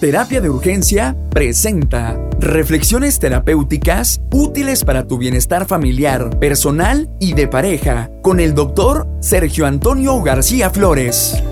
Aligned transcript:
Terapia 0.00 0.42
de 0.42 0.50
Urgencia 0.50 1.16
presenta 1.30 2.20
reflexiones 2.38 3.18
terapéuticas 3.18 4.20
útiles 4.30 4.84
para 4.84 5.06
tu 5.06 5.16
bienestar 5.16 5.64
familiar, 5.64 6.38
personal 6.38 7.08
y 7.18 7.32
de 7.32 7.48
pareja 7.48 8.10
con 8.20 8.38
el 8.38 8.54
doctor 8.54 9.08
Sergio 9.20 9.64
Antonio 9.64 10.22
García 10.22 10.68
Flores. 10.68 11.42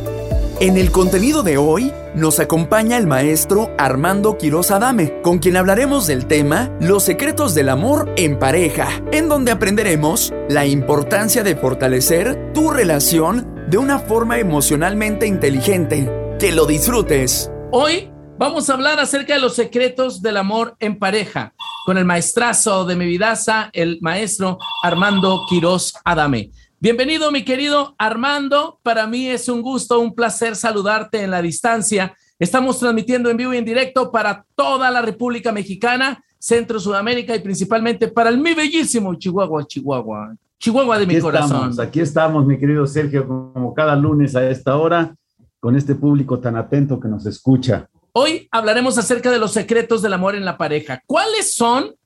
En 0.60 0.76
el 0.76 0.90
contenido 0.90 1.42
de 1.42 1.56
hoy 1.56 1.90
nos 2.14 2.38
acompaña 2.38 2.98
el 2.98 3.06
maestro 3.06 3.70
Armando 3.78 4.36
Quiroz 4.36 4.70
Adame, 4.70 5.22
con 5.22 5.38
quien 5.38 5.56
hablaremos 5.56 6.06
del 6.06 6.26
tema 6.26 6.70
Los 6.80 7.02
secretos 7.02 7.54
del 7.54 7.70
amor 7.70 8.12
en 8.18 8.38
pareja, 8.38 8.88
en 9.10 9.30
donde 9.30 9.52
aprenderemos 9.52 10.34
la 10.50 10.66
importancia 10.66 11.42
de 11.44 11.56
fortalecer 11.56 12.52
tu 12.52 12.70
relación 12.70 13.64
de 13.70 13.78
una 13.78 13.98
forma 13.98 14.38
emocionalmente 14.38 15.26
inteligente. 15.26 16.10
Que 16.38 16.52
lo 16.52 16.66
disfrutes. 16.66 17.50
Hoy 17.70 18.13
Vamos 18.36 18.68
a 18.68 18.74
hablar 18.74 18.98
acerca 18.98 19.34
de 19.34 19.40
los 19.40 19.54
secretos 19.54 20.20
del 20.20 20.36
amor 20.36 20.74
en 20.80 20.98
pareja 20.98 21.54
con 21.86 21.96
el 21.98 22.04
maestrazo 22.04 22.84
de 22.84 22.96
mi 22.96 23.06
vidaza, 23.06 23.70
el 23.72 23.98
maestro 24.02 24.58
Armando 24.82 25.42
Quiroz 25.48 25.94
Adame. 26.04 26.50
Bienvenido, 26.80 27.30
mi 27.30 27.44
querido 27.44 27.94
Armando. 27.96 28.80
Para 28.82 29.06
mí 29.06 29.28
es 29.28 29.48
un 29.48 29.62
gusto, 29.62 30.00
un 30.00 30.16
placer 30.16 30.56
saludarte 30.56 31.22
en 31.22 31.30
la 31.30 31.40
distancia. 31.40 32.12
Estamos 32.36 32.80
transmitiendo 32.80 33.30
en 33.30 33.36
vivo 33.36 33.54
y 33.54 33.58
en 33.58 33.64
directo 33.64 34.10
para 34.10 34.44
toda 34.56 34.90
la 34.90 35.00
República 35.00 35.52
Mexicana, 35.52 36.20
Centro, 36.36 36.80
Sudamérica 36.80 37.36
y 37.36 37.38
principalmente 37.38 38.08
para 38.08 38.30
el 38.30 38.38
mi 38.38 38.52
bellísimo 38.52 39.14
Chihuahua, 39.14 39.64
Chihuahua, 39.64 40.34
Chihuahua 40.58 40.98
de 40.98 41.06
mi 41.06 41.20
corazón. 41.20 41.80
aquí 41.80 42.00
estamos, 42.00 42.44
mi 42.44 42.58
querido 42.58 42.84
Sergio, 42.84 43.28
como 43.28 43.72
cada 43.74 43.94
lunes 43.94 44.34
a 44.34 44.50
esta 44.50 44.76
hora, 44.76 45.14
con 45.60 45.76
este 45.76 45.94
público 45.94 46.40
tan 46.40 46.56
atento 46.56 46.98
que 46.98 47.06
nos 47.06 47.24
escucha. 47.26 47.88
Hoy 48.16 48.46
hablaremos 48.52 48.96
acerca 48.96 49.32
de 49.32 49.40
los 49.40 49.52
secretos 49.52 50.00
del 50.00 50.12
amor 50.12 50.36
en 50.36 50.44
la 50.44 50.56
pareja. 50.56 51.02
¿Cuáles 51.04 51.56
son 51.56 51.96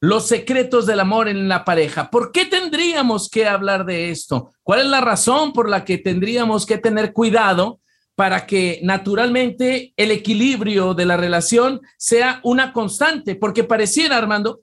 los 0.00 0.26
secretos 0.26 0.86
del 0.86 0.98
amor 0.98 1.28
en 1.28 1.46
la 1.46 1.66
pareja? 1.66 2.10
¿Por 2.10 2.32
qué 2.32 2.46
tendríamos 2.46 3.28
que 3.28 3.46
hablar 3.46 3.84
de 3.84 4.10
esto? 4.10 4.50
¿Cuál 4.62 4.80
es 4.80 4.86
la 4.86 5.02
razón 5.02 5.52
por 5.52 5.68
la 5.68 5.84
que 5.84 5.98
tendríamos 5.98 6.64
que 6.64 6.78
tener 6.78 7.12
cuidado 7.12 7.80
para 8.14 8.46
que 8.46 8.80
naturalmente 8.82 9.92
el 9.98 10.10
equilibrio 10.10 10.94
de 10.94 11.04
la 11.04 11.18
relación 11.18 11.82
sea 11.98 12.40
una 12.44 12.72
constante? 12.72 13.34
Porque 13.34 13.62
pareciera, 13.62 14.16
Armando, 14.16 14.62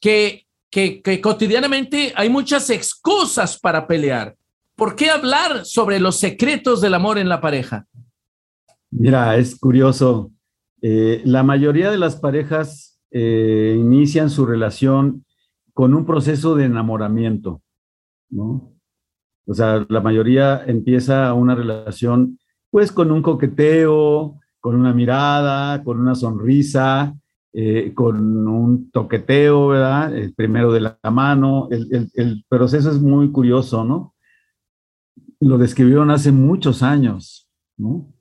que, 0.00 0.48
que, 0.70 1.20
cotidianamente 1.20 2.12
hay 2.16 2.28
muchas 2.28 2.68
excusas 2.70 3.60
para 3.60 3.86
pelear. 3.86 4.34
¿Por 4.74 4.96
qué 4.96 5.08
hablar 5.08 5.64
sobre 5.64 6.00
los 6.00 6.18
secretos 6.18 6.80
del 6.80 6.94
amor 6.94 7.18
en 7.18 7.28
la 7.28 7.40
pareja? 7.40 7.86
Mira, 8.92 9.38
es 9.38 9.58
curioso. 9.58 10.32
Eh, 10.82 11.22
la 11.24 11.42
mayoría 11.42 11.90
de 11.90 11.96
las 11.96 12.16
parejas 12.16 13.00
eh, 13.10 13.74
inician 13.78 14.28
su 14.28 14.44
relación 14.44 15.24
con 15.72 15.94
un 15.94 16.04
proceso 16.04 16.54
de 16.54 16.66
enamoramiento, 16.66 17.62
¿no? 18.28 18.74
O 19.46 19.54
sea, 19.54 19.86
la 19.88 20.00
mayoría 20.02 20.62
empieza 20.66 21.32
una 21.32 21.54
relación 21.54 22.38
pues 22.70 22.92
con 22.92 23.10
un 23.10 23.22
coqueteo, 23.22 24.38
con 24.60 24.76
una 24.76 24.92
mirada, 24.92 25.82
con 25.82 25.98
una 25.98 26.14
sonrisa, 26.14 27.14
eh, 27.54 27.92
con 27.94 28.46
un 28.46 28.90
toqueteo, 28.90 29.68
¿verdad? 29.68 30.14
El 30.14 30.34
primero 30.34 30.70
de 30.70 30.80
la 30.80 30.98
mano. 31.10 31.68
El, 31.70 32.10
el 32.14 32.44
proceso 32.46 32.90
es 32.90 33.00
muy 33.00 33.32
curioso, 33.32 33.84
¿no? 33.84 34.14
Lo 35.40 35.56
describieron 35.56 36.10
hace 36.10 36.30
muchos 36.30 36.82
años, 36.82 37.48
¿no? 37.78 38.11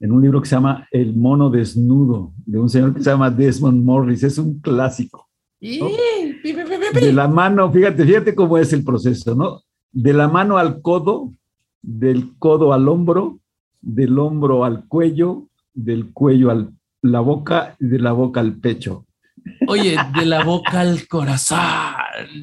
En 0.00 0.12
un 0.12 0.22
libro 0.22 0.40
que 0.40 0.48
se 0.48 0.56
llama 0.56 0.86
El 0.90 1.16
mono 1.16 1.50
desnudo, 1.50 2.32
de 2.44 2.58
un 2.58 2.68
señor 2.68 2.94
que 2.94 3.02
se 3.02 3.10
llama 3.10 3.30
Desmond 3.30 3.84
Morris. 3.84 4.22
Es 4.22 4.38
un 4.38 4.60
clásico. 4.60 5.28
De 5.60 7.12
la 7.12 7.28
mano, 7.28 7.72
fíjate, 7.72 8.04
fíjate 8.04 8.34
cómo 8.34 8.58
es 8.58 8.72
el 8.72 8.84
proceso, 8.84 9.34
¿no? 9.34 9.62
De 9.92 10.12
la 10.12 10.28
mano 10.28 10.58
al 10.58 10.82
codo, 10.82 11.32
del 11.82 12.36
codo 12.38 12.72
al 12.72 12.88
hombro, 12.88 13.38
del 13.80 14.18
hombro 14.18 14.64
al 14.64 14.86
cuello, 14.86 15.48
del 15.72 16.12
cuello 16.12 16.50
a 16.50 16.68
la 17.02 17.20
boca 17.20 17.76
y 17.80 17.86
de 17.86 17.98
la 17.98 18.12
boca 18.12 18.40
al 18.40 18.56
pecho. 18.56 19.06
Oye, 19.68 19.96
de 20.18 20.26
la 20.26 20.44
boca 20.44 20.80
al 20.80 21.06
corazón. 21.08 21.58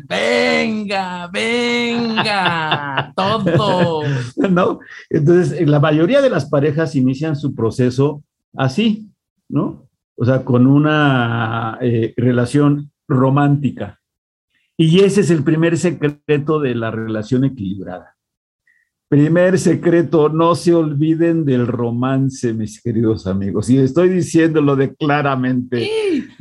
Venga, 0.07 1.27
venga, 1.27 3.13
todo. 3.15 4.03
¿No? 4.49 4.79
Entonces, 5.09 5.67
la 5.67 5.79
mayoría 5.79 6.21
de 6.21 6.29
las 6.29 6.45
parejas 6.45 6.95
inician 6.95 7.35
su 7.35 7.55
proceso 7.55 8.23
así, 8.55 9.09
¿no? 9.49 9.87
O 10.15 10.25
sea, 10.25 10.43
con 10.45 10.67
una 10.67 11.77
eh, 11.81 12.13
relación 12.17 12.91
romántica. 13.07 13.99
Y 14.77 14.99
ese 14.99 15.21
es 15.21 15.29
el 15.31 15.43
primer 15.43 15.77
secreto 15.77 16.59
de 16.59 16.75
la 16.75 16.91
relación 16.91 17.45
equilibrada. 17.45 18.15
Primer 19.07 19.59
secreto, 19.59 20.29
no 20.29 20.55
se 20.55 20.73
olviden 20.73 21.45
del 21.45 21.67
romance, 21.67 22.51
mis 22.51 22.81
queridos 22.81 23.27
amigos. 23.27 23.69
Y 23.69 23.77
estoy 23.77 24.09
diciéndolo 24.09 24.75
de 24.75 24.95
claramente, 24.95 25.87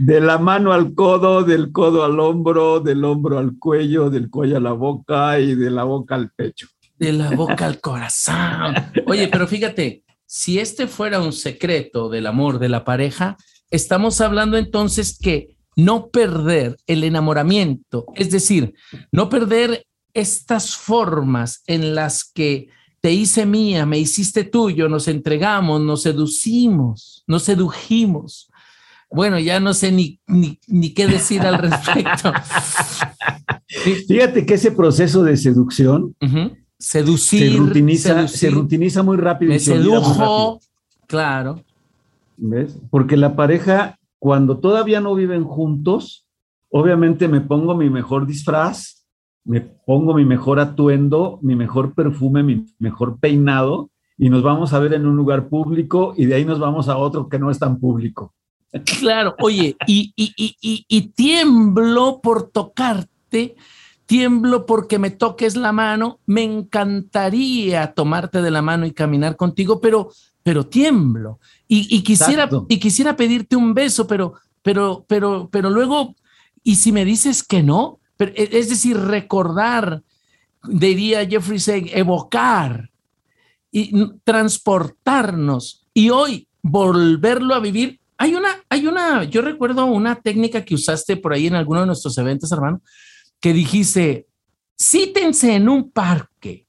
de 0.04 0.20
la 0.20 0.36
mano 0.36 0.72
al 0.72 0.94
codo, 0.94 1.44
del 1.44 1.70
codo 1.70 2.04
al 2.04 2.18
hombro, 2.18 2.80
del 2.80 3.04
hombro 3.04 3.38
al 3.38 3.56
cuello, 3.56 4.10
del 4.10 4.30
cuello 4.30 4.56
a 4.56 4.60
la 4.60 4.72
boca 4.72 5.38
y 5.38 5.54
de 5.54 5.70
la 5.70 5.84
boca 5.84 6.16
al 6.16 6.30
pecho. 6.32 6.66
De 6.98 7.12
la 7.12 7.30
boca 7.30 7.66
al 7.66 7.80
corazón. 7.80 8.74
Oye, 9.06 9.28
pero 9.28 9.46
fíjate, 9.46 10.02
si 10.26 10.58
este 10.58 10.88
fuera 10.88 11.20
un 11.20 11.32
secreto 11.32 12.08
del 12.08 12.26
amor 12.26 12.58
de 12.58 12.68
la 12.68 12.84
pareja, 12.84 13.36
estamos 13.70 14.20
hablando 14.20 14.58
entonces 14.58 15.16
que 15.16 15.56
no 15.76 16.08
perder 16.08 16.76
el 16.88 17.04
enamoramiento, 17.04 18.06
es 18.16 18.30
decir, 18.30 18.74
no 19.12 19.28
perder 19.28 19.86
estas 20.14 20.74
formas 20.74 21.62
en 21.68 21.94
las 21.94 22.24
que 22.24 22.68
te 23.00 23.12
hice 23.12 23.46
mía, 23.46 23.86
me 23.86 23.98
hiciste 23.98 24.42
tuyo, 24.42 24.88
nos 24.88 25.06
entregamos, 25.06 25.80
nos 25.80 26.02
seducimos, 26.02 27.22
nos 27.28 27.44
sedujimos. 27.44 28.48
Bueno, 29.12 29.38
ya 29.38 29.60
no 29.60 29.74
sé 29.74 29.92
ni, 29.92 30.20
ni, 30.26 30.94
qué 30.94 31.06
decir 31.06 31.42
al 31.42 31.58
respecto. 31.58 32.32
Fíjate 34.08 34.46
que 34.46 34.54
ese 34.54 34.72
proceso 34.72 35.22
de 35.22 35.36
seducción, 35.36 36.14
seducir, 36.78 37.52
se 37.52 37.58
rutiniza, 37.58 38.28
se 38.28 38.50
rutiniza 38.50 39.02
muy 39.02 39.16
rápido. 39.16 39.52
Me 39.52 39.58
sedujo, 39.58 40.60
claro. 41.06 41.62
¿Ves? 42.36 42.78
Porque 42.90 43.16
la 43.16 43.36
pareja, 43.36 43.98
cuando 44.18 44.58
todavía 44.58 45.00
no 45.00 45.14
viven 45.14 45.44
juntos, 45.44 46.26
obviamente 46.70 47.28
me 47.28 47.40
pongo 47.40 47.76
mi 47.76 47.90
mejor 47.90 48.26
disfraz, 48.26 49.06
me 49.44 49.60
pongo 49.60 50.14
mi 50.14 50.24
mejor 50.24 50.58
atuendo, 50.58 51.38
mi 51.42 51.54
mejor 51.54 51.94
perfume, 51.94 52.42
mi 52.42 52.64
mejor 52.78 53.18
peinado 53.18 53.90
y 54.16 54.30
nos 54.30 54.42
vamos 54.42 54.72
a 54.72 54.78
ver 54.78 54.94
en 54.94 55.06
un 55.06 55.16
lugar 55.16 55.48
público 55.48 56.14
y 56.16 56.26
de 56.26 56.36
ahí 56.36 56.44
nos 56.44 56.60
vamos 56.60 56.88
a 56.88 56.96
otro 56.96 57.28
que 57.28 57.38
no 57.38 57.50
es 57.50 57.58
tan 57.58 57.78
público. 57.78 58.34
Claro, 59.00 59.36
oye, 59.40 59.76
y, 59.86 60.14
y, 60.16 61.00
tiemblo 61.08 62.20
por 62.22 62.50
tocarte, 62.50 63.54
tiemblo 64.06 64.64
porque 64.64 64.98
me 64.98 65.10
toques 65.10 65.56
la 65.56 65.72
mano, 65.72 66.20
me 66.24 66.42
encantaría 66.42 67.92
tomarte 67.92 68.40
de 68.40 68.50
la 68.50 68.62
mano 68.62 68.86
y 68.86 68.92
caminar 68.92 69.36
contigo, 69.36 69.80
pero, 69.80 70.10
pero 70.42 70.66
tiemblo. 70.66 71.38
Y, 71.68 72.02
quisiera, 72.02 72.48
y 72.68 72.78
quisiera 72.78 73.14
pedirte 73.14 73.56
un 73.56 73.74
beso, 73.74 74.06
pero, 74.06 74.34
pero, 74.62 75.04
pero, 75.06 75.48
pero 75.50 75.68
luego, 75.68 76.14
¿y 76.62 76.76
si 76.76 76.92
me 76.92 77.04
dices 77.04 77.42
que 77.42 77.62
no? 77.62 78.00
E, 78.18 78.48
es 78.52 78.70
decir, 78.70 78.98
recordar, 78.98 80.02
diría 80.64 81.26
Jeffrey 81.26 81.58
Seng, 81.58 81.88
evocar 81.92 82.90
y 83.70 83.92
transportarnos 84.24 85.86
y 85.94 86.10
hoy 86.10 86.46
volverlo 86.62 87.54
a 87.54 87.60
vivir. 87.60 88.01
Hay 88.22 88.36
una, 88.36 88.50
hay 88.68 88.86
una, 88.86 89.24
yo 89.24 89.42
recuerdo 89.42 89.84
una 89.84 90.14
técnica 90.14 90.64
que 90.64 90.76
usaste 90.76 91.16
por 91.16 91.32
ahí 91.32 91.48
en 91.48 91.56
alguno 91.56 91.80
de 91.80 91.86
nuestros 91.86 92.16
eventos, 92.18 92.52
hermano, 92.52 92.80
que 93.40 93.52
dijiste, 93.52 94.28
cítense 94.80 95.56
en 95.56 95.68
un 95.68 95.90
parque. 95.90 96.68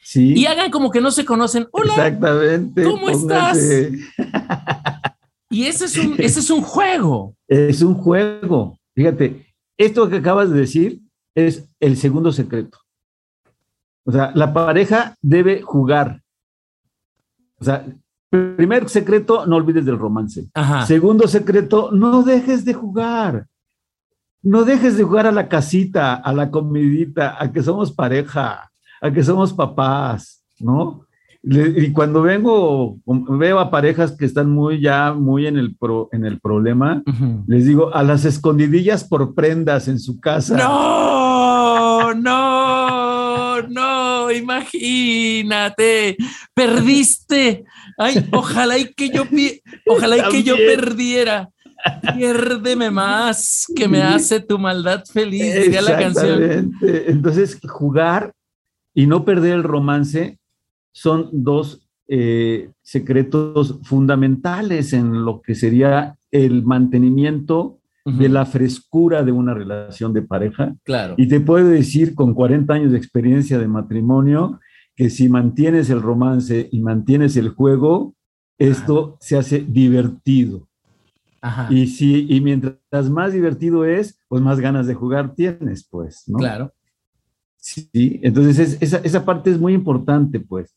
Sí. 0.00 0.34
Y 0.34 0.46
hagan 0.46 0.72
como 0.72 0.90
que 0.90 1.00
no 1.00 1.12
se 1.12 1.24
conocen. 1.24 1.68
Hola. 1.70 1.92
Exactamente. 1.92 2.82
¿Cómo 2.82 3.10
estás? 3.10 3.58
Y 5.50 5.66
ese 5.66 5.84
es 5.84 5.96
un, 5.98 6.16
ese 6.18 6.40
es 6.40 6.50
un 6.50 6.62
juego. 6.62 7.36
Es 7.46 7.80
un 7.80 7.94
juego. 7.94 8.76
Fíjate, 8.96 9.54
esto 9.78 10.10
que 10.10 10.16
acabas 10.16 10.50
de 10.50 10.58
decir 10.58 11.00
es 11.36 11.68
el 11.78 11.96
segundo 11.96 12.32
secreto. 12.32 12.80
O 14.04 14.10
sea, 14.10 14.32
la 14.34 14.52
pareja 14.52 15.14
debe 15.22 15.62
jugar. 15.62 16.24
O 17.60 17.64
sea, 17.64 17.86
primer 18.56 18.88
secreto, 18.88 19.46
no 19.46 19.56
olvides 19.56 19.84
del 19.84 19.98
romance. 19.98 20.48
Segundo 20.86 21.28
secreto, 21.28 21.90
no 21.92 22.22
dejes 22.22 22.64
de 22.64 22.74
jugar. 22.74 23.46
No 24.42 24.64
dejes 24.64 24.96
de 24.96 25.04
jugar 25.04 25.26
a 25.26 25.32
la 25.32 25.48
casita, 25.48 26.14
a 26.14 26.32
la 26.32 26.50
comidita, 26.50 27.42
a 27.42 27.50
que 27.50 27.62
somos 27.62 27.92
pareja, 27.92 28.70
a 29.00 29.10
que 29.10 29.22
somos 29.22 29.54
papás, 29.54 30.44
¿no? 30.58 31.04
y 31.46 31.92
cuando 31.92 32.22
vengo, 32.22 32.96
veo 33.04 33.58
a 33.58 33.70
parejas 33.70 34.16
que 34.16 34.24
están 34.24 34.50
muy 34.50 34.80
ya, 34.80 35.12
muy 35.12 35.46
en 35.46 35.58
el, 35.58 35.76
en 36.12 36.24
el 36.24 36.40
problema, 36.40 37.02
les 37.46 37.66
digo, 37.66 37.94
a 37.94 38.02
las 38.02 38.24
escondidillas 38.24 39.04
por 39.04 39.34
prendas 39.34 39.86
en 39.88 39.98
su 39.98 40.18
casa. 40.20 40.56
No, 40.56 42.14
no, 42.14 43.60
no, 43.68 44.32
imagínate, 44.32 46.16
perdiste. 46.54 47.66
Ay, 47.98 48.28
ojalá 48.32 48.78
y 48.78 48.92
que 48.92 49.10
yo, 49.10 49.24
ojalá 49.86 50.18
y 50.18 50.30
que 50.30 50.42
yo 50.42 50.56
perdiera. 50.56 51.50
Piérdeme 52.16 52.90
más, 52.90 53.66
que 53.76 53.88
me 53.88 54.02
hace 54.02 54.40
tu 54.40 54.58
maldad 54.58 55.04
feliz, 55.04 55.54
diría 55.54 55.82
la 55.82 55.98
canción. 55.98 56.72
Entonces, 56.80 57.58
jugar 57.68 58.32
y 58.94 59.06
no 59.06 59.24
perder 59.24 59.54
el 59.54 59.62
romance 59.64 60.38
son 60.92 61.28
dos 61.32 61.86
eh, 62.08 62.70
secretos 62.82 63.80
fundamentales 63.82 64.92
en 64.92 65.24
lo 65.24 65.42
que 65.42 65.54
sería 65.54 66.16
el 66.30 66.62
mantenimiento 66.62 67.80
de 68.04 68.28
la 68.28 68.44
frescura 68.44 69.22
de 69.22 69.32
una 69.32 69.54
relación 69.54 70.12
de 70.12 70.20
pareja. 70.20 70.74
Claro. 70.84 71.14
Y 71.16 71.26
te 71.26 71.40
puedo 71.40 71.68
decir 71.68 72.14
con 72.14 72.34
40 72.34 72.74
años 72.74 72.92
de 72.92 72.98
experiencia 72.98 73.58
de 73.58 73.66
matrimonio 73.66 74.60
que 74.96 75.10
si 75.10 75.28
mantienes 75.28 75.90
el 75.90 76.02
romance 76.02 76.68
y 76.70 76.80
mantienes 76.80 77.36
el 77.36 77.50
juego, 77.50 78.14
esto 78.58 79.16
se 79.20 79.36
hace 79.36 79.60
divertido. 79.60 80.68
Y 81.68 81.88
si 81.88 82.26
y 82.28 82.40
mientras 82.40 83.10
más 83.10 83.32
divertido 83.32 83.84
es, 83.84 84.18
pues 84.28 84.40
más 84.40 84.60
ganas 84.60 84.86
de 84.86 84.94
jugar 84.94 85.34
tienes, 85.34 85.86
pues, 85.90 86.24
¿no? 86.26 86.38
Claro. 86.38 86.72
Sí, 87.56 88.20
entonces 88.22 88.78
esa, 88.80 88.98
esa 88.98 89.24
parte 89.24 89.50
es 89.50 89.58
muy 89.58 89.74
importante, 89.74 90.40
pues. 90.40 90.74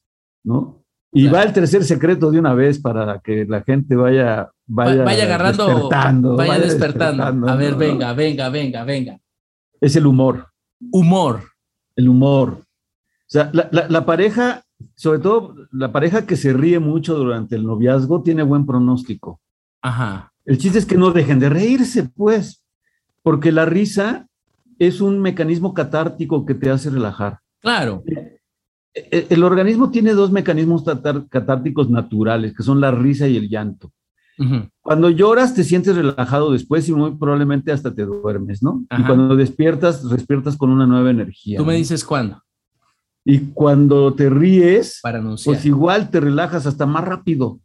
¿no? 0.47 0.83
Y 1.11 1.27
va 1.27 1.43
el 1.43 1.53
tercer 1.53 1.83
secreto 1.83 2.31
de 2.31 2.39
una 2.39 2.53
vez 2.53 2.79
para 2.79 3.19
que 3.19 3.45
la 3.45 3.61
gente 3.63 3.95
vaya, 3.95 4.51
vaya, 4.65 5.03
vaya 5.03 5.23
agarrando, 5.23 5.67
despertando, 5.67 6.35
vaya, 6.35 6.59
despertando. 6.59 7.49
A 7.49 7.55
ver, 7.55 7.75
venga, 7.75 8.13
venga, 8.13 8.49
venga, 8.49 8.83
venga. 8.83 9.19
Es 9.79 9.95
el 9.95 10.05
humor. 10.05 10.47
Humor. 10.91 11.43
El 11.95 12.09
humor. 12.09 12.63
O 13.27 13.29
sea, 13.29 13.51
la, 13.53 13.87
la, 13.89 14.05
pareja, 14.05 14.63
sobre 14.95 15.19
todo 15.19 15.53
la 15.71 15.91
pareja 15.91 16.25
que 16.25 16.37
se 16.37 16.53
ríe 16.53 16.79
mucho 16.79 17.15
durante 17.15 17.57
el 17.57 17.65
noviazgo, 17.65 18.23
tiene 18.23 18.43
buen 18.43 18.65
pronóstico. 18.65 19.41
Ajá. 19.81 20.31
El 20.45 20.57
chiste 20.57 20.79
es 20.79 20.85
que 20.85 20.97
no 20.97 21.11
dejen 21.11 21.39
de 21.39 21.49
reírse, 21.49 22.09
pues, 22.15 22.63
porque 23.21 23.51
la 23.51 23.65
risa 23.65 24.27
es 24.79 25.01
un 25.01 25.19
mecanismo 25.19 25.73
catártico 25.73 26.45
que 26.45 26.55
te 26.55 26.69
hace 26.69 26.89
relajar. 26.89 27.39
Claro. 27.59 28.01
Eh, 28.93 29.27
el 29.29 29.43
organismo 29.43 29.91
tiene 29.91 30.13
dos 30.13 30.31
mecanismos 30.31 30.85
catárticos 31.29 31.89
naturales, 31.89 32.55
que 32.55 32.63
son 32.63 32.79
la 32.79 32.91
risa 32.91 33.27
y 33.27 33.35
el 33.35 33.49
llanto. 33.49 33.91
Cuando 34.81 35.09
lloras 35.09 35.55
te 35.55 35.63
sientes 35.63 35.95
relajado 35.95 36.51
después 36.51 36.87
y 36.87 36.93
muy 36.93 37.15
probablemente 37.15 37.71
hasta 37.71 37.93
te 37.93 38.05
duermes, 38.05 38.61
¿no? 38.61 38.85
Y 38.95 39.03
cuando 39.03 39.35
despiertas, 39.35 40.07
despiertas 40.07 40.55
con 40.55 40.69
una 40.69 40.85
nueva 40.85 41.09
energía. 41.09 41.57
¿Tú 41.57 41.65
me 41.65 41.75
dices 41.75 42.05
cuándo? 42.05 42.43
Y 43.29 43.39
cuando 43.53 44.13
te 44.13 44.29
ríes, 44.29 44.99
Para 45.03 45.21
pues 45.43 45.65
igual 45.65 46.09
te 46.09 46.19
relajas 46.19 46.65
hasta 46.65 46.85
más 46.85 47.03
rápido, 47.03 47.59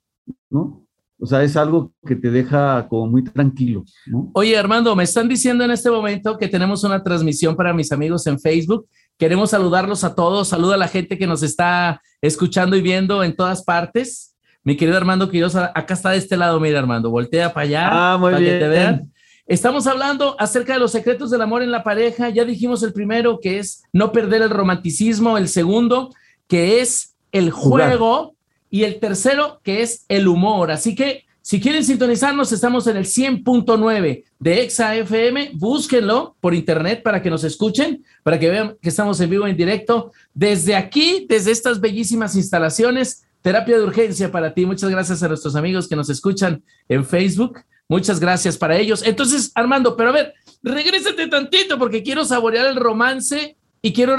¿no? 0.50 0.84
O 1.20 1.26
sea, 1.26 1.44
es 1.44 1.56
algo 1.56 1.92
que 2.04 2.16
te 2.16 2.32
deja 2.32 2.88
como 2.88 3.06
muy 3.06 3.22
tranquilo. 3.22 3.84
¿no? 4.06 4.30
Oye, 4.34 4.58
Armando, 4.58 4.96
me 4.96 5.04
están 5.04 5.28
diciendo 5.28 5.62
en 5.62 5.70
este 5.70 5.88
momento 5.88 6.36
que 6.36 6.48
tenemos 6.48 6.82
una 6.82 7.00
transmisión 7.00 7.54
para 7.54 7.72
mis 7.72 7.92
amigos 7.92 8.26
en 8.26 8.40
Facebook 8.40 8.88
Queremos 9.22 9.50
saludarlos 9.50 10.02
a 10.02 10.16
todos. 10.16 10.48
Saluda 10.48 10.74
a 10.74 10.78
la 10.78 10.88
gente 10.88 11.16
que 11.16 11.28
nos 11.28 11.44
está 11.44 12.02
escuchando 12.20 12.74
y 12.76 12.82
viendo 12.82 13.22
en 13.22 13.36
todas 13.36 13.62
partes. 13.62 14.36
Mi 14.64 14.76
querido 14.76 14.96
Armando 14.96 15.30
Quiroz, 15.30 15.54
acá 15.54 15.94
está 15.94 16.10
de 16.10 16.18
este 16.18 16.36
lado, 16.36 16.58
mira 16.58 16.80
Armando, 16.80 17.08
voltea 17.08 17.54
para 17.54 17.66
allá 17.66 17.88
ah, 17.92 18.18
muy 18.18 18.32
para 18.32 18.38
bien. 18.38 18.52
que 18.52 18.58
te 18.58 18.68
vean. 18.68 19.11
Estamos 19.46 19.86
hablando 19.86 20.36
acerca 20.38 20.74
de 20.74 20.78
los 20.78 20.92
secretos 20.92 21.30
del 21.30 21.42
amor 21.42 21.62
en 21.62 21.70
la 21.70 21.82
pareja. 21.82 22.30
Ya 22.30 22.44
dijimos 22.44 22.82
el 22.82 22.92
primero, 22.92 23.40
que 23.40 23.58
es 23.58 23.82
no 23.92 24.12
perder 24.12 24.42
el 24.42 24.50
romanticismo. 24.50 25.36
El 25.36 25.48
segundo, 25.48 26.14
que 26.46 26.80
es 26.80 27.14
el 27.32 27.50
juego. 27.50 28.34
Y 28.70 28.84
el 28.84 29.00
tercero, 29.00 29.60
que 29.62 29.82
es 29.82 30.06
el 30.08 30.28
humor. 30.28 30.70
Así 30.70 30.94
que 30.94 31.24
si 31.42 31.60
quieren 31.60 31.82
sintonizarnos, 31.82 32.52
estamos 32.52 32.86
en 32.86 32.96
el 32.96 33.04
100.9 33.04 34.24
de 34.38 34.62
Exa 34.62 34.94
FM. 34.94 35.50
Búsquenlo 35.54 36.36
por 36.40 36.54
internet 36.54 37.02
para 37.02 37.20
que 37.20 37.30
nos 37.30 37.42
escuchen, 37.42 38.04
para 38.22 38.38
que 38.38 38.48
vean 38.48 38.76
que 38.80 38.90
estamos 38.90 39.20
en 39.20 39.28
vivo 39.28 39.48
en 39.48 39.56
directo. 39.56 40.12
Desde 40.32 40.76
aquí, 40.76 41.26
desde 41.28 41.50
estas 41.50 41.80
bellísimas 41.80 42.36
instalaciones, 42.36 43.24
terapia 43.42 43.76
de 43.76 43.82
urgencia 43.82 44.30
para 44.30 44.54
ti. 44.54 44.64
Muchas 44.64 44.88
gracias 44.88 45.20
a 45.24 45.28
nuestros 45.28 45.56
amigos 45.56 45.88
que 45.88 45.96
nos 45.96 46.08
escuchan 46.10 46.62
en 46.88 47.04
Facebook. 47.04 47.58
Muchas 47.88 48.20
gracias 48.20 48.56
para 48.56 48.76
ellos. 48.76 49.02
Entonces, 49.04 49.52
Armando, 49.54 49.96
pero 49.96 50.10
a 50.10 50.12
ver, 50.12 50.34
regrésate 50.62 51.28
tantito 51.28 51.78
porque 51.78 52.02
quiero 52.02 52.24
saborear 52.24 52.66
el 52.66 52.76
romance 52.76 53.56
y 53.82 53.92
quiero 53.92 54.16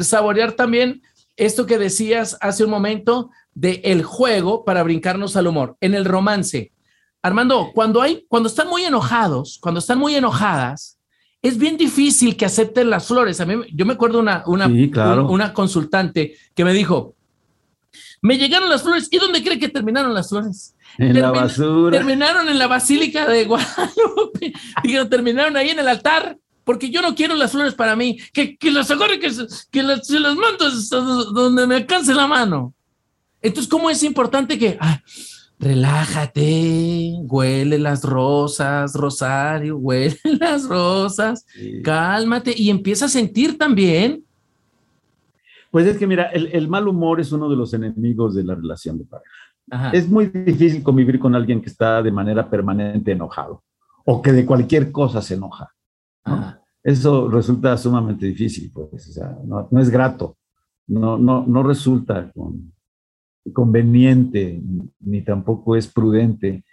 saborear 0.00 0.52
también 0.52 1.02
esto 1.36 1.66
que 1.66 1.78
decías 1.78 2.36
hace 2.40 2.64
un 2.64 2.70
momento 2.70 3.30
de 3.54 3.80
el 3.84 4.02
juego 4.02 4.64
para 4.64 4.82
brincarnos 4.82 5.36
al 5.36 5.46
humor, 5.46 5.76
en 5.80 5.94
el 5.94 6.04
romance. 6.04 6.72
Armando, 7.22 7.70
cuando 7.74 8.02
hay, 8.02 8.24
cuando 8.28 8.48
están 8.48 8.68
muy 8.68 8.84
enojados, 8.84 9.58
cuando 9.60 9.78
están 9.80 9.98
muy 9.98 10.14
enojadas, 10.14 10.98
es 11.42 11.56
bien 11.58 11.76
difícil 11.76 12.36
que 12.36 12.44
acepten 12.44 12.90
las 12.90 13.06
flores. 13.06 13.40
A 13.40 13.46
mí, 13.46 13.54
yo 13.72 13.86
me 13.86 13.94
acuerdo 13.94 14.18
una, 14.18 14.42
una, 14.46 14.66
una 14.66 15.52
consultante 15.52 16.34
que 16.54 16.64
me 16.64 16.72
dijo, 16.72 17.14
me 18.20 18.38
llegaron 18.38 18.68
las 18.68 18.82
flores. 18.82 19.08
¿Y 19.10 19.18
dónde 19.18 19.42
cree 19.42 19.58
que 19.58 19.68
terminaron 19.68 20.14
las 20.14 20.28
flores? 20.28 20.74
En 20.98 21.20
la 21.20 21.30
basura. 21.30 21.96
Terminaron 21.96 22.48
en 22.48 22.58
la 22.58 22.66
Basílica 22.66 23.28
de 23.28 23.44
Guadalupe. 23.44 24.52
Dijeron, 24.82 25.08
terminaron 25.08 25.56
ahí 25.56 25.70
en 25.70 25.78
el 25.78 25.88
altar, 25.88 26.38
porque 26.64 26.90
yo 26.90 27.02
no 27.02 27.14
quiero 27.14 27.34
las 27.34 27.52
flores 27.52 27.74
para 27.74 27.96
mí. 27.96 28.18
Que, 28.32 28.56
que 28.56 28.70
las 28.70 28.90
agarre, 28.90 29.20
que, 29.20 29.30
que 29.70 29.82
las, 29.82 30.06
se 30.06 30.18
las 30.18 30.34
mando 30.34 30.70
donde 31.32 31.66
me 31.66 31.76
alcance 31.76 32.14
la 32.14 32.26
mano. 32.26 32.74
Entonces, 33.40 33.70
¿cómo 33.70 33.88
es 33.88 34.02
importante 34.02 34.58
que 34.58 34.76
ah, 34.80 35.00
relájate, 35.58 37.12
huele 37.22 37.78
las 37.78 38.02
rosas, 38.02 38.94
Rosario, 38.94 39.76
huele 39.76 40.18
las 40.40 40.64
rosas, 40.64 41.46
cálmate 41.84 42.54
y 42.56 42.70
empieza 42.70 43.06
a 43.06 43.08
sentir 43.08 43.56
también? 43.56 44.24
Pues 45.70 45.86
es 45.86 45.98
que 45.98 46.06
mira, 46.06 46.24
el, 46.24 46.68
mal 46.68 46.88
humor 46.88 47.20
es 47.20 47.32
uno 47.32 47.48
de 47.48 47.56
los 47.56 47.74
enemigos 47.74 48.34
de 48.34 48.44
la 48.44 48.54
relación 48.54 48.98
de 48.98 49.04
pareja. 49.04 49.90
Es 49.92 50.08
muy 50.08 50.26
difícil 50.26 50.82
convivir 50.82 51.18
con 51.18 51.34
alguien 51.34 51.60
que 51.60 51.68
está 51.68 52.02
de 52.02 52.10
manera 52.10 52.48
permanente 52.48 53.12
enojado 53.12 53.62
o 54.06 54.22
que 54.22 54.32
de 54.32 54.46
cualquier 54.46 54.90
cosa 54.90 55.20
se 55.20 55.34
enoja. 55.34 55.74
Eso 56.82 57.28
resulta 57.28 57.76
sumamente 57.76 58.24
difícil, 58.26 58.70
pues, 58.72 59.08
o 59.08 59.12
sea, 59.12 59.36
no, 59.44 59.68
no 59.70 59.80
es 59.80 59.90
grato, 59.90 60.38
no, 60.86 61.18
no, 61.18 61.44
no 61.46 61.62
resulta 61.62 62.30
con, 62.32 62.72
conveniente 63.52 64.62
ni 65.00 65.22
tampoco 65.22 65.76
es 65.76 65.86
prudente 65.86 66.64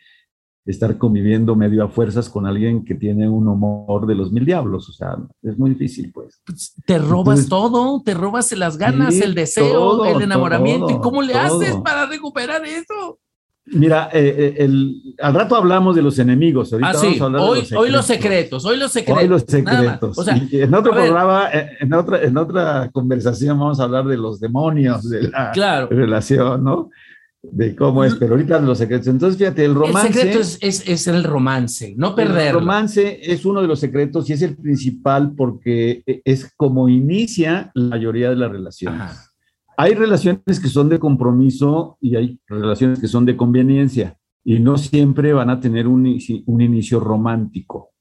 estar 0.65 0.98
conviviendo 0.98 1.55
medio 1.55 1.84
a 1.84 1.89
fuerzas 1.89 2.27
con 2.27 2.45
alguien 2.45 2.84
que 2.84 2.95
tiene 2.95 3.29
un 3.29 3.48
humor 3.48 4.07
de 4.07 4.15
los 4.15 4.31
mil 4.31 4.45
diablos. 4.45 4.89
O 4.89 4.93
sea, 4.93 5.15
es 5.43 5.57
muy 5.57 5.72
difícil, 5.72 6.12
pues. 6.12 6.41
pues 6.45 6.74
te 6.86 6.98
robas 6.98 7.48
todo, 7.48 8.01
te 8.03 8.13
robas 8.13 8.51
las 8.53 8.77
ganas, 8.77 9.19
el 9.22 9.36
deseo, 9.36 10.05
el 10.05 10.22
enamoramiento. 10.22 10.89
¿Y 10.89 11.00
cómo 11.00 11.22
le 11.22 11.36
haces 11.36 11.75
para 11.77 12.07
recuperar 12.07 12.65
eso? 12.65 13.19
Mira, 13.67 14.10
eh, 14.13 14.36
eh, 14.38 14.63
el, 14.63 15.15
al 15.19 15.34
rato 15.34 15.55
hablamos 15.55 15.95
de 15.95 16.03
los 16.03 16.19
enemigos. 16.19 16.72
Ahorita 16.72 16.91
ah, 16.91 17.01
vamos 17.01 17.22
a 17.22 17.25
hablar 17.25 17.41
hoy, 17.41 17.55
de 17.55 17.91
los 17.91 18.05
secretos. 18.05 18.65
hoy 18.65 18.77
los 18.77 18.91
secretos, 18.91 19.17
hoy 19.17 19.27
los 19.27 19.41
secretos. 19.43 19.79
Hoy 19.79 19.86
los 19.88 19.89
secretos. 19.89 20.17
O 20.19 20.24
sea, 20.24 20.39
en 20.51 20.74
otro 20.74 20.91
programa, 20.93 21.50
eh, 21.51 21.69
en 21.79 21.93
otra, 21.93 22.22
en 22.22 22.38
otra 22.38 22.89
conversación 22.91 23.57
vamos 23.57 23.79
a 23.79 23.86
hablar 23.86 24.05
de 24.05 24.17
los 24.17 24.39
demonios 24.39 25.10
de 25.10 25.29
la 25.29 25.88
relación, 25.89 26.63
¿no? 26.63 26.91
De 27.51 27.75
cómo 27.75 28.03
es, 28.03 28.15
pero 28.15 28.33
ahorita 28.33 28.59
los 28.59 28.77
secretos. 28.77 29.07
Entonces, 29.07 29.37
fíjate, 29.37 29.65
el 29.65 29.75
romance. 29.75 30.07
El 30.07 30.13
secreto 30.13 30.39
es, 30.39 30.57
es, 30.61 30.87
es 30.87 31.07
el 31.07 31.23
romance, 31.23 31.93
no 31.97 32.15
perder. 32.15 32.47
El 32.47 32.53
romance 32.53 33.19
es 33.21 33.45
uno 33.45 33.61
de 33.61 33.67
los 33.67 33.79
secretos 33.79 34.29
y 34.29 34.33
es 34.33 34.41
el 34.41 34.55
principal 34.55 35.33
porque 35.35 36.03
es 36.23 36.51
como 36.55 36.89
inicia 36.89 37.71
la 37.73 37.89
mayoría 37.89 38.29
de 38.29 38.35
las 38.35 38.51
relaciones. 38.51 39.01
Ajá. 39.01 39.35
Hay 39.77 39.93
relaciones 39.93 40.59
que 40.61 40.69
son 40.69 40.89
de 40.89 40.99
compromiso 40.99 41.97
y 41.99 42.15
hay 42.15 42.39
relaciones 42.47 42.99
que 42.99 43.07
son 43.07 43.25
de 43.25 43.35
conveniencia 43.35 44.17
y 44.43 44.59
no 44.59 44.77
siempre 44.77 45.33
van 45.33 45.49
a 45.49 45.59
tener 45.59 45.87
un, 45.87 46.05
inicio 46.05 46.99
romántico. 46.99 47.91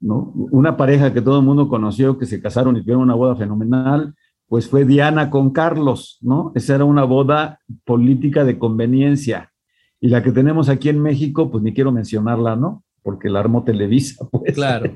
¿no? 0.00 0.32
Una 0.50 0.76
pareja 0.76 1.12
que 1.12 1.20
todo 1.20 1.38
el 1.38 1.44
mundo 1.44 1.68
conoció, 1.68 2.18
que 2.18 2.26
se 2.26 2.40
casaron 2.40 2.76
y 2.76 2.80
tuvieron 2.80 3.02
una 3.02 3.14
boda 3.14 3.36
fenomenal, 3.36 4.14
pues 4.52 4.68
fue 4.68 4.84
Diana 4.84 5.30
con 5.30 5.48
Carlos, 5.48 6.18
¿no? 6.20 6.52
Esa 6.54 6.74
era 6.74 6.84
una 6.84 7.04
boda 7.04 7.60
política 7.86 8.44
de 8.44 8.58
conveniencia. 8.58 9.50
Y 9.98 10.08
la 10.08 10.22
que 10.22 10.30
tenemos 10.30 10.68
aquí 10.68 10.90
en 10.90 11.00
México, 11.00 11.50
pues 11.50 11.64
ni 11.64 11.72
quiero 11.72 11.90
mencionarla, 11.90 12.54
¿no? 12.54 12.84
Porque 13.02 13.30
la 13.30 13.40
armó 13.40 13.64
Televisa, 13.64 14.28
pues. 14.30 14.52
Claro. 14.52 14.92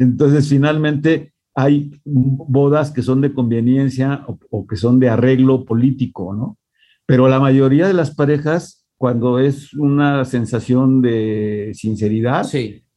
Entonces, 0.00 0.48
finalmente, 0.48 1.32
hay 1.54 1.92
bodas 2.04 2.90
que 2.90 3.02
son 3.02 3.20
de 3.20 3.32
conveniencia 3.32 4.26
o, 4.26 4.66
que 4.66 4.74
son 4.74 4.98
de 4.98 5.10
arreglo 5.10 5.64
político, 5.64 6.34
¿no? 6.34 6.58
Pero 7.06 7.28
la 7.28 7.38
mayoría 7.38 7.86
de 7.86 7.94
las 7.94 8.16
parejas, 8.16 8.84
cuando 8.96 9.38
es 9.38 9.74
una 9.74 10.24
sensación 10.24 11.02
de 11.02 11.70
sinceridad, 11.72 12.44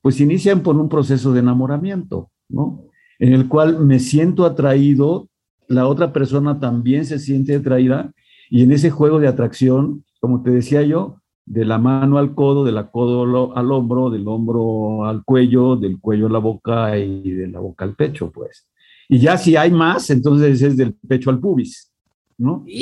pues 0.02 0.20
inician 0.20 0.62
por 0.62 0.78
un 0.78 0.90
proceso 0.90 1.32
de 1.32 1.42
enamoramiento, 1.42 2.32
¿no? 2.50 2.88
En 3.20 3.34
el 3.34 3.48
cual 3.48 3.86
me 3.86 4.00
siento 4.00 4.48
atraído, 4.48 5.30
la 5.70 5.88
otra 5.88 6.12
persona 6.12 6.60
también 6.60 7.06
se 7.06 7.20
siente 7.20 7.56
atraída, 7.56 8.12
y 8.50 8.64
en 8.64 8.72
ese 8.72 8.90
juego 8.90 9.20
de 9.20 9.28
atracción, 9.28 10.04
como 10.20 10.42
te 10.42 10.50
decía 10.50 10.82
yo, 10.82 11.22
de 11.46 11.66
la 11.66 11.78
mano 11.78 12.18
al 12.18 12.36
codo, 12.36 12.66
de 12.66 12.72
la 12.72 12.92
codo 12.92 13.56
al 13.56 13.72
hombro, 13.72 14.10
del 14.10 14.28
hombro 14.28 15.06
al 15.06 15.24
cuello, 15.24 15.76
del 15.76 16.00
cuello 16.00 16.28
a 16.28 16.32
la 16.32 16.40
boca 16.40 16.98
y 16.98 17.32
de 17.32 17.48
la 17.48 17.60
boca 17.60 17.86
al 17.86 17.96
pecho, 17.96 18.32
pues. 18.32 18.68
Y 19.08 19.20
ya 19.20 19.38
si 19.38 19.56
hay 19.56 19.72
más, 19.72 20.10
entonces 20.10 20.62
es 20.62 20.78
del 20.78 20.94
pecho 20.94 21.30
al 21.30 21.40
pubis, 21.40 21.92
¿no? 22.38 22.66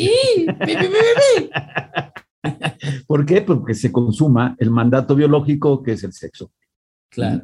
¿Por 3.08 3.26
qué? 3.26 3.42
Porque 3.42 3.74
se 3.74 3.92
consuma 3.92 4.56
el 4.60 4.72
mandato 4.72 5.16
biológico 5.16 5.84
que 5.84 5.94
es 5.94 6.04
el 6.04 6.14
sexo. 6.14 6.52
Claro. 7.10 7.44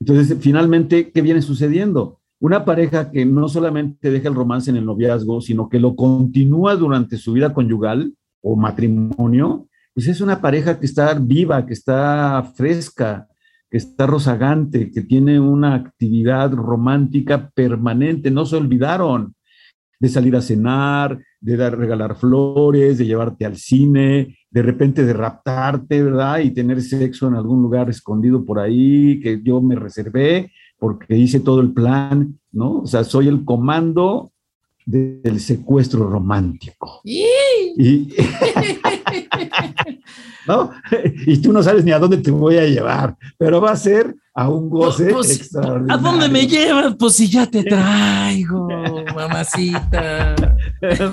Entonces, 0.00 0.36
finalmente, 0.40 1.10
¿qué 1.10 1.22
viene 1.22 1.42
sucediendo? 1.42 2.20
Una 2.40 2.64
pareja 2.64 3.10
que 3.10 3.24
no 3.24 3.48
solamente 3.48 4.10
deja 4.10 4.28
el 4.28 4.34
romance 4.34 4.70
en 4.70 4.76
el 4.76 4.86
noviazgo, 4.86 5.40
sino 5.40 5.68
que 5.68 5.80
lo 5.80 5.96
continúa 5.96 6.76
durante 6.76 7.16
su 7.16 7.32
vida 7.32 7.52
conyugal 7.52 8.14
o 8.42 8.54
matrimonio, 8.54 9.66
pues 9.92 10.06
es 10.06 10.20
una 10.20 10.40
pareja 10.40 10.78
que 10.78 10.86
está 10.86 11.14
viva, 11.14 11.66
que 11.66 11.72
está 11.72 12.44
fresca, 12.54 13.26
que 13.68 13.78
está 13.78 14.06
rozagante, 14.06 14.90
que 14.92 15.02
tiene 15.02 15.40
una 15.40 15.74
actividad 15.74 16.52
romántica 16.52 17.50
permanente. 17.50 18.30
No 18.30 18.46
se 18.46 18.56
olvidaron 18.56 19.34
de 19.98 20.08
salir 20.08 20.36
a 20.36 20.40
cenar, 20.40 21.18
de 21.40 21.70
regalar 21.70 22.14
flores, 22.14 22.98
de 22.98 23.06
llevarte 23.06 23.44
al 23.44 23.56
cine, 23.56 24.38
de 24.48 24.62
repente 24.62 25.04
de 25.04 25.12
raptarte, 25.12 26.02
¿verdad? 26.04 26.38
Y 26.38 26.52
tener 26.52 26.80
sexo 26.82 27.26
en 27.26 27.34
algún 27.34 27.62
lugar 27.62 27.90
escondido 27.90 28.44
por 28.44 28.60
ahí, 28.60 29.20
que 29.20 29.40
yo 29.42 29.60
me 29.60 29.74
reservé 29.74 30.52
porque 30.78 31.16
hice 31.16 31.40
todo 31.40 31.60
el 31.60 31.72
plan, 31.72 32.38
¿no? 32.52 32.80
O 32.80 32.86
sea, 32.86 33.04
soy 33.04 33.28
el 33.28 33.44
comando 33.44 34.32
del 34.86 35.38
secuestro 35.40 36.08
romántico. 36.08 37.02
Y, 37.04 37.26
¿no? 40.46 40.70
y 41.26 41.36
tú 41.38 41.52
no 41.52 41.62
sabes 41.62 41.84
ni 41.84 41.92
a 41.92 41.98
dónde 41.98 42.16
te 42.18 42.30
voy 42.30 42.56
a 42.56 42.66
llevar, 42.66 43.16
pero 43.36 43.60
va 43.60 43.72
a 43.72 43.76
ser 43.76 44.16
a 44.38 44.48
un 44.48 44.70
goce 44.70 45.06
pues, 45.06 45.36
extraordinario. 45.36 45.92
¿A 45.92 45.96
dónde 45.98 46.28
me 46.28 46.46
llevas? 46.46 46.94
Pues 46.96 47.14
si 47.14 47.28
ya 47.28 47.44
te 47.46 47.64
traigo, 47.64 48.68
mamacita. 49.12 50.36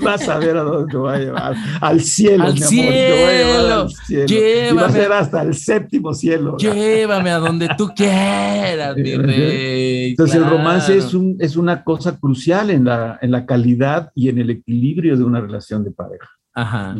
Vas 0.03 0.29
a 0.29 0.37
ver 0.37 0.55
a 0.55 0.61
dónde 0.61 0.91
te 0.91 0.97
voy 0.97 1.15
a 1.15 1.17
llevar. 1.17 1.55
Al 1.81 2.01
cielo, 2.01 2.43
al, 2.43 2.59
cielo. 2.59 3.81
al 3.81 3.89
cielo. 3.89 4.27
Llévame. 4.27 4.69
Y 4.69 4.75
va 4.75 4.85
a 4.85 4.91
ser 4.91 5.11
hasta 5.11 5.41
el 5.41 5.55
séptimo 5.55 6.13
cielo. 6.13 6.55
Llévame 6.57 7.31
a 7.31 7.39
donde 7.39 7.67
tú 7.75 7.89
quieras, 7.95 8.95
mi 8.95 9.15
rey. 9.15 10.09
Entonces 10.11 10.35
el 10.35 10.45
romance 10.47 10.95
es, 10.95 11.15
un, 11.15 11.35
es 11.39 11.55
una 11.55 11.83
cosa 11.83 12.19
crucial 12.19 12.69
en 12.69 12.85
la, 12.85 13.17
en 13.23 13.31
la 13.31 13.47
calidad 13.47 14.11
y 14.13 14.29
en 14.29 14.37
el 14.37 14.51
equilibrio 14.51 15.17
de 15.17 15.23
una 15.23 15.41
relación 15.41 15.83
de 15.83 15.89
pareja. 15.89 16.29
Ajá. 16.53 16.95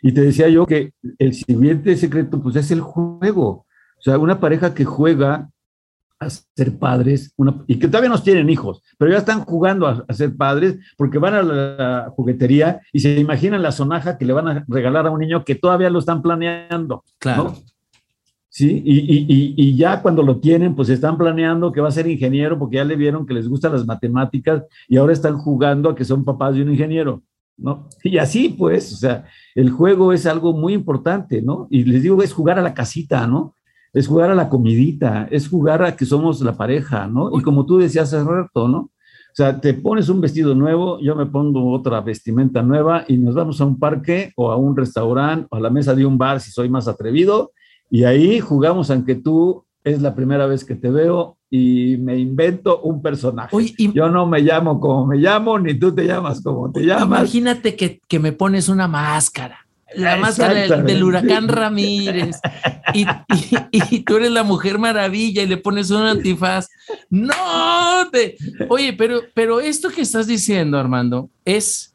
Y 0.00 0.12
te 0.12 0.22
decía 0.22 0.48
yo 0.48 0.64
que 0.64 0.94
el 1.18 1.34
siguiente 1.34 1.94
secreto, 1.94 2.40
pues 2.40 2.56
es 2.56 2.70
el 2.70 2.80
juego. 2.80 3.66
O 4.02 4.04
sea, 4.04 4.18
una 4.18 4.40
pareja 4.40 4.74
que 4.74 4.84
juega 4.84 5.48
a 6.18 6.28
ser 6.28 6.76
padres 6.76 7.34
y 7.68 7.78
que 7.78 7.86
todavía 7.86 8.10
no 8.10 8.20
tienen 8.20 8.50
hijos, 8.50 8.82
pero 8.98 9.12
ya 9.12 9.18
están 9.18 9.44
jugando 9.44 9.86
a, 9.86 10.12
ser 10.12 10.36
padres 10.36 10.76
porque 10.96 11.18
van 11.18 11.34
a 11.34 11.42
la, 11.42 12.12
juguetería 12.16 12.80
y 12.92 12.98
se 12.98 13.20
imaginan 13.20 13.62
la 13.62 13.70
sonaja 13.70 14.18
que 14.18 14.24
le 14.24 14.32
van 14.32 14.48
a 14.48 14.64
regalar 14.66 15.06
a 15.06 15.10
un 15.10 15.20
niño 15.20 15.44
que 15.44 15.54
todavía 15.54 15.88
lo 15.88 16.00
están 16.00 16.20
planeando. 16.20 17.04
Claro. 17.18 17.54
Sí, 18.48 18.82
y, 18.84 18.98
y, 18.98 19.54
y, 19.56 19.76
ya 19.76 20.02
cuando 20.02 20.22
lo 20.22 20.38
tienen, 20.38 20.74
pues 20.74 20.88
están 20.90 21.16
planeando 21.16 21.72
que 21.72 21.80
va 21.80 21.88
a 21.88 21.92
ser 21.92 22.08
ingeniero 22.08 22.58
porque 22.58 22.76
ya 22.76 22.84
le 22.84 22.96
vieron 22.96 23.24
que 23.24 23.34
les 23.34 23.48
gustan 23.48 23.72
las 23.72 23.86
matemáticas 23.86 24.64
y 24.88 24.96
ahora 24.96 25.12
están 25.12 25.38
jugando 25.38 25.90
a 25.90 25.94
que 25.94 26.04
son 26.04 26.24
papás 26.24 26.56
de 26.56 26.62
un 26.62 26.70
ingeniero, 26.70 27.22
¿no? 27.56 27.88
Y 28.02 28.18
así, 28.18 28.50
pues, 28.50 28.92
o 28.92 28.96
sea, 28.96 29.24
el 29.54 29.70
juego 29.70 30.12
es 30.12 30.26
algo 30.26 30.52
muy 30.52 30.74
importante, 30.74 31.40
¿no? 31.40 31.66
Y 31.70 31.84
les 31.84 32.02
digo, 32.02 32.22
es 32.22 32.34
jugar 32.34 32.58
a 32.58 32.62
la 32.62 32.74
casita, 32.74 33.26
¿no? 33.26 33.54
Es 33.92 34.06
jugar 34.06 34.30
a 34.30 34.34
la 34.34 34.48
comidita, 34.48 35.28
es 35.30 35.48
jugar 35.48 35.82
a 35.82 35.96
que 35.96 36.06
somos 36.06 36.40
la 36.40 36.56
pareja, 36.56 37.06
¿no? 37.06 37.30
Y 37.38 37.42
como 37.42 37.66
tú 37.66 37.78
decías 37.78 38.12
hace 38.12 38.24
rato, 38.24 38.68
¿no? 38.68 38.78
O 38.78 39.34
sea, 39.34 39.58
te 39.60 39.72
pones 39.72 40.10
un 40.10 40.20
vestido 40.20 40.54
nuevo, 40.54 40.98
yo 41.00 41.16
me 41.16 41.24
pongo 41.24 41.72
otra 41.72 42.02
vestimenta 42.02 42.62
nueva 42.62 43.04
y 43.08 43.16
nos 43.16 43.34
vamos 43.34 43.60
a 43.60 43.64
un 43.64 43.78
parque 43.78 44.32
o 44.36 44.50
a 44.50 44.56
un 44.56 44.76
restaurante 44.76 45.46
o 45.50 45.56
a 45.56 45.60
la 45.60 45.70
mesa 45.70 45.94
de 45.94 46.04
un 46.04 46.18
bar 46.18 46.40
si 46.40 46.50
soy 46.50 46.68
más 46.68 46.86
atrevido 46.86 47.52
y 47.90 48.04
ahí 48.04 48.40
jugamos 48.40 48.90
aunque 48.90 49.14
tú 49.14 49.64
es 49.84 50.02
la 50.02 50.14
primera 50.14 50.46
vez 50.46 50.64
que 50.64 50.74
te 50.74 50.90
veo 50.90 51.38
y 51.48 51.96
me 51.98 52.18
invento 52.18 52.80
un 52.82 53.00
personaje. 53.00 53.56
Yo 53.94 54.10
no 54.10 54.26
me 54.26 54.40
llamo 54.40 54.78
como 54.78 55.06
me 55.06 55.16
llamo, 55.16 55.58
ni 55.58 55.74
tú 55.78 55.94
te 55.94 56.04
llamas 56.06 56.42
como 56.42 56.70
te 56.70 56.84
llamas. 56.84 57.20
Imagínate 57.20 57.74
que, 57.74 58.00
que 58.06 58.18
me 58.18 58.32
pones 58.32 58.68
una 58.68 58.86
máscara 58.86 59.66
la 59.96 60.16
máscara 60.16 60.82
del, 60.82 61.02
huracán 61.02 61.48
Ramírez 61.48 62.36
y, 62.94 64.00
tú 64.00 64.16
eres 64.16 64.30
la 64.30 64.42
mujer 64.42 64.78
maravilla 64.78 65.42
y 65.42 65.46
le 65.46 65.56
pones 65.56 65.90
un 65.90 66.02
antifaz. 66.02 66.68
No, 67.10 67.34
oye, 68.68 68.92
pero, 68.92 69.20
pero 69.34 69.60
esto 69.60 69.90
que 69.90 70.02
estás 70.02 70.26
diciendo, 70.26 70.78
Armando, 70.78 71.30
es, 71.44 71.94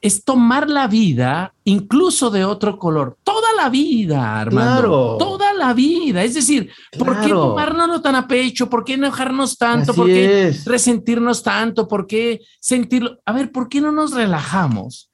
es 0.00 0.24
tomar 0.24 0.68
la 0.68 0.86
vida 0.86 1.54
incluso 1.64 2.30
de 2.30 2.44
otro 2.44 2.78
color. 2.78 3.16
Toda 3.22 3.52
la 3.56 3.68
vida, 3.68 4.40
Armando. 4.40 5.16
Toda 5.18 5.52
la 5.54 5.74
vida. 5.74 6.22
Es 6.22 6.34
decir, 6.34 6.70
¿por 6.98 7.20
qué 7.20 7.28
tomárnoslo 7.28 8.00
tan 8.00 8.14
a 8.14 8.28
pecho? 8.28 8.70
¿Por 8.70 8.84
qué 8.84 8.94
enojarnos 8.94 9.58
tanto? 9.58 9.94
¿Por 9.94 10.06
qué 10.06 10.54
resentirnos 10.64 11.42
tanto? 11.42 11.88
¿Por 11.88 12.06
qué 12.06 12.40
sentirlo? 12.60 13.18
A 13.24 13.32
ver, 13.32 13.52
¿por 13.52 13.68
qué 13.68 13.80
no 13.80 13.92
nos 13.92 14.12
relajamos? 14.12 15.07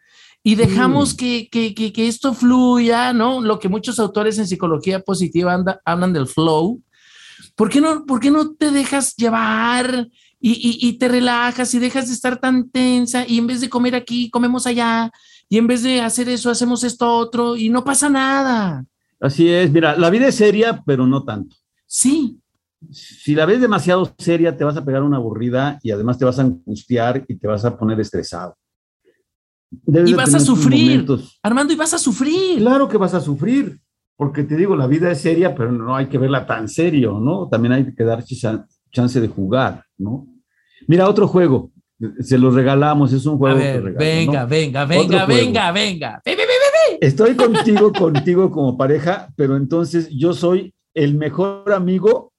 Y 0.46 0.56
dejamos 0.56 1.14
que, 1.14 1.48
que, 1.50 1.74
que, 1.74 2.06
esto 2.06 2.34
fluya, 2.34 3.14
¿no? 3.14 3.40
Lo 3.40 3.58
que 3.58 3.70
muchos 3.70 3.98
autores 3.98 4.38
en 4.38 4.46
psicología 4.46 5.00
positiva 5.00 5.54
anda, 5.54 5.80
hablan 5.86 6.12
del 6.12 6.26
flow. 6.26 6.82
¿Por 7.56 7.70
qué, 7.70 7.80
no, 7.80 8.04
¿Por 8.04 8.20
qué 8.20 8.30
no 8.30 8.52
te 8.52 8.70
dejas 8.70 9.16
llevar 9.16 10.06
y, 10.38 10.52
y, 10.52 10.86
y, 10.86 10.98
te 10.98 11.08
relajas 11.08 11.72
y 11.72 11.78
dejas 11.78 12.08
de 12.08 12.12
estar 12.12 12.38
tan 12.38 12.68
tensa 12.68 13.24
y 13.26 13.38
en 13.38 13.46
vez 13.46 13.62
de 13.62 13.70
comer 13.70 13.94
aquí, 13.94 14.28
comemos 14.28 14.66
allá 14.66 15.10
y 15.48 15.56
en 15.56 15.66
vez 15.66 15.82
de 15.82 16.02
hacer 16.02 16.28
eso, 16.28 16.50
hacemos 16.50 16.84
esto 16.84 17.10
otro 17.10 17.56
y 17.56 17.70
no 17.70 17.82
pasa 17.82 18.10
nada? 18.10 18.84
Así 19.18 19.48
es, 19.48 19.72
mira, 19.72 19.96
la 19.96 20.10
vida 20.10 20.28
es 20.28 20.34
seria, 20.34 20.82
pero 20.84 21.06
no 21.06 21.24
tanto. 21.24 21.56
Sí. 21.86 22.38
Si 22.90 23.34
la 23.34 23.46
ves 23.46 23.62
demasiado 23.62 24.14
seria, 24.18 24.54
te 24.54 24.64
vas 24.64 24.76
a 24.76 24.84
pegar 24.84 25.04
una 25.04 25.16
aburrida 25.16 25.78
y 25.82 25.90
además 25.90 26.18
te 26.18 26.26
vas 26.26 26.38
a 26.38 26.42
angustiar 26.42 27.24
y 27.28 27.36
te 27.36 27.46
vas 27.46 27.64
a 27.64 27.78
poner 27.78 27.98
estresado 27.98 28.58
y 29.86 30.14
vas 30.14 30.34
a 30.34 30.40
sufrir, 30.40 31.06
Armando, 31.42 31.72
y 31.72 31.76
vas 31.76 31.94
a 31.94 31.98
sufrir. 31.98 32.58
Claro 32.58 32.88
que 32.88 32.96
vas 32.96 33.14
a 33.14 33.20
sufrir, 33.20 33.80
porque 34.16 34.44
te 34.44 34.56
digo, 34.56 34.76
la 34.76 34.86
vida 34.86 35.10
es 35.10 35.20
seria, 35.20 35.54
pero 35.54 35.72
no 35.72 35.96
hay 35.96 36.06
que 36.06 36.18
verla 36.18 36.46
tan 36.46 36.68
serio, 36.68 37.18
¿no? 37.20 37.48
También 37.48 37.72
hay 37.72 37.94
que 37.94 38.04
dar 38.04 38.24
chance 38.90 39.20
de 39.20 39.28
jugar, 39.28 39.84
¿no? 39.98 40.26
Mira, 40.86 41.08
otro 41.08 41.26
juego, 41.26 41.72
se 42.20 42.38
los 42.38 42.54
regalamos, 42.54 43.12
es 43.12 43.26
un 43.26 43.38
juego. 43.38 43.58
venga, 43.58 44.44
venga, 44.44 44.44
venga, 44.44 44.84
venga, 44.84 45.26
venga, 45.26 45.72
venga, 45.72 46.22
Estoy 47.00 47.34
contigo, 47.36 47.92
contigo 47.92 48.50
como 48.50 48.76
pareja, 48.76 49.28
pero 49.36 49.56
entonces 49.56 50.08
yo 50.10 50.32
soy 50.32 50.74
el 50.94 51.14
mejor 51.14 51.72
amigo 51.72 52.32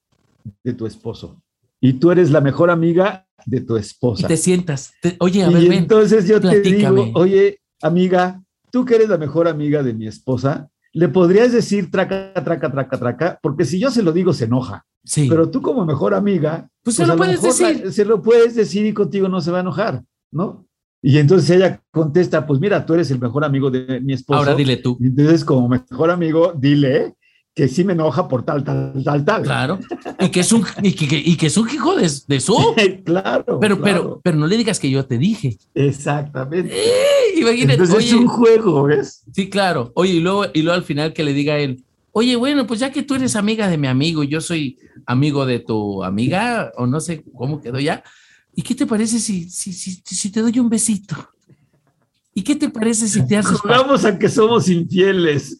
de 0.64 0.72
tu 0.72 0.86
esposo 0.86 1.42
y 1.80 1.94
tú 1.94 2.10
eres 2.10 2.30
la 2.30 2.40
mejor 2.40 2.70
amiga 2.70 3.25
de 3.46 3.60
tu 3.62 3.76
esposa. 3.76 4.26
Y 4.26 4.28
te 4.28 4.36
sientas. 4.36 4.92
oye, 5.20 5.44
a 5.44 5.48
ver, 5.48 5.62
y 5.62 5.76
entonces 5.76 6.28
yo 6.28 6.40
te 6.40 6.60
digo, 6.60 7.10
oye, 7.14 7.60
amiga, 7.80 8.42
tú 8.70 8.84
que 8.84 8.96
eres 8.96 9.08
la 9.08 9.16
mejor 9.16 9.48
amiga 9.48 9.82
de 9.82 9.94
mi 9.94 10.06
esposa, 10.06 10.68
le 10.92 11.08
podrías 11.08 11.52
decir 11.52 11.90
traca, 11.90 12.34
traca, 12.34 12.70
traca, 12.70 12.98
traca, 12.98 13.38
porque 13.42 13.64
si 13.64 13.78
yo 13.78 13.90
se 13.90 14.02
lo 14.02 14.12
digo, 14.12 14.32
se 14.32 14.46
enoja. 14.46 14.84
Sí. 15.04 15.28
Pero 15.28 15.50
tú 15.50 15.62
como 15.62 15.86
mejor 15.86 16.14
amiga, 16.14 16.68
pues, 16.82 16.96
se 16.96 17.02
pues 17.02 17.08
lo 17.08 17.16
puedes 17.16 17.42
decir. 17.42 17.92
se 17.92 18.04
lo 18.04 18.20
puedes 18.20 18.54
decir 18.54 18.84
y 18.84 18.92
contigo 18.92 19.28
no 19.28 19.40
se 19.40 19.50
va 19.50 19.58
a 19.58 19.60
enojar, 19.60 20.02
¿no? 20.32 20.66
Y 21.02 21.18
entonces 21.18 21.50
ella 21.50 21.80
contesta, 21.92 22.46
pues 22.46 22.58
mira, 22.58 22.84
tú 22.84 22.94
eres 22.94 23.10
el 23.10 23.20
mejor 23.20 23.44
amigo 23.44 23.70
de 23.70 24.00
mi 24.00 24.14
esposa. 24.14 24.38
Ahora 24.40 24.54
dile 24.54 24.78
tú. 24.78 24.98
entonces, 25.00 25.44
como 25.44 25.68
mejor 25.68 26.10
amigo, 26.10 26.52
dile 26.56 27.14
que 27.56 27.68
sí 27.68 27.84
me 27.84 27.94
enoja 27.94 28.28
por 28.28 28.44
tal, 28.44 28.62
tal, 28.62 29.02
tal, 29.02 29.24
tal. 29.24 29.42
Claro. 29.42 29.78
Y 30.20 30.28
que 30.28 30.40
es 30.40 30.52
un, 30.52 30.62
y 30.82 30.92
que, 30.92 31.16
y 31.16 31.36
que 31.36 31.46
es 31.46 31.56
un 31.56 31.66
hijo 31.70 31.96
de, 31.96 32.06
de 32.28 32.38
su. 32.38 32.54
claro. 33.02 33.58
Pero, 33.58 33.80
pero, 33.80 34.20
pero 34.22 34.36
no 34.36 34.46
le 34.46 34.58
digas 34.58 34.78
que 34.78 34.90
yo 34.90 35.06
te 35.06 35.16
dije. 35.16 35.56
Exactamente. 35.74 36.70
¡Eh! 36.70 37.40
Imagínate. 37.40 37.82
Entonces 37.82 38.08
es 38.08 38.12
un 38.12 38.28
juego, 38.28 38.82
¿ves? 38.82 39.22
Sí, 39.32 39.48
claro. 39.48 39.90
Oye, 39.94 40.12
y 40.12 40.20
luego, 40.20 40.44
y 40.52 40.60
luego 40.60 40.76
al 40.76 40.84
final 40.84 41.14
que 41.14 41.24
le 41.24 41.32
diga 41.32 41.54
a 41.54 41.58
él, 41.58 41.82
oye, 42.12 42.36
bueno, 42.36 42.66
pues 42.66 42.78
ya 42.78 42.92
que 42.92 43.02
tú 43.02 43.14
eres 43.14 43.34
amiga 43.36 43.68
de 43.68 43.78
mi 43.78 43.86
amigo 43.86 44.22
y 44.22 44.28
yo 44.28 44.42
soy 44.42 44.78
amigo 45.06 45.46
de 45.46 45.60
tu 45.60 46.04
amiga, 46.04 46.72
o 46.76 46.86
no 46.86 47.00
sé 47.00 47.24
cómo 47.34 47.62
quedó 47.62 47.80
ya, 47.80 48.04
¿y 48.54 48.60
qué 48.60 48.74
te 48.74 48.84
parece 48.84 49.18
si, 49.18 49.48
si, 49.48 49.72
si, 49.72 50.02
si 50.04 50.30
te 50.30 50.42
doy 50.42 50.58
un 50.58 50.68
besito? 50.68 51.16
¿Y 52.38 52.42
qué 52.42 52.54
te 52.54 52.68
parece 52.68 53.08
si 53.08 53.26
te 53.26 53.38
haces... 53.38 53.58
Jugamos 53.58 54.04
a 54.04 54.18
que 54.18 54.28
somos 54.28 54.68
infieles. 54.68 55.58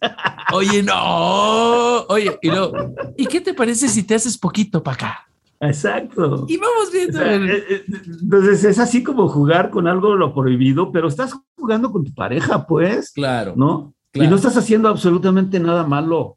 Oye, 0.52 0.82
no. 0.82 2.02
Oye, 2.02 2.38
y 2.42 2.50
luego, 2.50 2.92
¿y 3.16 3.24
qué 3.24 3.40
te 3.40 3.54
parece 3.54 3.88
si 3.88 4.02
te 4.02 4.14
haces 4.14 4.36
poquito 4.36 4.82
para 4.82 4.94
acá? 4.94 5.26
Exacto. 5.58 6.44
Y 6.46 6.58
vamos 6.58 6.92
viendo. 6.92 7.22
Eh, 7.22 7.64
eh, 7.66 7.84
entonces 8.20 8.62
es 8.64 8.78
así 8.78 9.02
como 9.02 9.26
jugar 9.26 9.70
con 9.70 9.86
algo 9.86 10.16
lo 10.16 10.34
prohibido, 10.34 10.92
pero 10.92 11.08
estás 11.08 11.34
jugando 11.58 11.90
con 11.90 12.04
tu 12.04 12.12
pareja, 12.12 12.66
pues. 12.66 13.10
Claro. 13.12 13.54
¿No? 13.56 13.94
Claro. 14.12 14.26
Y 14.26 14.30
no 14.30 14.36
estás 14.36 14.58
haciendo 14.58 14.90
absolutamente 14.90 15.58
nada 15.58 15.86
malo, 15.86 16.36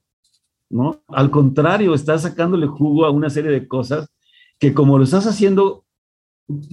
¿no? 0.70 1.02
Al 1.10 1.32
contrario, 1.32 1.94
estás 1.94 2.22
sacándole 2.22 2.66
jugo 2.66 3.04
a 3.04 3.10
una 3.10 3.30
serie 3.30 3.52
de 3.52 3.68
cosas 3.68 4.08
que 4.58 4.74
como 4.74 4.98
lo 4.98 5.04
estás 5.04 5.28
haciendo, 5.28 5.84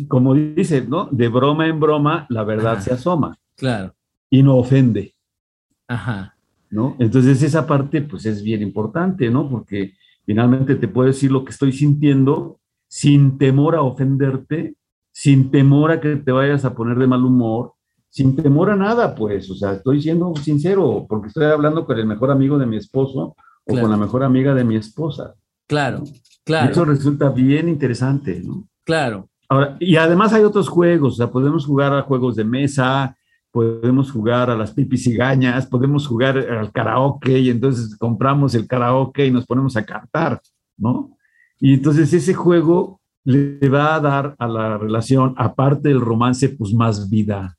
como 0.06 0.34
dice, 0.34 0.86
¿no? 0.88 1.08
De 1.10 1.26
broma 1.26 1.66
en 1.66 1.80
broma, 1.80 2.26
la 2.28 2.44
verdad 2.44 2.74
Ajá. 2.74 2.82
se 2.82 2.92
asoma 2.92 3.36
Claro. 3.56 3.94
y 4.30 4.42
no 4.42 4.56
ofende, 4.56 5.14
Ajá. 5.88 6.36
¿no? 6.70 6.96
Entonces 6.98 7.42
esa 7.42 7.66
parte, 7.66 8.02
pues 8.02 8.26
es 8.26 8.42
bien 8.42 8.60
importante, 8.62 9.30
¿no? 9.30 9.48
Porque 9.48 9.94
finalmente 10.24 10.74
te 10.74 10.88
puedo 10.88 11.06
decir 11.08 11.30
lo 11.30 11.44
que 11.44 11.52
estoy 11.52 11.72
sintiendo 11.72 12.58
sin 12.88 13.38
temor 13.38 13.74
a 13.76 13.82
ofenderte, 13.82 14.74
sin 15.12 15.50
temor 15.50 15.90
a 15.92 16.00
que 16.00 16.16
te 16.16 16.32
vayas 16.32 16.64
a 16.64 16.74
poner 16.74 16.98
de 16.98 17.06
mal 17.06 17.24
humor, 17.24 17.72
sin 18.10 18.34
temor 18.36 18.70
a 18.70 18.76
nada, 18.76 19.14
pues, 19.14 19.50
o 19.50 19.54
sea, 19.54 19.72
estoy 19.74 20.02
siendo 20.02 20.34
sincero, 20.36 21.06
porque 21.08 21.28
estoy 21.28 21.44
hablando 21.46 21.84
con 21.86 21.98
el 21.98 22.06
mejor 22.06 22.30
amigo 22.30 22.58
de 22.58 22.66
mi 22.66 22.76
esposo 22.76 23.20
o 23.20 23.36
Claro. 23.72 23.82
con 23.82 23.90
la 23.90 23.96
mejor 23.96 24.22
amiga 24.24 24.54
de 24.54 24.64
mi 24.64 24.76
esposa. 24.76 25.34
Claro. 25.66 26.02
Claro. 26.44 26.70
eso 26.70 26.84
resulta 26.84 27.28
bien 27.30 27.68
interesante, 27.68 28.40
¿no? 28.44 28.68
Claro. 28.84 29.28
Ahora, 29.48 29.76
y 29.80 29.96
además 29.96 30.32
hay 30.32 30.44
otros 30.44 30.68
juegos, 30.68 31.14
o 31.14 31.16
sea, 31.16 31.30
podemos 31.30 31.66
jugar 31.66 31.92
a 31.92 32.02
juegos 32.02 32.36
de 32.36 32.44
mesa, 32.44 33.16
podemos 33.56 34.12
jugar 34.12 34.50
a 34.50 34.54
las 34.56 34.70
pipis 34.72 35.06
y 35.06 35.14
gañas, 35.16 35.66
podemos 35.66 36.06
jugar 36.06 36.36
al 36.36 36.70
karaoke 36.72 37.38
y 37.38 37.48
entonces 37.48 37.96
compramos 37.96 38.54
el 38.54 38.66
karaoke 38.66 39.24
y 39.24 39.30
nos 39.30 39.46
ponemos 39.46 39.74
a 39.78 39.82
cantar, 39.86 40.42
¿no? 40.76 41.16
Y 41.58 41.72
entonces 41.72 42.12
ese 42.12 42.34
juego 42.34 43.00
le 43.24 43.66
va 43.70 43.94
a 43.94 44.00
dar 44.00 44.36
a 44.38 44.46
la 44.46 44.76
relación, 44.76 45.32
aparte 45.38 45.88
del 45.88 46.02
romance, 46.02 46.50
pues 46.50 46.74
más 46.74 47.08
vida. 47.08 47.56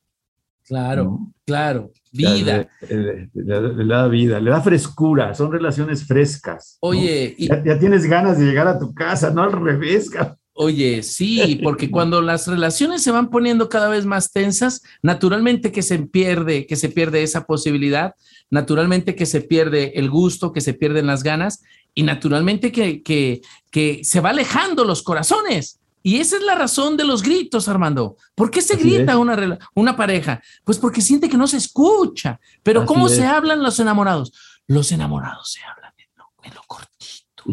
Claro. 0.68 1.04
¿no? 1.06 1.34
Claro. 1.48 1.90
Vida. 2.12 2.68
Le, 2.88 3.30
le- 3.34 3.62
le- 3.62 3.74
le 3.74 3.86
da 3.96 4.08
vida, 4.08 4.40
le 4.40 4.52
da 4.52 4.62
frescura, 4.62 5.34
son 5.34 5.52
relaciones 5.52 6.06
frescas. 6.06 6.78
¿no? 6.84 6.90
Oye, 6.90 7.34
y- 7.40 7.48
Ya, 7.48 7.64
ya 7.64 7.80
tienes 7.80 8.06
ganas 8.06 8.38
de 8.38 8.46
llegar 8.46 8.68
a 8.68 8.78
tu 8.78 8.94
casa, 8.94 9.32
no 9.32 9.42
al 9.42 9.52
revés, 9.52 10.12
cabrón. 10.12 10.38
Oye, 10.60 11.04
sí, 11.04 11.60
porque 11.64 11.92
cuando 11.92 12.20
las 12.20 12.48
relaciones 12.48 13.04
se 13.04 13.12
van 13.12 13.30
poniendo 13.30 13.70
cada 13.70 13.90
vez 13.90 14.08
más 14.08 14.32
tensas, 14.32 14.82
naturalmente 15.04 15.72
que 15.72 15.84
se 15.84 16.00
pierde, 16.00 16.66
que 16.66 16.76
se 16.76 16.90
pierde 16.90 17.22
esa 17.22 17.46
posibilidad, 17.46 18.16
naturalmente 18.50 19.16
que 19.16 19.28
se 19.28 19.42
pierde 19.42 20.00
el 20.00 20.10
gusto, 20.10 20.52
que 20.52 20.62
se 20.62 20.74
pierden 20.74 21.06
las 21.06 21.22
ganas 21.22 21.62
y 21.94 22.02
naturalmente 22.02 22.72
que, 22.72 23.04
que, 23.04 23.42
que 23.70 24.02
se 24.04 24.20
va 24.20 24.32
alejando 24.32 24.84
los 24.84 25.04
corazones. 25.04 25.80
Y 26.02 26.18
esa 26.18 26.38
es 26.38 26.44
la 26.44 26.56
razón 26.56 26.98
de 26.98 27.06
los 27.06 27.22
gritos, 27.22 27.68
Armando. 27.68 28.18
¿Por 28.34 28.50
qué 28.50 28.64
se 28.64 28.74
Así 28.74 28.84
grita 28.84 29.12
es. 29.12 29.18
una, 29.20 29.60
una 29.76 29.96
pareja? 29.96 30.42
Pues 30.64 30.80
porque 30.80 31.02
siente 31.02 31.30
que 31.30 31.38
no 31.38 31.46
se 31.46 31.58
escucha. 31.58 32.40
Pero 32.64 32.80
Así 32.80 32.88
¿cómo 32.88 33.06
es. 33.06 33.16
se 33.16 33.26
hablan 33.26 33.62
los 33.62 33.80
enamorados? 33.80 34.34
Los 34.66 34.92
enamorados 34.92 35.52
se 35.52 35.60
hablan 35.64 35.94
en 36.00 36.10
lo, 36.18 36.26
en 36.44 36.54
lo 36.56 36.62
cortito. 36.66 37.44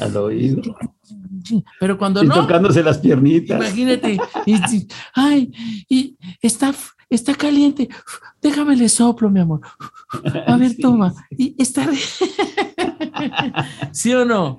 al 0.04 0.16
oído. 0.18 0.76
Pero 1.78 1.98
cuando 1.98 2.22
Y 2.22 2.26
no, 2.26 2.34
tocándose 2.34 2.82
las 2.82 2.98
piernitas. 2.98 3.60
Imagínate, 3.60 4.18
y, 4.46 4.54
y- 4.54 4.88
ay, 5.14 5.52
y 5.88 6.16
está, 6.42 6.72
está 7.08 7.34
caliente, 7.34 7.88
déjame 8.40 8.76
le 8.76 8.88
soplo, 8.88 9.30
mi 9.30 9.40
amor. 9.40 9.60
A 10.46 10.56
ver, 10.56 10.70
Sí, 10.72 10.82
toma, 10.82 11.14
y 11.30 11.54
está. 11.60 11.88
¿Sí 13.92 14.12
o 14.14 14.24
no? 14.24 14.58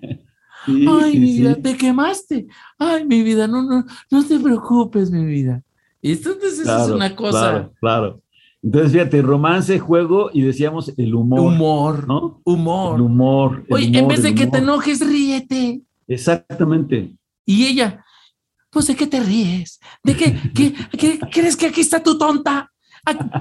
Sí, 0.65 0.85
Ay, 0.87 1.13
sí, 1.13 1.20
mi 1.20 1.33
vida, 1.37 1.55
sí. 1.55 1.61
te 1.61 1.77
quemaste. 1.77 2.48
Ay, 2.77 3.05
mi 3.05 3.24
vida, 3.24 3.48
no, 3.48 3.63
no, 3.63 3.85
no 4.11 4.24
te 4.25 4.39
preocupes, 4.39 5.09
mi 5.09 5.25
vida. 5.25 5.63
Y 6.01 6.13
entonces 6.13 6.59
es 6.59 6.63
Claro, 6.63 6.96
una 6.96 7.15
cosa. 7.15 7.39
Claro, 7.50 7.74
claro. 7.79 8.22
Entonces, 8.63 8.91
fíjate, 8.91 9.22
romance, 9.24 9.79
juego 9.79 10.29
y 10.31 10.41
decíamos 10.41 10.94
el 10.96 11.15
humor. 11.15 11.39
Humor, 11.39 12.07
¿no? 12.07 12.41
humor. 12.44 12.96
El 12.96 13.01
humor. 13.01 13.63
el 13.67 13.74
Oye, 13.74 13.98
en 14.00 14.07
vez 14.07 14.22
de 14.22 14.35
que 14.35 14.46
te 14.46 14.59
enojes, 14.59 15.00
ríete. 15.07 15.81
Exactamente. 16.13 17.15
Y 17.45 17.65
ella, 17.67 18.03
pues 18.69 18.87
de 18.87 18.95
qué 18.95 19.07
te 19.07 19.19
ríes, 19.19 19.79
de 20.03 20.15
qué, 20.15 20.39
qué, 20.53 20.74
qué- 20.97 21.19
crees 21.31 21.55
que 21.57 21.67
aquí 21.67 21.81
está 21.81 22.01
tu 22.03 22.17
tonta, 22.17 22.71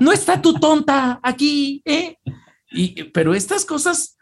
no 0.00 0.12
está 0.12 0.40
tu 0.40 0.54
tonta 0.54 1.20
aquí, 1.22 1.82
¿eh? 1.84 2.16
Y, 2.72 3.04
pero 3.10 3.34
estas 3.34 3.64
cosas, 3.64 4.16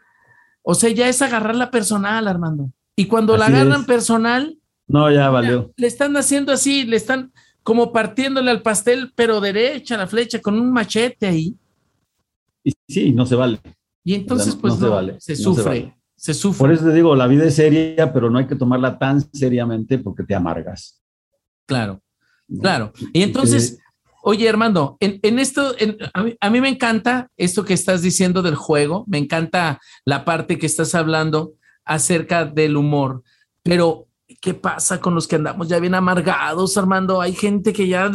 o 0.63 0.73
sea, 0.75 0.89
ya 0.89 1.07
es 1.07 1.21
agarrarla 1.21 1.71
personal, 1.71 2.27
Armando. 2.27 2.71
Y 2.95 3.05
cuando 3.05 3.37
la 3.37 3.45
agarran 3.47 3.81
es. 3.81 3.87
personal, 3.87 4.57
No, 4.87 5.09
ya 5.11 5.29
valió. 5.29 5.71
le 5.77 5.87
están 5.87 6.17
haciendo 6.17 6.51
así, 6.51 6.83
le 6.83 6.97
están 6.97 7.31
como 7.63 7.91
partiéndole 7.93 8.49
al 8.51 8.61
pastel, 8.61 9.13
pero 9.15 9.39
derecha 9.39 9.95
la 9.97 10.07
flecha 10.07 10.41
con 10.41 10.59
un 10.59 10.71
machete 10.73 11.27
ahí. 11.27 11.55
Y 12.63 12.73
sí, 12.87 13.11
no 13.13 13.25
se 13.25 13.35
vale. 13.35 13.59
Y 14.03 14.15
entonces, 14.15 14.55
pues 14.55 14.75
se 14.75 14.81
no, 14.81 14.89
vale, 14.91 15.15
se 15.19 15.33
no 15.33 15.37
se 15.37 15.43
sufre, 15.43 15.63
vale. 15.63 15.95
Se 16.19 16.33
sufre. 16.33 16.59
Por 16.59 16.71
eso 16.71 16.83
te 16.85 16.93
digo, 16.93 17.15
la 17.15 17.27
vida 17.27 17.45
es 17.45 17.55
seria, 17.55 18.11
pero 18.13 18.29
no 18.29 18.39
hay 18.39 18.45
que 18.47 18.55
tomarla 18.55 18.97
tan 18.99 19.21
seriamente 19.33 19.97
porque 19.97 20.23
te 20.23 20.35
amargas. 20.35 21.01
Claro. 21.65 22.01
¿no? 22.47 22.61
Claro. 22.61 22.91
Y 23.13 23.21
entonces, 23.23 23.73
Eh, 23.73 23.77
oye, 24.23 24.49
Armando, 24.49 24.97
en, 24.99 25.19
en 25.23 25.39
esto, 25.39 25.75
en- 25.79 25.97
a, 26.13 26.23
mí, 26.23 26.35
a 26.39 26.49
mí 26.49 26.59
me 26.61 26.69
encanta 26.69 27.29
esto 27.37 27.63
que 27.63 27.73
estás 27.73 28.01
diciendo 28.01 28.41
del 28.41 28.55
juego, 28.55 29.05
me 29.07 29.17
encanta 29.17 29.79
la 30.03 30.25
parte 30.25 30.57
que 30.57 30.65
estás 30.65 30.93
hablando 30.95 31.53
acerca 31.85 32.43
del 32.45 32.75
humor, 32.75 33.23
pero 33.63 34.07
¿qué 34.41 34.53
pasa 34.53 34.99
con 34.99 35.15
los 35.15 35.27
que 35.27 35.35
andamos 35.37 35.67
ya 35.69 35.79
bien 35.79 35.95
amargados, 35.95 36.77
Armando? 36.77 37.21
Hay 37.21 37.33
gente 37.33 37.71
que 37.71 37.87
ya... 37.87 38.11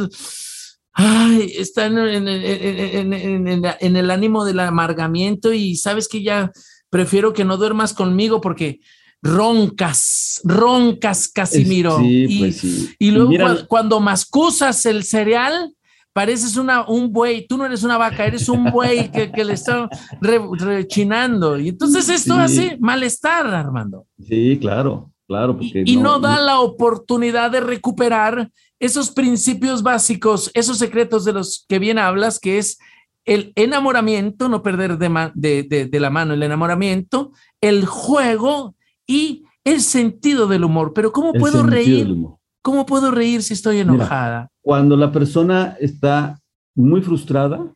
Ay, 0.97 1.53
en- 1.77 2.29
en- 2.29 3.12
en- 3.12 3.49
en- 3.49 3.64
en 3.81 3.97
el 3.97 4.11
ánimo 4.11 4.45
del 4.45 4.61
amargamiento 4.61 5.53
y 5.53 5.75
sabes 5.77 6.07
que 6.07 6.23
ya 6.23 6.53
prefiero 6.95 7.33
que 7.33 7.45
no 7.45 7.57
duermas 7.57 7.93
conmigo 7.93 8.41
porque 8.41 8.79
roncas, 9.21 10.41
roncas, 10.45 11.27
Casimiro. 11.29 11.99
Sí, 11.99 12.27
y, 12.29 12.39
pues 12.39 12.57
sí. 12.59 12.91
y 13.01 13.11
luego 13.11 13.31
Mira, 13.31 13.67
cuando 13.67 13.99
mascusas 13.99 14.87
el 14.87 15.03
cereal, 15.03 15.75
pareces 16.13 16.57
una, 16.57 16.87
un 16.89 17.13
buey. 17.13 17.49
Tú 17.49 17.57
no 17.57 17.67
eres 17.67 17.83
una 17.83 17.99
vaca, 17.99 18.25
eres 18.25 18.49
un 18.49 18.71
buey 18.71 19.11
que, 19.11 19.33
que 19.33 19.45
le 19.45 19.55
está 19.55 19.89
re- 20.21 20.39
rechinando. 20.57 21.59
Y 21.59 21.71
entonces 21.71 22.09
esto 22.09 22.35
Sí. 22.35 22.41
hace 22.41 22.77
malestar, 22.81 23.47
Armando. 23.53 24.07
Sí, 24.29 24.57
claro, 24.61 25.11
claro. 25.27 25.57
Y, 25.61 25.73
Porque 25.73 25.83
y 25.91 25.97
no, 25.97 26.21
da 26.21 26.39
la 26.41 26.61
oportunidad 26.61 27.51
de 27.51 27.61
recuperar 27.61 28.51
esos 28.79 29.11
principios 29.11 29.83
básicos, 29.83 30.49
esos 30.55 30.79
secretos 30.79 31.25
de 31.25 31.33
los 31.33 31.65
que 31.69 31.81
bien 31.81 31.99
hablas, 31.99 32.39
que 32.39 32.59
es 32.59 32.79
el 33.25 33.53
enamoramiento, 33.57 34.49
no 34.49 34.63
perder 34.63 34.99
de, 34.99 35.09
ma- 35.09 35.33
de- 35.35 35.63
de- 35.63 35.87
de 35.87 36.01
la 36.01 36.11
mano 36.11 36.35
el 36.35 36.43
enamoramiento, 36.43 37.33
el 37.61 37.85
juego 37.87 38.75
y 39.07 39.45
el 39.65 39.81
sentido 39.81 40.47
del 40.47 40.65
humor. 40.65 40.93
Pero 40.95 41.13
¿cómo 41.13 41.33
el 41.33 41.41
puedo 41.41 41.63
reír? 41.63 42.15
¿Cómo 42.63 42.87
puedo 42.87 43.11
reír 43.11 43.43
si 43.43 43.55
estoy 43.55 43.77
Mira, 43.77 43.95
enojada? 43.95 44.49
Cuando 44.63 44.97
la 44.97 45.11
persona 45.13 45.77
está 45.81 46.39
muy 46.75 47.01
frustrada 47.03 47.73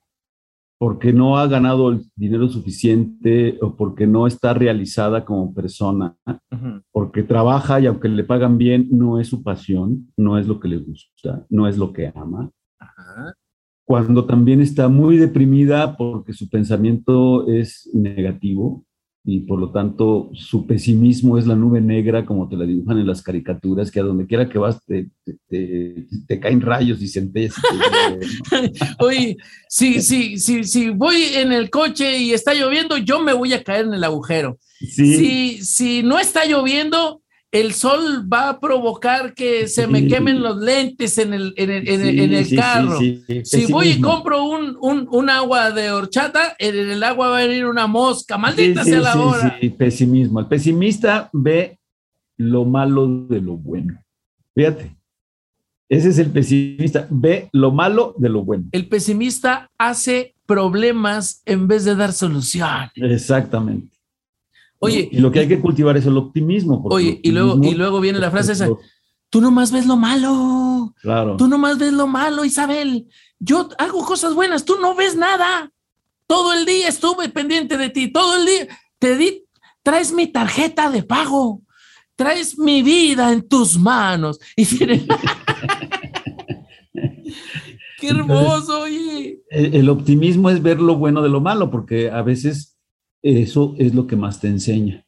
porque 0.80 1.12
no 1.12 1.36
ha 1.38 1.46
ganado 1.48 1.88
el 1.90 2.02
dinero 2.14 2.48
suficiente 2.48 3.58
o 3.60 3.74
porque 3.74 4.06
no 4.06 4.26
está 4.26 4.54
realizada 4.54 5.24
como 5.24 5.52
persona, 5.52 6.16
porque 6.92 7.22
trabaja 7.24 7.80
y 7.80 7.86
aunque 7.86 8.08
le 8.08 8.22
pagan 8.22 8.58
bien, 8.58 8.86
no 8.92 9.18
es 9.18 9.26
su 9.28 9.42
pasión, 9.42 10.12
no 10.16 10.38
es 10.38 10.46
lo 10.46 10.60
que 10.60 10.68
le 10.68 10.78
gusta, 10.78 11.44
no 11.50 11.66
es 11.66 11.76
lo 11.78 11.92
que 11.92 12.12
ama. 12.14 12.50
Ajá. 12.78 13.34
Cuando 13.88 14.26
también 14.26 14.60
está 14.60 14.88
muy 14.88 15.16
deprimida 15.16 15.96
porque 15.96 16.34
su 16.34 16.50
pensamiento 16.50 17.48
es 17.48 17.88
negativo 17.94 18.84
y 19.24 19.40
por 19.40 19.58
lo 19.58 19.72
tanto 19.72 20.30
su 20.34 20.66
pesimismo 20.66 21.38
es 21.38 21.46
la 21.46 21.56
nube 21.56 21.80
negra 21.80 22.26
como 22.26 22.48
te 22.50 22.56
la 22.58 22.66
dibujan 22.66 22.98
en 22.98 23.06
las 23.06 23.22
caricaturas, 23.22 23.90
que 23.90 24.00
a 24.00 24.02
donde 24.02 24.26
quiera 24.26 24.46
que 24.50 24.58
vas 24.58 24.84
te, 24.84 25.08
te- 25.24 25.38
te- 25.48 26.06
te 26.26 26.38
caen 26.38 26.60
rayos 26.60 27.00
y 27.00 27.08
centellas. 27.08 27.54
¿no? 28.52 29.06
Oye, 29.06 29.36
si, 29.70 30.02
si, 30.02 30.36
si, 30.38 30.64
si 30.64 30.90
voy 30.90 31.16
en 31.36 31.52
el 31.52 31.70
coche 31.70 32.18
y 32.18 32.32
está 32.32 32.52
lloviendo, 32.52 32.98
yo 32.98 33.20
me 33.22 33.32
voy 33.32 33.54
a 33.54 33.64
caer 33.64 33.86
en 33.86 33.94
el 33.94 34.04
agujero. 34.04 34.58
Sí, 34.80 35.14
Si, 35.16 35.64
si 35.64 36.02
no 36.02 36.18
está 36.18 36.44
lloviendo, 36.46 37.22
el 37.50 37.72
sol 37.72 38.30
va 38.30 38.50
a 38.50 38.60
provocar 38.60 39.32
que 39.32 39.68
se 39.68 39.86
me 39.86 40.06
quemen 40.06 40.42
los 40.42 40.58
lentes 40.58 41.16
en 41.16 41.32
el, 41.32 41.54
en 41.56 41.70
el, 41.70 41.88
en 41.88 42.00
el- 42.02 42.10
sí, 42.14 42.20
en 42.22 42.34
el 42.34 42.44
sí, 42.44 42.50
sí, 42.50 42.56
carro. 42.56 42.98
sí, 42.98 43.24
sí, 43.26 43.42
Si 43.44 43.72
voy 43.72 43.88
y 43.88 44.00
compro 44.00 44.44
un, 44.44 44.76
un, 44.80 45.08
un 45.10 45.30
agua 45.30 45.70
de 45.70 45.90
horchata, 45.90 46.54
en 46.58 46.76
el 46.76 47.02
agua 47.02 47.28
va 47.30 47.38
a 47.38 47.46
venir 47.46 47.64
una 47.66 47.86
mosca. 47.86 48.36
Maldita 48.36 48.84
sea 48.84 49.00
la 49.00 49.16
hora. 49.18 49.58
pesimismo. 49.78 50.40
El 50.40 50.46
pesimista 50.46 51.30
ve 51.32 51.78
lo 52.36 52.64
malo 52.66 53.06
de 53.28 53.40
lo 53.40 53.56
bueno. 53.56 53.98
Fíjate. 54.54 54.94
Ese 55.88 56.10
es 56.10 56.18
el 56.18 56.30
pesimista. 56.30 57.06
Ve 57.08 57.48
lo 57.52 57.72
malo 57.72 58.14
de 58.18 58.28
lo 58.28 58.44
bueno. 58.44 58.64
El 58.72 58.88
pesimista 58.88 59.70
hace 59.78 60.34
problemas 60.44 61.40
en 61.46 61.66
vez 61.66 61.84
de 61.86 61.94
dar 61.94 62.12
solución. 62.12 62.68
Exactamente. 62.94 63.96
Oye. 64.80 65.08
Y 65.10 65.18
lo 65.18 65.30
que 65.30 65.40
hay 65.40 65.48
que 65.48 65.60
cultivar 65.60 65.96
es 65.96 66.06
el 66.06 66.16
optimismo. 66.16 66.82
Oye, 66.90 67.20
y 67.22 67.30
luego, 67.30 67.60
y 67.62 67.74
luego 67.74 68.00
viene 68.00 68.18
la 68.18 68.30
frase 68.30 68.52
esa. 68.52 68.68
Tú 69.30 69.40
nomás 69.40 69.72
ves 69.72 69.86
lo 69.86 69.96
malo. 69.96 70.94
Claro. 71.02 71.36
Tú 71.36 71.48
nomás 71.48 71.78
ves 71.78 71.92
lo 71.92 72.06
malo, 72.06 72.44
Isabel. 72.44 73.08
Yo 73.38 73.68
hago 73.78 74.04
cosas 74.04 74.34
buenas, 74.34 74.64
tú 74.64 74.76
no 74.80 74.94
ves 74.94 75.16
nada. 75.16 75.70
Todo 76.26 76.52
el 76.52 76.64
día 76.64 76.88
estuve 76.88 77.28
pendiente 77.28 77.76
de 77.76 77.90
ti, 77.90 78.12
todo 78.12 78.36
el 78.36 78.46
día 78.46 78.68
te 78.98 79.16
di, 79.16 79.44
traes 79.82 80.12
mi 80.12 80.26
tarjeta 80.26 80.90
de 80.90 81.02
pago, 81.02 81.62
traes 82.16 82.58
mi 82.58 82.82
vida 82.82 83.32
en 83.32 83.48
tus 83.48 83.78
manos. 83.78 84.38
Y 84.56 84.66
Qué 87.98 88.08
hermoso, 88.08 88.82
oye. 88.82 89.40
El, 89.50 89.88
optimismo 89.88 90.50
es 90.50 90.62
ver 90.62 90.80
lo 90.80 90.96
bueno 90.96 91.22
de 91.22 91.28
lo 91.28 91.40
malo, 91.40 91.70
porque 91.70 92.10
a 92.10 92.22
veces 92.22 92.77
eso 93.36 93.74
es 93.78 93.94
lo 93.94 94.06
que 94.06 94.16
más 94.16 94.40
te 94.40 94.48
enseña. 94.48 95.04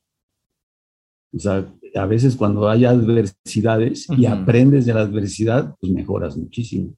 O 1.33 1.38
sea, 1.38 1.66
a 1.94 2.06
veces 2.06 2.37
cuando 2.37 2.68
hay 2.68 2.85
adversidades 2.85 4.06
y 4.16 4.26
aprendes 4.26 4.87
de 4.87 4.94
la 4.94 5.00
adversidad, 5.00 5.74
pues 5.80 5.92
mejoras 5.92 6.37
muchísimo. 6.37 6.94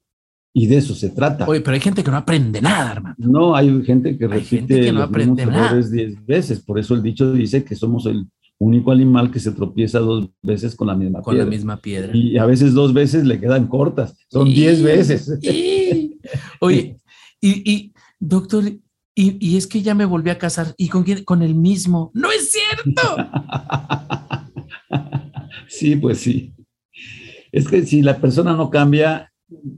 Y 0.55 0.67
de 0.67 0.77
eso 0.77 0.93
se 0.93 1.09
trata. 1.09 1.47
Oye, 1.47 1.61
pero 1.61 1.73
hay 1.73 1.81
gente 1.81 2.03
que 2.03 2.11
no 2.11 2.17
aprende 2.17 2.61
nada, 2.61 2.91
hermano. 2.91 3.15
No, 3.17 3.55
hay 3.55 3.83
gente 3.83 4.17
que 4.17 4.27
repite 4.27 4.91
no 4.91 5.01
aprende 5.01 5.45
nada. 5.45 5.81
diez 5.81 6.23
veces. 6.25 6.59
Por 6.59 6.77
eso 6.77 6.93
el 6.93 7.01
dicho 7.01 7.31
dice 7.33 7.63
que 7.63 7.75
somos 7.75 8.05
el 8.05 8.27
único 8.59 8.91
animal 8.91 9.31
que 9.31 9.39
se 9.39 9.51
tropieza 9.51 9.99
dos 9.99 10.29
veces 10.43 10.75
con 10.75 10.87
la 10.87 10.95
misma 10.95 11.21
con 11.21 11.33
piedra. 11.33 11.45
Con 11.45 11.49
la 11.51 11.57
misma 11.57 11.77
piedra. 11.77 12.15
Y 12.15 12.37
a 12.37 12.45
veces 12.45 12.73
dos 12.73 12.93
veces 12.93 13.25
le 13.25 13.39
quedan 13.39 13.67
cortas. 13.67 14.15
Son 14.29 14.45
diez 14.45 14.83
veces. 14.83 15.39
Oye, 16.59 16.97
y, 17.41 17.71
y 17.71 17.93
doctor, 18.19 18.63
y, 19.15 19.37
y, 19.39 19.57
es 19.57 19.67
que 19.67 19.81
ya 19.81 19.93
me 19.93 20.05
volví 20.05 20.29
a 20.29 20.37
casar. 20.37 20.73
¿Y 20.77 20.89
con 20.89 21.03
quién? 21.03 21.23
Con 21.23 21.41
el 21.41 21.55
mismo. 21.55 22.11
¡No 22.13 22.31
es 22.31 22.51
cierto! 22.51 23.01
sí, 25.67 25.95
pues 25.95 26.19
sí. 26.19 26.53
Es 27.51 27.67
que 27.67 27.85
si 27.85 28.01
la 28.01 28.17
persona 28.17 28.53
no 28.53 28.69
cambia, 28.69 29.31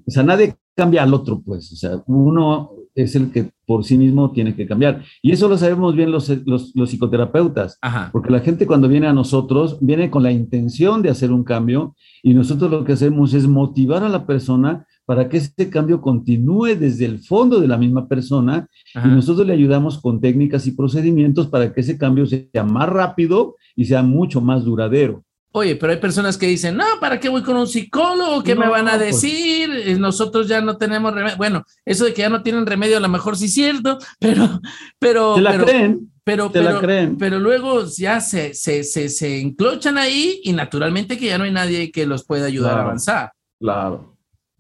o 0.06 0.12
sea, 0.12 0.24
nadie 0.24 0.56
cambia 0.76 1.04
al 1.04 1.14
otro, 1.14 1.42
pues. 1.42 1.72
O 1.72 1.76
sea, 1.76 2.02
uno 2.08 2.72
es 2.96 3.16
el 3.16 3.32
que 3.32 3.52
por 3.66 3.84
sí 3.84 3.98
mismo 3.98 4.32
tiene 4.32 4.56
que 4.56 4.66
cambiar. 4.66 5.04
Y 5.22 5.32
eso 5.32 5.50
lo 5.50 5.58
sabemos 5.58 5.96
bien 5.96 6.12
los, 6.12 6.30
los, 6.46 6.74
psicoterapeutas, 6.74 7.78
porque 8.12 8.32
la 8.32 8.40
gente 8.40 8.66
cuando 8.66 8.88
viene 8.88 9.08
a 9.08 9.14
nosotros 9.14 9.78
viene 9.82 10.10
con 10.10 10.24
la 10.24 10.32
intención 10.32 11.02
de 11.02 11.10
hacer 11.10 11.32
un 11.32 11.44
cambio 11.44 11.96
y 12.24 12.34
nosotros 12.34 12.72
lo 12.72 12.86
que 12.86 12.94
hacemos 12.94 13.34
es 13.34 13.48
motivar 13.48 14.04
a 14.04 14.10
la 14.10 14.26
persona 14.26 14.88
para 15.06 15.30
que 15.30 15.38
ese 15.38 15.70
cambio 15.70 16.02
continúe 16.02 16.76
desde 16.76 17.06
el 17.06 17.20
fondo 17.20 17.60
de 17.60 17.68
la 17.68 17.78
misma 17.78 18.08
persona 18.08 18.68
y 18.94 19.08
nosotros 19.08 19.46
le 19.46 19.54
ayudamos 19.54 20.00
con 20.02 20.20
técnicas 20.20 20.66
y 20.68 20.72
procedimientos 20.72 21.48
para 21.48 21.72
que 21.72 21.82
ese 21.82 21.98
cambio 21.98 22.26
sea 22.26 22.64
más 22.64 22.90
rápido 22.90 23.56
y 23.76 23.86
sea 23.86 24.02
mucho 24.02 24.42
más 24.42 24.64
duradero. 24.64 25.24
Oye, 25.52 25.78
pero 25.78 25.94
hay 25.94 26.00
personas 26.00 26.38
que 26.38 26.48
dicen, 26.48 26.76
no, 26.76 26.84
¿para 27.00 27.18
qué 27.18 27.30
voy 27.30 27.42
con 27.42 27.56
un 27.56 27.66
psicólogo? 27.66 28.44
¿Qué 28.44 28.56
me 28.56 28.68
van 28.68 28.90
a 28.90 28.98
pues 28.98 29.22
decir? 29.22 29.70
Eh, 29.74 29.96
nosotros 29.98 30.50
ya 30.50 30.60
no 30.60 30.76
tenemos 30.76 31.14
remedio. 31.14 31.38
Bueno, 31.38 31.64
eso 31.86 32.04
de 32.04 32.14
que 32.14 32.24
ya 32.24 32.30
no 32.30 32.44
tienen 32.44 32.66
remedio 32.66 32.98
a 32.98 33.00
lo 33.00 33.08
mejor 33.08 33.38
sí 33.38 33.46
es 33.46 33.54
cierto, 33.54 33.98
pero... 34.20 34.60
pero 35.00 35.36
te 35.36 35.42
la 35.42 35.52
pero, 35.52 35.66
creen. 35.66 36.12
Pero, 36.26 36.52
te 36.52 36.62
la 36.62 36.80
creen. 36.80 37.18
pero 37.18 37.40
luego 37.40 37.86
ya 37.86 38.20
se, 38.20 38.54
se, 38.54 38.84
se, 38.84 39.08
se, 39.08 39.40
enclochan 39.40 39.98
ahí 39.98 40.42
y 40.44 40.52
naturalmente 40.52 41.18
que 41.18 41.28
ya 41.28 41.38
no 41.38 41.46
hay 41.46 41.52
nadie 41.52 41.90
que 41.90 42.06
los 42.06 42.26
pueda 42.26 42.48
ayudar 42.48 42.78
a 42.78 42.82
avanzar. 42.82 43.32
Claro. 43.58 44.15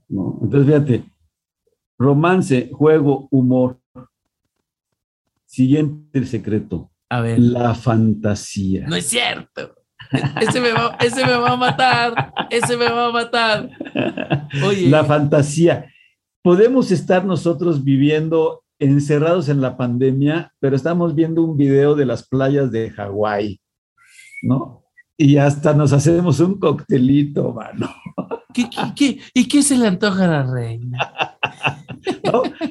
No. 0.07 0.39
Entonces, 0.41 0.67
fíjate, 0.67 1.03
romance, 1.97 2.69
juego, 2.71 3.27
humor. 3.31 3.79
Siguiente 5.45 6.19
el 6.19 6.27
secreto. 6.27 6.91
A 7.09 7.21
ver. 7.21 7.39
La 7.39 7.75
fantasía. 7.75 8.87
No 8.87 8.95
es 8.95 9.05
cierto. 9.05 9.75
Ese 10.41 10.61
me, 10.61 10.71
va, 10.71 10.97
ese 10.99 11.25
me 11.25 11.35
va 11.35 11.51
a 11.51 11.55
matar, 11.55 12.33
ese 12.49 12.77
me 12.77 12.89
va 12.89 13.07
a 13.07 13.11
matar. 13.11 13.69
Oye. 14.63 14.89
La 14.89 15.03
fantasía. 15.03 15.91
Podemos 16.43 16.91
estar 16.91 17.25
nosotros 17.25 17.83
viviendo 17.83 18.63
encerrados 18.77 19.49
en 19.49 19.61
la 19.61 19.77
pandemia, 19.77 20.53
pero 20.59 20.75
estamos 20.75 21.15
viendo 21.15 21.41
un 21.41 21.57
video 21.57 21.95
de 21.95 22.05
las 22.05 22.27
playas 22.27 22.71
de 22.71 22.91
Hawái, 22.91 23.59
¿no? 24.43 24.83
Y 25.17 25.37
hasta 25.37 25.73
nos 25.73 25.93
hacemos 25.93 26.39
un 26.39 26.59
coctelito, 26.59 27.53
mano. 27.53 27.89
¿Qué, 28.55 28.69
qué, 28.95 29.19
y 29.33 29.47
qué 29.47 29.61
se 29.61 29.77
le 29.77 29.87
antoja 29.87 30.25
a 30.25 30.27
la 30.27 30.43
reina? 30.43 30.97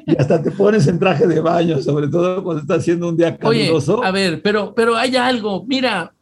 Y 0.07 0.17
hasta 0.17 0.41
te 0.41 0.53
pones 0.53 0.87
en 0.87 0.97
traje 0.97 1.27
de 1.27 1.41
baño, 1.41 1.83
sobre 1.83 2.07
todo 2.07 2.45
cuando 2.45 2.63
está 2.63 2.75
haciendo 2.75 3.09
un 3.09 3.17
día 3.17 3.37
caluroso. 3.37 3.99
Oye, 3.99 4.07
a 4.07 4.13
ver, 4.13 4.43
pero, 4.43 4.73
pero 4.75 4.95
hay 4.97 5.17
algo, 5.17 5.65
mira, 5.67 6.15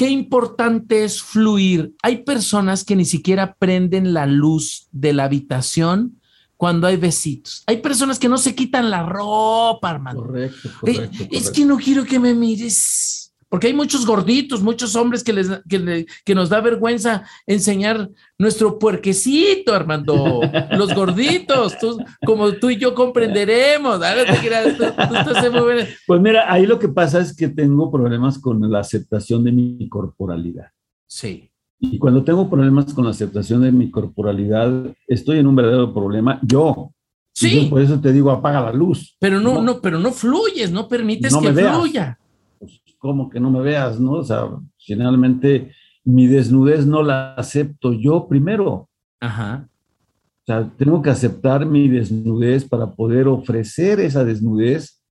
Qué 0.00 0.08
importante 0.08 1.04
es 1.04 1.22
fluir. 1.22 1.94
Hay 2.02 2.24
personas 2.24 2.84
que 2.84 2.96
ni 2.96 3.04
siquiera 3.04 3.54
prenden 3.58 4.14
la 4.14 4.24
luz 4.24 4.88
de 4.92 5.12
la 5.12 5.24
habitación 5.24 6.18
cuando 6.56 6.86
hay 6.86 6.96
besitos. 6.96 7.62
Hay 7.66 7.82
personas 7.82 8.18
que 8.18 8.30
no 8.30 8.38
se 8.38 8.54
quitan 8.54 8.88
la 8.88 9.02
ropa, 9.02 9.90
hermano. 9.90 10.20
Correcto, 10.20 10.70
correcto, 10.80 11.24
Es 11.30 11.50
que 11.50 11.66
no 11.66 11.76
quiero 11.76 12.06
que 12.06 12.18
me 12.18 12.32
mires. 12.32 13.19
Porque 13.50 13.66
hay 13.66 13.74
muchos 13.74 14.06
gorditos, 14.06 14.62
muchos 14.62 14.94
hombres 14.94 15.24
que, 15.24 15.32
les, 15.32 15.50
que, 15.68 16.34
nos 16.36 16.48
da 16.48 16.60
vergüenza 16.60 17.24
enseñar 17.48 18.08
nuestro 18.38 18.78
puerquecito, 18.78 19.74
Armando. 19.74 20.40
Los 20.70 20.94
gorditos, 20.94 21.76
como 22.24 22.52
tú 22.52 22.70
y 22.70 22.76
yo 22.76 22.94
comprenderemos. 22.94 24.00
pues 26.06 26.20
mira, 26.20 26.50
ahí 26.50 26.64
lo 26.64 26.78
que 26.78 26.88
pasa 26.88 27.20
es 27.20 27.36
que 27.36 27.48
tengo 27.48 27.90
problemas 27.90 28.38
con 28.38 28.70
la 28.70 28.78
aceptación 28.78 29.42
de 29.42 29.50
mi 29.50 29.88
corporalidad. 29.88 30.68
Sí. 31.08 31.50
Y 31.80 31.98
cuando 31.98 32.22
tengo 32.22 32.48
problemas 32.48 32.94
con 32.94 33.04
la 33.04 33.10
aceptación 33.10 33.62
de 33.62 33.72
mi 33.72 33.90
corporalidad, 33.90 34.70
estoy 35.08 35.38
en 35.38 35.48
un 35.48 35.56
verdadero 35.56 35.92
problema. 35.92 36.38
Yo, 36.42 36.92
Sí. 37.32 37.66
por 37.68 37.80
eso 37.80 37.98
te 38.00 38.12
digo, 38.12 38.30
apaga 38.30 38.60
la 38.60 38.72
luz. 38.72 39.16
Pero 39.18 39.40
no, 39.40 39.60
no, 39.60 39.80
pero 39.80 39.98
no 39.98 40.12
fluyes, 40.12 40.70
no 40.70 40.86
permites 40.86 41.34
que 41.34 41.52
fluya. 41.52 42.16
¿Cómo 43.00 43.28
que 43.28 43.40
no 43.40 43.50
me 43.50 43.60
veas? 43.60 43.98
¿no? 43.98 44.12
O 44.12 44.24
sea, 44.24 44.48
finalmente 44.78 45.72
mi 46.04 46.28
desnudez 46.28 46.86
no 46.86 47.02
la 47.02 47.34
acepto 47.34 47.92
yo 47.92 48.28
primero. 48.28 48.88
Ajá. 49.18 49.68
O 50.42 50.46
sea, 50.46 50.70
tengo 50.76 51.02
que 51.02 51.10
aceptar 51.10 51.66
mi 51.66 51.88
desnudez 51.88 52.64
para 52.64 52.94
poder 52.94 53.26
ofrecer 53.26 53.98
esa 54.00 54.24
desnudez 54.24 55.02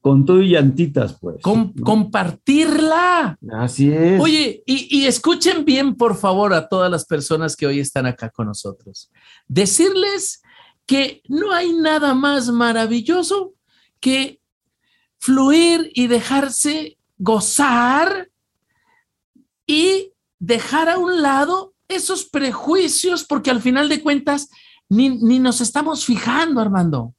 con 0.00 0.26
todo 0.26 0.42
y 0.42 0.50
llantitas, 0.50 1.18
pues. 1.18 1.36
Compartirla. 1.40 3.38
Así 3.52 3.90
es. 3.90 4.20
Oye, 4.20 4.62
y, 4.66 4.98
y, 4.98 5.06
escuchen 5.06 5.64
bien, 5.64 5.94
por 5.94 6.14
favor, 6.14 6.52
a 6.52 6.68
todas 6.68 6.90
las 6.90 7.06
personas 7.06 7.56
que 7.56 7.66
hoy 7.66 7.80
están 7.80 8.04
acá 8.04 8.28
con 8.28 8.48
nosotros. 8.48 9.10
Decirles 9.48 10.42
que 10.84 11.22
no 11.26 11.52
hay 11.52 11.72
nada 11.72 12.12
más 12.12 12.50
maravilloso 12.50 13.54
que 13.98 14.40
fluir 15.18 15.90
y 15.94 16.06
dejarse 16.06 16.98
gozar 17.18 18.28
y 19.66 20.12
dejar 20.38 20.88
a 20.88 20.98
un 20.98 21.22
lado 21.22 21.74
esos 21.88 22.24
prejuicios, 22.24 23.24
porque 23.24 23.50
al 23.50 23.60
final 23.60 23.88
de 23.88 24.02
cuentas 24.02 24.50
ni, 24.88 25.38
nos 25.38 25.60
estamos 25.60 26.04
fijando, 26.04 26.60
Armando. 26.60 27.14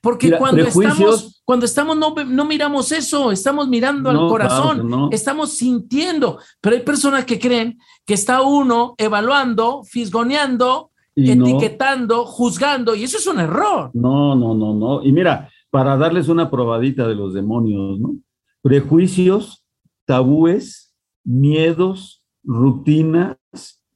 Porque 0.00 0.36
cuando, 0.36 0.64
estamos, 0.64 1.42
cuando 1.44 1.64
estamos, 1.64 1.96
no, 1.96 2.12
no 2.26 2.44
miramos 2.44 2.90
eso, 2.90 3.30
estamos 3.30 3.68
mirando 3.68 4.10
al 4.10 4.28
corazón, 4.28 5.08
estamos 5.12 5.52
sintiendo. 5.52 6.40
Pero 6.60 6.74
hay 6.74 6.82
personas 6.82 7.24
que 7.24 7.38
creen 7.38 7.78
que 8.04 8.14
está 8.14 8.42
uno 8.42 8.94
evaluando, 8.98 9.84
fisgoneando, 9.84 10.90
etiquetando, 11.14 12.24
juzgando, 12.24 12.96
y 12.96 13.04
eso 13.04 13.18
es 13.18 13.26
un 13.28 13.38
error. 13.38 13.90
No, 13.94 14.34
no, 14.34 14.54
no, 14.54 14.74
no. 14.74 15.04
Y 15.04 15.12
mira, 15.12 15.48
para 15.70 15.96
darles 15.96 16.28
una 16.28 16.50
probadita 16.50 17.06
de 17.06 17.14
los 17.14 17.32
demonios, 17.32 18.00
¿no? 18.00 18.16
Prejuicios, 18.62 19.64
tabúes, 20.06 20.94
miedos, 21.24 22.22
rutinas, 22.44 23.36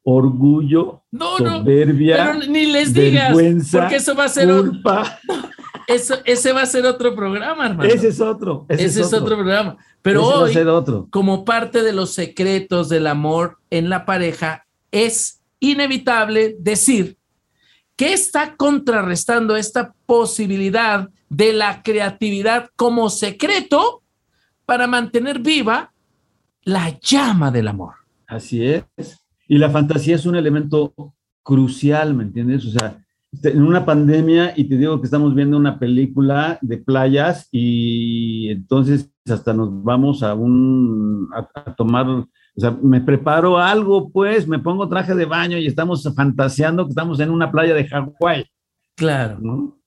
orgullo, 0.02 1.02
soberbia, 1.38 2.34
ni 2.48 2.66
les 2.66 2.92
digas, 2.92 3.34
vergüenza, 3.34 3.80
porque 3.80 3.96
eso 3.96 4.14
va 4.14 4.24
a 4.24 4.28
ser 4.28 4.48
culpa. 4.48 5.18
Eso, 5.86 6.16
ese 6.24 6.52
va 6.52 6.62
a 6.62 6.66
ser 6.66 6.84
otro 6.84 7.14
programa, 7.14 7.66
hermano. 7.66 7.84
Ese 7.84 8.08
es 8.08 8.20
otro. 8.20 8.66
Ese, 8.68 9.02
es, 9.02 9.12
otro. 9.12 9.36
programa. 9.36 9.76
Pero 10.02 10.24
hoy, 10.24 10.52
como 11.10 11.44
parte 11.44 11.84
de 11.84 11.92
los 11.92 12.10
secretos 12.12 12.88
del 12.88 13.06
amor 13.06 13.58
en 13.70 13.88
la 13.88 14.04
pareja, 14.04 14.66
es 14.90 15.42
inevitable 15.60 16.56
decir 16.58 17.18
que 17.94 18.12
está 18.12 18.56
contrarrestando 18.56 19.56
esta 19.56 19.94
posibilidad 20.06 21.08
de 21.28 21.52
la 21.52 21.84
creatividad 21.84 22.70
como 22.74 23.08
secreto 23.08 24.02
para 24.66 24.86
mantener 24.86 25.38
viva 25.38 25.92
la 26.62 26.98
llama 27.00 27.50
del 27.50 27.68
amor. 27.68 27.94
Así 28.26 28.64
es. 28.64 28.84
Y 29.48 29.58
la 29.58 29.70
fantasía 29.70 30.16
es 30.16 30.26
un 30.26 30.34
elemento 30.34 30.92
crucial, 31.42 32.12
¿me 32.12 32.24
entiendes? 32.24 32.66
O 32.66 32.70
sea, 32.70 32.98
en 33.42 33.62
una 33.62 33.84
pandemia 33.84 34.52
y 34.56 34.64
te 34.64 34.76
digo 34.76 35.00
que 35.00 35.06
estamos 35.06 35.34
viendo 35.34 35.56
una 35.56 35.78
película 35.78 36.58
de 36.60 36.78
playas 36.78 37.48
y 37.52 38.48
entonces 38.50 39.12
hasta 39.28 39.52
nos 39.52 39.82
vamos 39.82 40.22
a 40.22 40.34
un 40.34 41.28
a, 41.32 41.74
tomar, 41.74 42.08
o 42.08 42.28
sea, 42.56 42.76
me 42.82 43.00
preparo 43.00 43.58
algo, 43.58 44.10
pues, 44.10 44.48
me 44.48 44.58
pongo 44.58 44.88
traje 44.88 45.14
de 45.14 45.24
baño 45.24 45.58
y 45.58 45.66
estamos 45.66 46.08
fantaseando 46.14 46.84
que 46.84 46.90
estamos 46.90 47.20
en 47.20 47.30
una 47.30 47.50
playa 47.50 47.74
de 47.74 47.86
Hawái. 47.86 48.46
Claro. 48.96 49.38
¿no? 49.40 49.78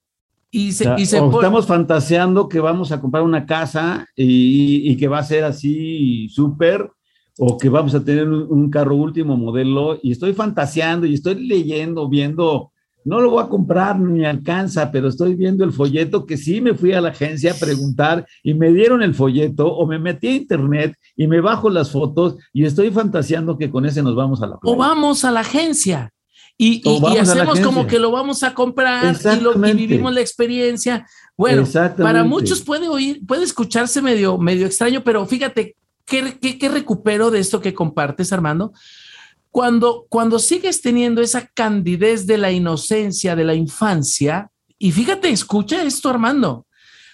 Y 0.51 0.71
se, 0.71 0.91
y 0.97 1.05
se 1.05 1.17
estamos 1.19 1.67
fantaseando 1.67 2.49
que 2.49 2.59
vamos 2.59 2.91
a 2.91 2.99
comprar 2.99 3.23
una 3.23 3.45
casa 3.45 4.07
y, 4.15 4.91
y 4.91 4.97
que 4.97 5.07
va 5.07 5.19
a 5.19 5.23
ser 5.23 5.43
así 5.43 6.27
súper, 6.29 6.89
o 7.37 7.57
que 7.57 7.69
vamos 7.69 7.93
a 7.93 8.03
tener 8.03 8.27
un, 8.27 8.47
un, 8.49 8.69
carro 8.69 8.95
último 8.95 9.37
modelo, 9.37 9.99
y 10.01 10.11
estoy 10.11 10.33
fantaseando 10.33 11.05
y 11.05 11.13
estoy 11.13 11.47
leyendo, 11.47 12.09
viendo 12.09 12.71
no 13.05 13.21
lo 13.21 13.31
voy 13.31 13.43
a 13.43 13.47
comprar, 13.47 13.99
ni 13.99 14.25
alcanza, 14.25 14.91
pero 14.91 15.07
estoy 15.07 15.35
viendo 15.35 15.63
el 15.63 15.71
folleto 15.71 16.25
que 16.25 16.37
sí 16.37 16.61
me 16.61 16.73
fui 16.73 16.93
a 16.93 17.01
la 17.01 17.09
agencia 17.09 17.53
a 17.53 17.55
preguntar 17.55 18.25
y 18.43 18.53
me 18.53 18.71
dieron 18.71 19.01
el 19.01 19.15
folleto 19.15 19.67
o 19.67 19.87
me 19.87 19.99
metí 19.99 20.27
a 20.27 20.35
internet 20.35 20.95
y 21.15 21.27
me 21.27 21.41
bajo 21.41 21.69
las 21.69 21.91
fotos 21.91 22.35
y 22.53 22.65
estoy 22.65 22.91
fantaseando 22.91 23.57
que 23.57 23.69
con 23.69 23.85
ese 23.85 24.03
nos 24.03 24.15
vamos 24.15 24.41
a 24.41 24.47
la 24.47 24.57
playa. 24.57 24.75
O 24.75 24.77
vamos 24.77 25.23
a 25.25 25.31
la 25.31 25.39
agencia. 25.39 26.11
Y, 26.61 26.81
y, 26.83 27.17
hacemos 27.17 27.61
como 27.61 27.87
que 27.87 27.97
lo 27.97 28.11
vamos 28.11 28.43
a 28.43 28.53
comprar 28.53 29.15
y, 29.15 29.39
lo, 29.39 29.65
y 29.65 29.71
vivimos 29.71 30.13
la 30.13 30.19
experiencia. 30.19 31.07
Bueno, 31.37 31.65
para 31.97 32.25
muchos 32.25 32.61
puede 32.61 32.89
oír, 32.89 33.25
puede 33.25 33.45
escucharse 33.45 34.01
medio, 34.01 34.37
medio 34.37 34.65
extraño, 34.65 35.01
pero 35.01 35.25
fíjate, 35.25 35.77
¿qué, 36.03 36.37
qué, 36.37 36.59
qué 36.59 36.67
recupero 36.67 37.31
de 37.31 37.39
esto 37.39 37.61
que 37.61 37.73
compartes, 37.73 38.33
Armando? 38.33 38.73
Cuando, 39.51 40.05
cuando 40.09 40.37
sigues 40.37 40.81
teniendo 40.81 41.21
esa 41.21 41.47
candidez 41.47 42.27
de 42.27 42.37
la 42.37 42.51
inocencia, 42.51 43.37
de 43.37 43.45
la 43.45 43.53
infancia, 43.53 44.51
y 44.77 44.91
fíjate, 44.91 45.29
escucha 45.29 45.81
esto, 45.83 46.09
Armando, 46.09 46.67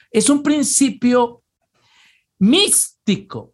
es 0.10 0.28
un 0.28 0.42
principio 0.42 1.44
místico, 2.40 3.54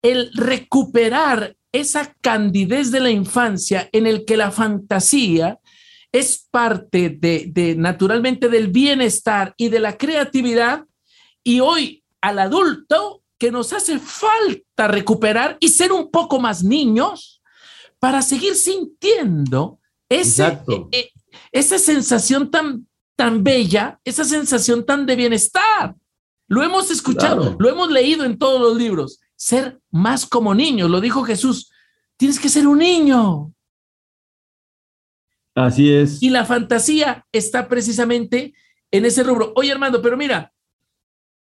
el 0.00 0.30
recuperar 0.32 1.56
esa 1.74 2.14
candidez 2.20 2.92
de 2.92 3.00
la 3.00 3.10
infancia 3.10 3.88
en 3.92 4.06
el 4.06 4.24
que 4.24 4.36
la 4.36 4.52
fantasía 4.52 5.58
es 6.12 6.46
parte 6.50 7.10
de, 7.10 7.50
de, 7.52 7.74
naturalmente 7.74 8.48
del 8.48 8.68
bienestar 8.68 9.52
y 9.56 9.68
de 9.68 9.80
la 9.80 9.98
creatividad 9.98 10.84
y 11.42 11.58
hoy 11.58 12.04
al 12.20 12.38
adulto 12.38 13.22
que 13.38 13.50
nos 13.50 13.72
hace 13.72 13.98
falta 13.98 14.86
recuperar 14.86 15.56
y 15.58 15.68
ser 15.68 15.90
un 15.90 16.12
poco 16.12 16.38
más 16.38 16.62
niños 16.62 17.42
para 17.98 18.22
seguir 18.22 18.54
sintiendo 18.54 19.80
ese, 20.08 20.46
eh, 20.46 20.86
eh, 20.92 21.10
esa 21.50 21.78
sensación 21.78 22.52
tan, 22.52 22.86
tan 23.16 23.42
bella, 23.42 23.98
esa 24.04 24.24
sensación 24.24 24.86
tan 24.86 25.06
de 25.06 25.16
bienestar. 25.16 25.96
Lo 26.46 26.62
hemos 26.62 26.90
escuchado, 26.92 27.56
lo 27.58 27.68
hemos 27.68 27.90
leído 27.90 28.24
en 28.24 28.38
todos 28.38 28.60
los 28.60 28.76
libros. 28.76 29.18
Ser 29.44 29.78
más 29.90 30.24
como 30.24 30.54
niños, 30.54 30.88
lo 30.88 31.02
dijo 31.02 31.22
Jesús. 31.22 31.70
Tienes 32.16 32.40
que 32.40 32.48
ser 32.48 32.66
un 32.66 32.78
niño. 32.78 33.52
Así 35.54 35.92
es. 35.92 36.22
Y 36.22 36.30
la 36.30 36.46
fantasía 36.46 37.26
está 37.30 37.68
precisamente 37.68 38.54
en 38.90 39.04
ese 39.04 39.22
rubro. 39.22 39.52
Oye, 39.54 39.70
Armando, 39.70 40.00
pero 40.00 40.16
mira, 40.16 40.54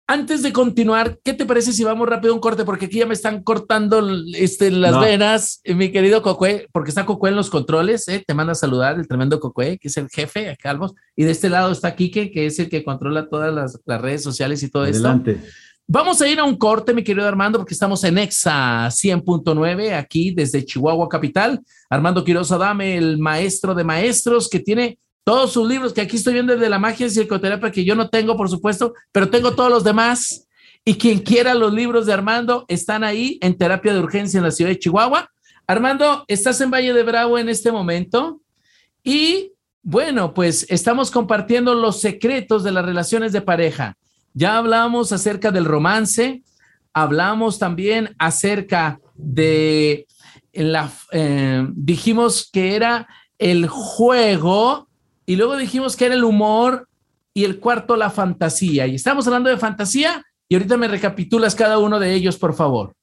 antes 0.07 0.41
de 0.41 0.51
continuar, 0.51 1.19
¿qué 1.23 1.35
te 1.35 1.45
parece 1.45 1.73
si 1.73 1.83
vamos 1.83 2.09
rápido 2.09 2.33
a 2.33 2.35
un 2.37 2.41
corte? 2.41 2.65
Porque 2.65 2.87
aquí 2.87 2.97
ya 2.97 3.05
me 3.05 3.13
están 3.13 3.43
cortando 3.43 4.03
este, 4.33 4.71
las 4.71 4.99
venas, 4.99 5.61
eh, 5.63 5.75
mi 5.75 5.91
querido 5.91 6.23
Cocue, 6.23 6.69
porque 6.71 6.89
está 6.89 7.05
Cocue 7.05 7.29
en 7.29 7.35
los 7.35 7.51
controles, 7.51 8.07
¿eh? 8.07 8.23
te 8.25 8.33
manda 8.33 8.53
a 8.53 8.55
saludar 8.55 8.97
el 8.97 9.07
tremendo 9.07 9.39
Cocue, 9.39 9.77
que 9.77 9.89
es 9.89 9.97
el 9.97 10.09
jefe, 10.09 10.49
acá 10.49 10.71
Calvos, 10.71 10.95
y 11.15 11.23
de 11.25 11.31
este 11.31 11.49
lado 11.49 11.71
está 11.71 11.95
Quique, 11.95 12.31
que 12.31 12.47
es 12.47 12.57
el 12.57 12.67
que 12.67 12.83
controla 12.83 13.29
todas 13.29 13.53
las, 13.53 13.79
las 13.85 14.01
redes 14.01 14.23
sociales 14.23 14.63
y 14.63 14.71
todo 14.71 14.85
Adelante. 14.85 15.33
esto. 15.33 15.47
Vamos 15.93 16.21
a 16.21 16.27
ir 16.29 16.39
a 16.39 16.45
un 16.45 16.55
corte, 16.55 16.93
mi 16.93 17.03
querido 17.03 17.27
Armando, 17.27 17.59
porque 17.59 17.73
estamos 17.73 18.01
en 18.05 18.17
EXA 18.17 18.87
100.9, 18.87 19.93
aquí 19.93 20.31
desde 20.31 20.63
Chihuahua 20.63 21.09
Capital. 21.09 21.59
Armando 21.89 22.23
Quiroz 22.23 22.49
Adame, 22.53 22.95
el 22.95 23.17
maestro 23.17 23.75
de 23.75 23.83
maestros, 23.83 24.47
que 24.47 24.61
tiene 24.61 24.99
todos 25.25 25.51
sus 25.51 25.67
libros 25.67 25.91
que 25.91 25.99
aquí 25.99 26.15
estoy 26.15 26.35
viendo 26.35 26.55
de 26.55 26.69
la 26.69 26.79
magia 26.79 27.07
y 27.07 27.09
psicoterapia 27.09 27.73
que 27.73 27.83
yo 27.83 27.93
no 27.93 28.07
tengo, 28.07 28.37
por 28.37 28.47
supuesto, 28.47 28.93
pero 29.11 29.29
tengo 29.29 29.53
todos 29.53 29.69
los 29.69 29.83
demás. 29.83 30.47
Y 30.85 30.93
quien 30.93 31.19
quiera 31.19 31.53
los 31.55 31.73
libros 31.73 32.05
de 32.05 32.13
Armando 32.13 32.63
están 32.69 33.03
ahí 33.03 33.37
en 33.41 33.57
terapia 33.57 33.93
de 33.93 33.99
urgencia 33.99 34.37
en 34.37 34.45
la 34.45 34.51
ciudad 34.51 34.71
de 34.71 34.79
Chihuahua. 34.79 35.29
Armando, 35.67 36.23
estás 36.29 36.61
en 36.61 36.71
Valle 36.71 36.93
de 36.93 37.03
Bravo 37.03 37.37
en 37.37 37.49
este 37.49 37.69
momento 37.69 38.39
y 39.03 39.51
bueno, 39.83 40.33
pues 40.33 40.65
estamos 40.69 41.11
compartiendo 41.11 41.75
los 41.75 41.99
secretos 41.99 42.63
de 42.63 42.71
las 42.71 42.85
relaciones 42.85 43.33
de 43.33 43.41
pareja. 43.41 43.97
Ya 44.33 44.57
hablamos 44.57 45.11
acerca 45.11 45.51
del 45.51 45.65
romance, 45.65 46.43
hablamos 46.93 47.59
también 47.59 48.15
acerca 48.17 48.99
de 49.15 50.07
la, 50.53 50.91
eh, 51.11 51.67
dijimos 51.73 52.49
que 52.51 52.75
era 52.75 53.07
el 53.37 53.67
juego 53.67 54.87
y 55.25 55.35
luego 55.35 55.57
dijimos 55.57 55.95
que 55.95 56.05
era 56.05 56.15
el 56.15 56.23
humor 56.23 56.87
y 57.33 57.45
el 57.45 57.59
cuarto 57.59 57.95
la 57.95 58.09
fantasía. 58.09 58.87
Y 58.87 58.95
estamos 58.95 59.27
hablando 59.27 59.49
de 59.49 59.57
fantasía 59.57 60.23
y 60.47 60.55
ahorita 60.55 60.77
me 60.77 60.87
recapitulas 60.87 61.55
cada 61.55 61.77
uno 61.77 61.99
de 61.99 62.13
ellos, 62.13 62.37
por 62.37 62.53
favor. 62.53 62.93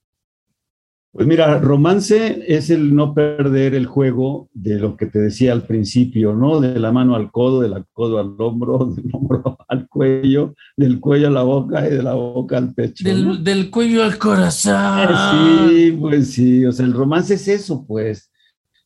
Pues 1.18 1.26
mira, 1.26 1.58
romance 1.58 2.44
es 2.46 2.70
el 2.70 2.94
no 2.94 3.12
perder 3.12 3.74
el 3.74 3.86
juego 3.86 4.48
de 4.54 4.78
lo 4.78 4.96
que 4.96 5.06
te 5.06 5.18
decía 5.18 5.50
al 5.50 5.64
principio, 5.64 6.32
¿no? 6.32 6.60
De 6.60 6.78
la 6.78 6.92
mano 6.92 7.16
al 7.16 7.32
codo, 7.32 7.60
del 7.60 7.84
codo 7.92 8.20
al 8.20 8.36
hombro, 8.38 8.84
del 8.96 9.10
hombro 9.12 9.58
al 9.66 9.88
cuello, 9.88 10.54
del 10.76 11.00
cuello 11.00 11.26
a 11.26 11.32
la 11.32 11.42
boca 11.42 11.84
y 11.88 11.90
de 11.90 12.04
la 12.04 12.14
boca 12.14 12.58
al 12.58 12.72
pecho. 12.72 13.02
Del, 13.02 13.42
del 13.42 13.68
cuello 13.68 14.04
al 14.04 14.16
corazón. 14.16 15.08
Sí, 15.68 15.98
pues 15.98 16.30
sí, 16.34 16.64
o 16.64 16.70
sea, 16.70 16.86
el 16.86 16.92
romance 16.92 17.34
es 17.34 17.48
eso, 17.48 17.84
pues 17.84 18.30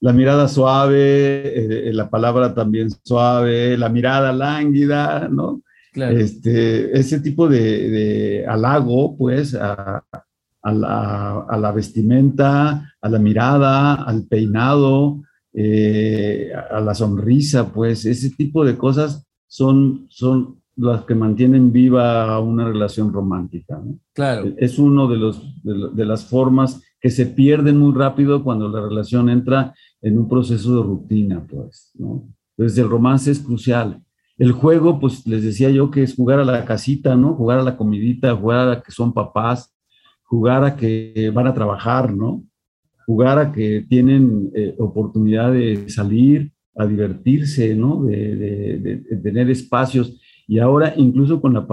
la 0.01 0.15
mirada 0.15 0.49
suave, 0.49 0.97
eh, 0.97 1.89
eh, 1.91 1.93
la 1.93 2.09
palabra 2.09 2.55
también 2.55 2.89
suave, 3.05 3.77
la 3.77 3.91
mirada 3.91 4.33
lánguida, 4.33 5.29
¿no? 5.31 5.61
Este, 5.95 6.99
ese 6.99 7.21
tipo 7.21 7.47
de, 7.47 8.47
halago, 8.49 9.19
pues, 9.19 9.55
a, 9.55 10.03
la, 10.71 11.73
vestimenta, 11.75 12.95
a 13.01 13.09
la 13.09 13.19
mirada, 13.19 13.95
al 13.95 14.27
peinado, 14.29 15.23
eh, 15.53 16.53
a 16.71 16.81
la 16.81 16.95
sonrisa, 16.95 17.73
pues, 17.73 18.05
ese 18.07 18.31
tipo 18.31 18.65
de 18.65 18.77
cosas 18.77 19.27
son, 19.49 20.07
son 20.09 20.63
las 20.77 21.05
que 21.05 21.15
mantienen 21.17 21.73
viva 21.73 22.39
una 22.39 22.67
relación 22.69 23.13
romántica. 23.13 23.81
¿no? 23.85 23.99
Claro. 24.13 24.53
Es 24.57 24.79
uno 24.79 25.09
de, 25.09 25.17
los, 25.17 25.43
de 25.65 26.05
las 26.05 26.25
formas 26.25 26.81
que 27.01 27.11
se 27.11 27.27
pierden 27.27 27.79
muy 27.79 27.93
rápido 27.93 28.45
cuando 28.45 28.69
la 28.69 28.81
relación 28.81 29.29
entra 29.29 29.75
en 30.01 30.19
un 30.19 30.29
proceso 30.29 30.77
de 30.77 30.83
rutina, 30.85 31.45
pues, 31.45 31.91
¿no? 31.95 32.29
Entonces 32.57 32.79
el 32.79 32.89
romance 32.89 33.31
es 33.31 33.41
crucial. 33.41 34.01
El 34.39 34.53
juego, 34.53 35.01
pues 35.01 35.27
les 35.27 35.43
decía 35.43 35.71
yo 35.71 35.91
que 35.91 36.05
es 36.05 36.15
jugar 36.15 36.39
a 36.39 36.45
la 36.45 36.65
casita, 36.65 37.17
¿no? 37.17 37.35
Jugar 37.35 37.59
a 37.59 37.63
la 37.65 37.77
comidita, 37.77 38.37
jugar 38.37 38.69
a 38.69 38.83
que 38.83 38.93
son 38.93 39.13
papás, 39.13 39.75
jugar 40.33 40.65
a 40.65 40.75
que 40.75 41.31
van 41.35 41.47
a 41.47 41.53
trabajar, 41.53 42.11
¿no? 42.11 42.43
Jugar 43.05 43.39
a 43.39 43.53
que 43.53 43.85
tienen 43.87 44.51
eh, 44.55 44.75
oportunidad 44.79 45.53
de 45.53 45.91
salir, 45.91 46.51
a 46.75 46.87
divertirse, 46.87 47.75
¿no? 47.75 48.03
De, 48.05 48.79
de, 48.79 49.17
tener 49.23 49.51
espacios. 49.51 50.19
Y 50.49 50.59
ahora, 50.59 50.95
incluso 50.97 51.39
con 51.39 51.53
la 51.53 51.67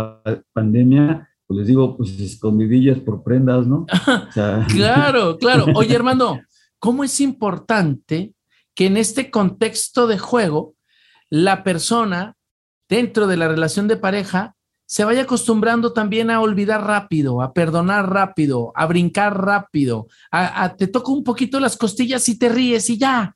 pandemia, 0.52 1.30
pues 1.48 1.60
les 1.60 1.68
digo, 1.68 1.96
pues 1.96 2.20
escondidillas 2.20 3.00
por 3.00 3.24
prendas, 3.24 3.66
¿no? 3.66 3.86
claro, 4.68 5.38
claro. 5.38 5.68
Oye, 5.74 5.96
hermano, 5.96 6.42
¿cómo 6.80 7.06
es 7.06 7.22
importante 7.22 8.34
que 8.76 8.88
en 8.88 8.98
este 8.98 9.32
contexto 9.32 10.06
de 10.06 10.20
juego 10.20 10.76
la 11.30 11.64
persona 11.64 12.36
dentro 12.90 13.26
de 13.26 13.38
la 13.38 13.48
relación 13.48 13.88
de 13.88 13.96
pareja 13.96 14.58
se 14.90 15.04
vaya 15.04 15.22
acostumbrando 15.22 15.94
también 15.94 16.32
a 16.32 16.42
olvidar 16.42 16.84
rápido, 16.84 17.44
a 17.44 17.54
perdonar 17.54 18.12
rápido, 18.12 18.72
a 18.74 18.88
brincar 18.88 19.40
rápido, 19.40 20.08
a, 20.32 20.76
te 20.76 20.88
toca 20.88 21.12
un 21.12 21.24
poquito 21.24 21.60
las 21.60 21.78
costillas 21.78 22.28
y 22.28 22.40
te 22.40 22.50
ríes 22.50 22.90
y 22.90 22.98
ya. 22.98 23.36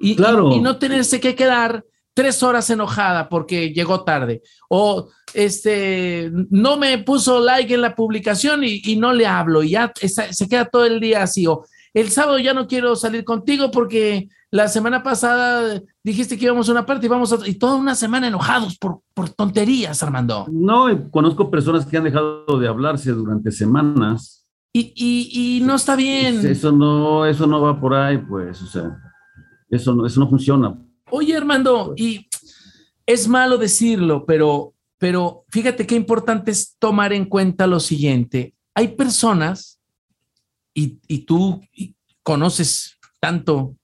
Y, 0.00 0.16
claro. 0.16 0.50
y 0.52 0.60
no 0.60 0.76
tenerse 0.76 1.20
que 1.20 1.36
quedar 1.36 1.84
tres 2.14 2.42
horas 2.42 2.68
enojada 2.70 3.28
porque 3.28 3.72
llegó 3.72 4.02
tarde 4.02 4.42
o 4.68 5.08
este 5.34 6.32
no 6.50 6.76
me 6.76 6.98
puso 6.98 7.38
like 7.38 7.72
en 7.72 7.82
la 7.82 7.94
publicación 7.94 8.62
y, 8.64 8.96
no 8.96 9.12
le 9.12 9.24
hablo 9.24 9.62
y 9.62 9.70
ya 9.70 9.92
se 9.94 10.48
queda 10.48 10.64
todo 10.64 10.84
el 10.84 10.98
día 10.98 11.22
así 11.22 11.46
o 11.46 11.64
el 11.94 12.10
sábado 12.10 12.40
ya 12.40 12.54
no 12.54 12.66
quiero 12.66 12.96
salir 12.96 13.22
contigo 13.22 13.70
porque 13.70 14.28
la 14.50 14.68
semana 14.68 15.02
pasada 15.02 15.82
dijiste 16.02 16.38
que 16.38 16.46
íbamos 16.46 16.68
a 16.68 16.72
una 16.72 16.86
parte 16.86 17.06
y 17.06 17.08
vamos 17.08 17.32
a 17.32 17.46
y 17.46 17.54
toda 17.54 17.76
una 17.76 17.94
semana 17.94 18.28
enojados 18.28 18.78
por, 18.78 19.00
por 19.14 19.28
tonterías, 19.30 20.02
Armando. 20.02 20.46
No, 20.50 21.10
conozco 21.10 21.50
personas 21.50 21.84
que 21.84 21.96
han 21.96 22.04
dejado 22.04 22.58
de 22.58 22.68
hablarse 22.68 23.10
durante 23.12 23.52
semanas. 23.52 24.46
Y, 24.72 24.92
y, 24.94 25.58
y 25.58 25.60
no 25.60 25.74
está 25.74 25.96
bien. 25.96 26.46
Eso 26.46 26.72
no, 26.72 27.26
eso 27.26 27.46
no 27.46 27.60
va 27.60 27.80
por 27.80 27.94
ahí, 27.94 28.18
pues, 28.18 28.62
o 28.62 28.66
sea, 28.66 28.96
eso 29.70 29.94
no, 29.94 30.06
eso 30.06 30.20
no 30.20 30.28
funciona 30.28 30.78
Oye, 31.10 31.36
Armando, 31.36 31.94
y 31.96 32.28
es 33.06 33.28
malo 33.28 33.56
decirlo, 33.56 34.26
pero, 34.26 34.74
pero 34.98 35.44
fíjate 35.48 35.86
qué 35.86 35.94
importante 35.94 36.50
es 36.50 36.76
tomar 36.78 37.14
en 37.14 37.24
cuenta 37.24 37.66
lo 37.66 37.80
siguiente. 37.80 38.54
Hay 38.74 38.88
personas, 38.88 39.80
y, 40.74 41.00
y 41.08 41.20
tú 41.20 41.62
conoces 42.22 42.98
tanto, 43.20 43.77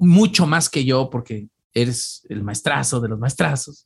mucho 0.00 0.46
más 0.46 0.68
que 0.68 0.84
yo, 0.84 1.10
porque 1.10 1.48
eres 1.74 2.24
el 2.28 2.42
maestrazo 2.42 3.00
de 3.00 3.08
los 3.08 3.18
maestrazos, 3.18 3.84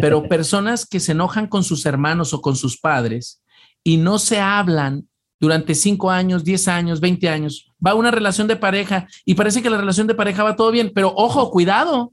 pero 0.00 0.22
personas 0.28 0.84
que 0.84 1.00
se 1.00 1.12
enojan 1.12 1.46
con 1.46 1.62
sus 1.62 1.86
hermanos 1.86 2.34
o 2.34 2.42
con 2.42 2.56
sus 2.56 2.78
padres 2.78 3.42
y 3.84 3.96
no 3.96 4.18
se 4.18 4.40
hablan 4.40 5.08
durante 5.40 5.76
cinco 5.76 6.10
años, 6.10 6.42
diez 6.42 6.66
años, 6.66 7.00
veinte 7.00 7.28
años, 7.28 7.72
va 7.84 7.94
una 7.94 8.10
relación 8.10 8.48
de 8.48 8.56
pareja 8.56 9.06
y 9.24 9.34
parece 9.34 9.62
que 9.62 9.70
la 9.70 9.78
relación 9.78 10.08
de 10.08 10.16
pareja 10.16 10.42
va 10.42 10.56
todo 10.56 10.72
bien, 10.72 10.90
pero 10.92 11.12
ojo, 11.14 11.50
cuidado, 11.50 12.12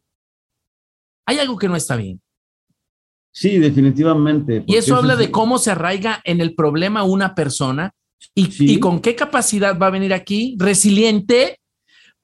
hay 1.25 1.39
algo 1.39 1.57
que 1.57 1.67
no 1.67 1.75
está 1.75 1.95
bien. 1.95 2.21
Sí, 3.31 3.57
definitivamente. 3.57 4.63
Y 4.67 4.75
eso 4.75 4.95
habla 4.95 5.15
de 5.15 5.31
cómo 5.31 5.57
se 5.57 5.71
arraiga 5.71 6.21
en 6.23 6.39
el 6.39 6.55
problema 6.55 7.03
una 7.03 7.35
persona 7.35 7.91
y, 8.33 8.73
y 8.73 8.79
con 8.79 9.01
qué 9.01 9.15
capacidad 9.15 9.77
va 9.77 9.87
a 9.87 9.91
venir 9.91 10.13
aquí, 10.13 10.55
resiliente, 10.57 11.59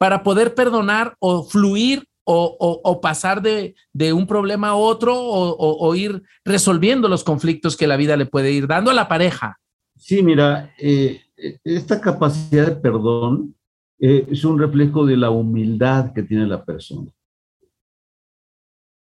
para 0.02 0.24
poder 0.24 0.56
perdonar 0.56 1.16
o 1.20 1.44
fluir 1.44 2.08
o, 2.24 3.00
pasar 3.04 3.40
de, 3.40 3.76
un 4.14 4.26
problema 4.26 4.70
a 4.70 4.76
otro 4.76 5.14
o, 5.16 5.94
ir 5.94 6.24
resolviendo 6.44 7.08
los 7.08 7.24
conflictos 7.24 7.78
que 7.78 7.86
la 7.86 7.98
vida 7.98 8.18
le 8.18 8.26
puede 8.26 8.52
ir 8.52 8.66
dando 8.66 8.90
a 8.90 8.96
la 8.96 9.08
pareja. 9.08 9.60
Sí, 9.96 10.24
mira, 10.24 10.74
eh, 10.80 11.22
esta 11.64 12.02
capacidad 12.02 12.66
de 12.66 12.76
perdón 12.78 13.56
eh, 14.00 14.26
es 14.32 14.44
un 14.44 14.58
reflejo 14.58 15.06
de 15.06 15.18
la 15.18 15.30
humildad 15.30 16.14
que 16.14 16.24
tiene 16.24 16.48
la 16.48 16.66
persona. 16.66 17.12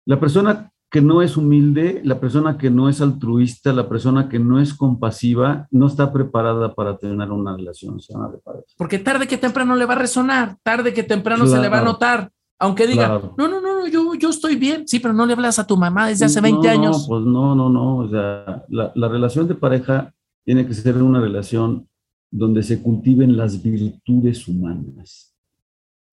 La 0.06 0.17
persona 0.17 0.71
que 0.89 1.02
no 1.02 1.21
es 1.21 1.36
humilde, 1.36 2.02
la 2.04 2.19
persona 2.19 2.58
que 2.58 2.69
no 2.69 2.88
es 2.88 3.02
altruista, 3.02 3.73
la 3.73 3.89
persona 3.89 4.30
que 4.30 4.39
no 4.39 4.60
es 4.60 4.73
compasiva, 4.73 5.67
no 5.69 5.88
está 5.88 6.13
preparada 6.13 6.73
para 6.73 6.97
tener 6.97 7.30
una 7.30 7.56
relación 7.56 8.00
sana 8.00 8.30
de 8.30 8.38
pareja. 8.38 8.65
Porque 8.78 9.00
tarde 9.00 9.28
que 9.28 9.38
temprano 9.38 9.76
le 9.76 9.86
va 9.86 9.95
a 9.95 10.00
resonar, 10.00 10.58
tarde 10.63 10.93
que 10.93 11.04
temprano 11.04 11.45
se 11.45 11.60
le 11.60 11.69
va 11.69 11.80
a 11.80 11.84
notar. 11.84 12.32
Aunque 12.60 12.88
diga, 12.88 13.21
no, 13.38 13.47
no, 13.47 13.62
no, 13.62 13.86
yo, 13.88 14.15
yo 14.15 14.30
estoy 14.30 14.56
bien. 14.56 14.88
Sí, 14.88 15.00
pero 15.00 15.13
no 15.13 15.26
le 15.26 15.34
hablas 15.34 15.60
a 15.60 15.67
tu 15.67 15.78
mamá 15.78 16.08
desde 16.08 16.26
hace 16.26 16.41
20 16.41 16.67
años. 16.69 17.02
No, 17.02 17.08
pues 17.08 17.23
no, 17.23 17.54
no, 17.54 17.69
no. 17.69 17.97
O 17.97 18.10
sea, 18.10 18.65
la, 18.69 18.91
la 18.95 19.08
relación 19.08 19.47
de 19.47 19.56
pareja 19.56 20.12
tiene 20.43 20.65
que 20.65 20.73
ser 20.73 21.04
una 21.04 21.19
relación 21.19 21.88
donde 22.32 22.63
se 22.63 22.82
cultiven 22.82 23.38
las 23.38 23.62
virtudes 23.62 24.47
humanas, 24.47 25.36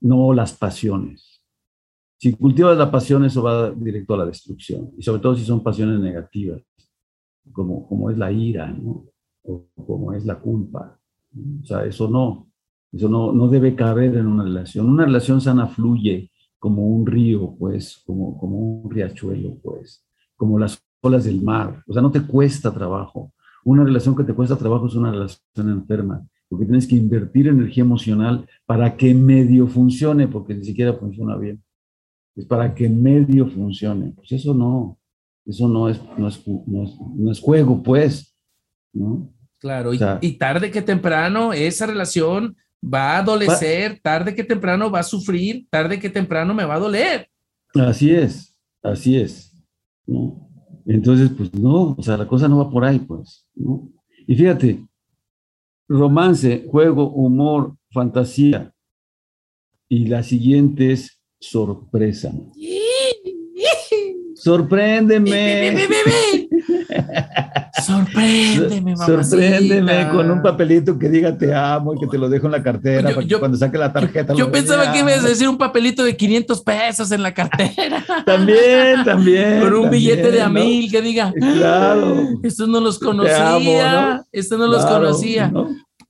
no 0.00 0.34
las 0.34 0.52
pasiones. 0.52 1.33
Si 2.18 2.32
cultivas 2.32 2.78
la 2.78 2.90
pasión, 2.90 3.24
eso 3.24 3.42
va 3.42 3.70
directo 3.70 4.14
a 4.14 4.18
la 4.18 4.26
destrucción. 4.26 4.92
Y 4.96 5.02
sobre 5.02 5.20
todo 5.20 5.34
si 5.34 5.44
son 5.44 5.62
pasiones 5.62 6.00
negativas, 6.00 6.62
como, 7.52 7.86
como 7.86 8.10
es 8.10 8.18
la 8.18 8.32
ira, 8.32 8.68
¿no? 8.68 9.06
O 9.42 9.66
como 9.86 10.12
es 10.12 10.24
la 10.24 10.38
culpa. 10.38 10.98
O 11.62 11.64
sea, 11.64 11.84
eso 11.84 12.08
no. 12.08 12.48
Eso 12.92 13.08
no, 13.08 13.32
no 13.32 13.48
debe 13.48 13.74
caber 13.74 14.16
en 14.16 14.26
una 14.26 14.44
relación. 14.44 14.88
Una 14.88 15.04
relación 15.04 15.40
sana 15.40 15.66
fluye 15.66 16.30
como 16.58 16.86
un 16.86 17.04
río, 17.04 17.54
pues, 17.58 18.02
como, 18.06 18.38
como 18.38 18.82
un 18.82 18.90
riachuelo, 18.90 19.58
pues, 19.62 20.02
como 20.36 20.58
las 20.58 20.82
olas 21.02 21.24
del 21.24 21.42
mar. 21.42 21.82
O 21.86 21.92
sea, 21.92 22.00
no 22.00 22.10
te 22.10 22.22
cuesta 22.22 22.72
trabajo. 22.72 23.32
Una 23.64 23.84
relación 23.84 24.16
que 24.16 24.24
te 24.24 24.32
cuesta 24.32 24.56
trabajo 24.56 24.86
es 24.86 24.94
una 24.94 25.10
relación 25.10 25.68
enferma, 25.70 26.26
porque 26.48 26.64
tienes 26.64 26.86
que 26.86 26.96
invertir 26.96 27.48
energía 27.48 27.82
emocional 27.82 28.46
para 28.64 28.96
que 28.96 29.12
medio 29.12 29.66
funcione, 29.66 30.28
porque 30.28 30.54
ni 30.54 30.64
siquiera 30.64 30.94
funciona 30.94 31.36
bien. 31.36 31.62
Es 32.36 32.46
para 32.46 32.74
que 32.74 32.88
medio 32.88 33.46
funcione. 33.46 34.12
Pues 34.16 34.32
eso 34.32 34.54
no, 34.54 34.98
eso 35.46 35.68
no 35.68 35.88
es, 35.88 36.00
no 36.18 36.28
es, 36.28 36.42
no 36.46 37.30
es, 37.30 37.40
juego, 37.40 37.82
pues, 37.82 38.36
¿no? 38.92 39.32
Claro, 39.58 39.92
y 40.20 40.32
tarde 40.32 40.70
que 40.70 40.82
temprano 40.82 41.54
esa 41.54 41.86
relación 41.86 42.54
va 42.84 43.12
a 43.12 43.18
adolecer, 43.18 43.98
tarde 44.02 44.34
que 44.34 44.44
temprano 44.44 44.90
va 44.90 45.00
a 45.00 45.04
sufrir, 45.04 45.66
tarde 45.70 45.98
que 45.98 46.10
temprano 46.10 46.52
me 46.52 46.64
va 46.64 46.74
a 46.74 46.80
doler. 46.80 47.30
Así 47.74 48.10
es, 48.10 48.56
así 48.82 49.16
es. 49.16 49.54
¿no? 50.06 50.48
Entonces, 50.86 51.30
pues 51.34 51.54
no, 51.54 51.94
o 51.96 52.02
sea, 52.02 52.16
la 52.16 52.26
cosa 52.26 52.46
no 52.46 52.58
va 52.58 52.70
por 52.70 52.84
ahí, 52.84 52.98
pues. 52.98 53.46
¿no? 53.54 53.90
Y 54.26 54.34
fíjate, 54.36 54.86
romance, 55.88 56.66
juego, 56.70 57.10
humor, 57.10 57.76
fantasía. 57.90 58.72
Y 59.88 60.06
la 60.06 60.22
siguiente 60.22 60.92
es 60.92 61.20
sorpresa. 61.50 62.32
Sorpréndeme. 64.34 65.86
Sorpréndeme, 67.82 68.92
mamá. 68.96 69.06
Sorpréndeme 69.06 70.08
con 70.10 70.30
un 70.30 70.42
papelito 70.42 70.98
que 70.98 71.08
diga 71.08 71.36
te 71.38 71.54
amo 71.54 71.94
y 71.94 72.00
que 72.00 72.06
te 72.06 72.18
lo 72.18 72.28
dejo 72.28 72.46
en 72.46 72.52
la 72.52 72.62
cartera 72.62 73.14
cuando 73.38 73.56
saque 73.56 73.78
la 73.78 73.92
tarjeta. 73.92 74.34
Yo 74.34 74.50
pensaba 74.50 74.92
que 74.92 74.98
ibas 74.98 75.24
a 75.24 75.28
decir 75.28 75.48
un 75.48 75.56
papelito 75.56 76.04
de 76.04 76.16
500 76.16 76.62
pesos 76.62 77.10
en 77.12 77.22
la 77.22 77.32
cartera. 77.32 78.04
también, 78.26 79.04
también. 79.04 79.60
Con 79.60 79.74
un 79.74 79.90
billete 79.90 80.30
de 80.30 80.42
a 80.42 80.48
mil 80.48 80.90
que 80.90 81.00
diga. 81.00 81.32
Claro. 81.32 82.28
Esto 82.42 82.66
no 82.66 82.80
los 82.80 82.98
conocía. 82.98 84.24
Esto 84.30 84.58
no 84.58 84.66
los 84.66 84.84
conocía. 84.84 85.50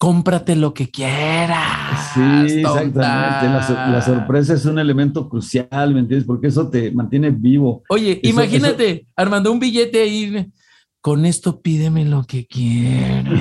Cómprate 0.05 0.55
lo 0.55 0.75
que 0.75 0.91
quieras. 0.91 2.13
Sí, 2.13 2.21
exactamente. 2.61 2.99
La, 2.99 3.89
la, 3.91 4.03
sorpresa 4.03 4.53
es 4.53 4.67
un 4.67 4.79
elemento 4.79 5.31
crucial, 5.31 5.95
¿me 5.95 6.01
entiendes? 6.01 6.27
Porque 6.27 6.49
eso 6.49 6.69
te 6.69 6.93
mantiene 6.93 7.31
vivo. 7.31 7.83
Oye, 7.89 8.21
imagínate, 8.23 9.07
Armando, 9.17 9.51
un 9.51 9.59
billete 9.59 10.03
ahí 10.03 10.53
con 11.01 11.25
esto 11.27 11.63
pídeme 11.63 12.05
lo 12.05 12.25
que 12.25 12.47
quieras. 12.47 13.39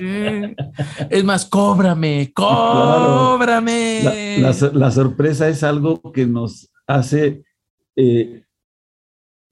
es 1.10 1.24
más, 1.24 1.44
cóbrame, 1.46 2.32
cóbrame. 2.32 4.02
La, 4.40 4.90
sorpresa 4.92 5.48
es 5.48 5.64
algo 5.64 6.00
que 6.12 6.24
nos 6.24 6.70
hace 6.86 7.42
eh, 7.96 8.42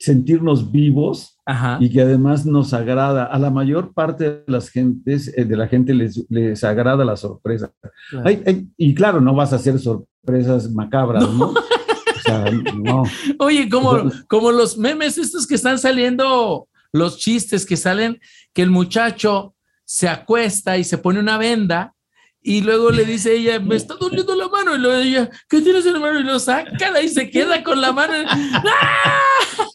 sentirnos 0.01 0.73
vivos 0.73 1.39
y 1.79 1.91
que 1.91 2.01
además 2.01 2.47
nos 2.47 2.73
agrada. 2.73 3.25
A 3.27 3.39
la 3.39 3.51
mayor 3.51 3.93
parte 3.93 4.31
de 4.31 4.45
las 4.47 4.71
gentes, 4.71 5.33
eh, 5.37 5.45
de 5.45 5.57
la 5.57 5.69
gente 5.69 5.95
les, 5.95 6.25
les 6.31 6.65
agrada 6.65 7.05
la 7.05 7.17
sorpresa. 7.17 7.73
y 8.77 8.95
claro, 8.95 9.21
no 9.21 9.35
vas 9.35 9.53
a 9.53 9.57
hacer 9.57 9.79
sorpresas 9.79 10.71
macabras, 10.73 11.31
¿no? 11.31 11.51
O 11.51 12.23
sea, 12.23 12.51
no. 12.75 13.03
Oye, 13.39 13.69
como, 13.69 14.11
como 14.27 14.51
los 14.53 14.79
memes 14.79 15.19
estos 15.19 15.47
que 15.47 15.55
están 15.55 15.79
saliendo 15.79 16.67
los 16.93 17.19
chistes 17.19 17.67
que 17.67 17.77
salen, 17.77 18.21
que 18.55 18.63
el 18.63 18.71
muchacho 18.71 19.55
se 19.85 20.09
acuesta 20.09 20.79
y 20.79 20.85
se 20.85 20.99
pone 20.99 21.21
una 21.21 21.37
venda 21.37 21.95
y 22.43 22.63
luego 22.63 22.91
le 22.91 23.05
dice 23.05 23.35
ella, 23.35 23.61
me 23.61 23.77
está 23.77 23.95
doliendo 23.97 24.35
la 24.35 24.49
mano. 24.49 24.75
Y 24.75 24.79
luego 24.79 24.97
ella, 24.97 25.31
¿qué 25.49 25.61
tienes 25.61 25.85
en 25.85 25.95
la 25.95 26.01
mano? 26.01 26.21
Y 26.21 26.25
lo 26.25 26.39
saca 26.39 27.03
y 27.03 27.09
se 27.09 27.31
queda 27.31 27.63
con 27.63 27.81
la 27.81 27.93
mano. 27.93 28.15
¡Ah! 28.27 29.67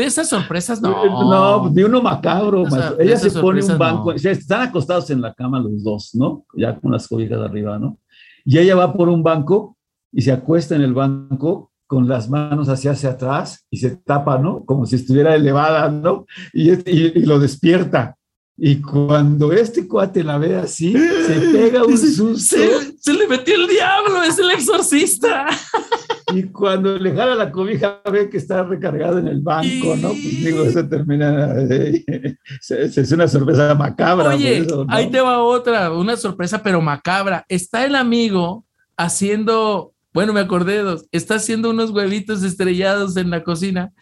De 0.00 0.06
esas 0.06 0.30
sorpresas, 0.30 0.80
no. 0.80 0.90
No, 1.04 1.68
de 1.68 1.84
uno 1.84 2.00
macabro. 2.00 2.64
ella 2.98 3.18
se 3.18 3.30
pone 3.32 3.62
un 3.62 3.76
banco, 3.76 4.12
están 4.12 4.62
acostados 4.62 5.10
en 5.10 5.20
la 5.20 5.34
cama 5.34 5.60
los 5.60 5.84
dos, 5.84 6.14
¿no? 6.14 6.46
Ya 6.56 6.74
con 6.80 6.90
las 6.92 7.06
cobijas 7.06 7.38
arriba, 7.38 7.78
¿no? 7.78 7.98
Y 8.46 8.56
ella 8.56 8.76
va 8.76 8.94
por 8.94 9.10
un 9.10 9.22
banco 9.22 9.76
y 10.10 10.22
se 10.22 10.32
acuesta 10.32 10.74
en 10.74 10.80
el 10.80 10.94
banco 10.94 11.70
con 11.86 12.08
las 12.08 12.30
manos 12.30 12.70
hacia, 12.70 12.92
hacia 12.92 13.10
atrás 13.10 13.66
y 13.68 13.76
se 13.76 13.90
tapa, 13.90 14.38
¿no? 14.38 14.64
Como 14.64 14.86
si 14.86 14.96
estuviera 14.96 15.34
elevada, 15.34 15.90
¿no? 15.90 16.24
Y, 16.54 16.70
y, 16.90 17.26
lo 17.26 17.38
despierta. 17.38 18.16
Y 18.56 18.80
cuando 18.80 19.52
este 19.52 19.86
cuate 19.86 20.24
la 20.24 20.38
ve 20.38 20.56
así, 20.56 20.92
se 20.92 21.40
pega 21.52 21.84
un 21.84 21.98
susto. 22.16 22.56
Se, 22.98 23.12
le 23.12 23.28
metió 23.28 23.54
el 23.54 23.68
diablo, 23.68 24.22
es 24.22 24.38
el 24.38 24.50
exorcista. 24.50 25.46
Y 26.34 26.44
cuando 26.44 26.96
le 26.98 27.14
jala 27.14 27.34
la 27.34 27.50
cobija, 27.50 28.00
ve 28.10 28.28
que 28.28 28.36
está 28.36 28.62
recargado 28.62 29.18
en 29.18 29.28
el 29.28 29.40
banco, 29.40 29.96
¿no? 29.96 30.08
Pues 30.08 30.44
digo, 30.44 30.64
eso 30.64 30.86
termina. 30.88 31.54
es 31.60 33.12
una 33.12 33.28
sorpresa 33.28 33.74
macabra. 33.74 34.30
Oye, 34.30 34.66
ahí 34.88 35.10
te 35.10 35.20
va 35.20 35.42
otra, 35.42 35.92
una 35.92 36.16
sorpresa, 36.16 36.62
pero 36.62 36.80
macabra. 36.80 37.44
Está 37.48 37.84
el 37.84 37.94
amigo 37.94 38.64
haciendo 38.96 39.94
bueno, 40.12 40.32
me 40.32 40.40
acordé 40.40 40.74
de 40.74 40.82
dos. 40.82 41.06
Está 41.12 41.36
haciendo 41.36 41.70
unos 41.70 41.90
huevitos 41.90 42.42
estrellados 42.42 43.16
en 43.16 43.30
la 43.30 43.44
cocina 43.44 43.92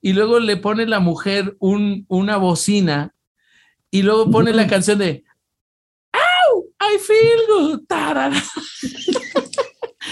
y 0.00 0.12
luego 0.12 0.38
le 0.38 0.56
pone 0.56 0.86
la 0.86 1.00
mujer 1.00 1.56
un, 1.58 2.04
una 2.08 2.36
bocina 2.36 3.14
y 3.90 4.02
luego 4.02 4.30
pone 4.30 4.52
la 4.52 4.66
canción 4.66 4.98
de 4.98 5.24
¡Au! 6.12 6.66
I 6.80 6.98
feel 6.98 7.40
good. 7.48 7.80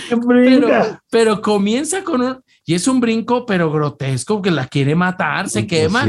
pero, 0.08 0.68
pero 1.10 1.42
comienza 1.42 2.02
con 2.02 2.22
un. 2.22 2.44
Y 2.66 2.74
es 2.74 2.88
un 2.88 3.00
brinco, 3.00 3.44
pero 3.44 3.70
grotesco, 3.70 4.40
que 4.40 4.50
la 4.50 4.66
quiere 4.66 4.94
matar, 4.94 5.48
se 5.48 5.64
pues 5.64 5.68
quema. 5.68 6.06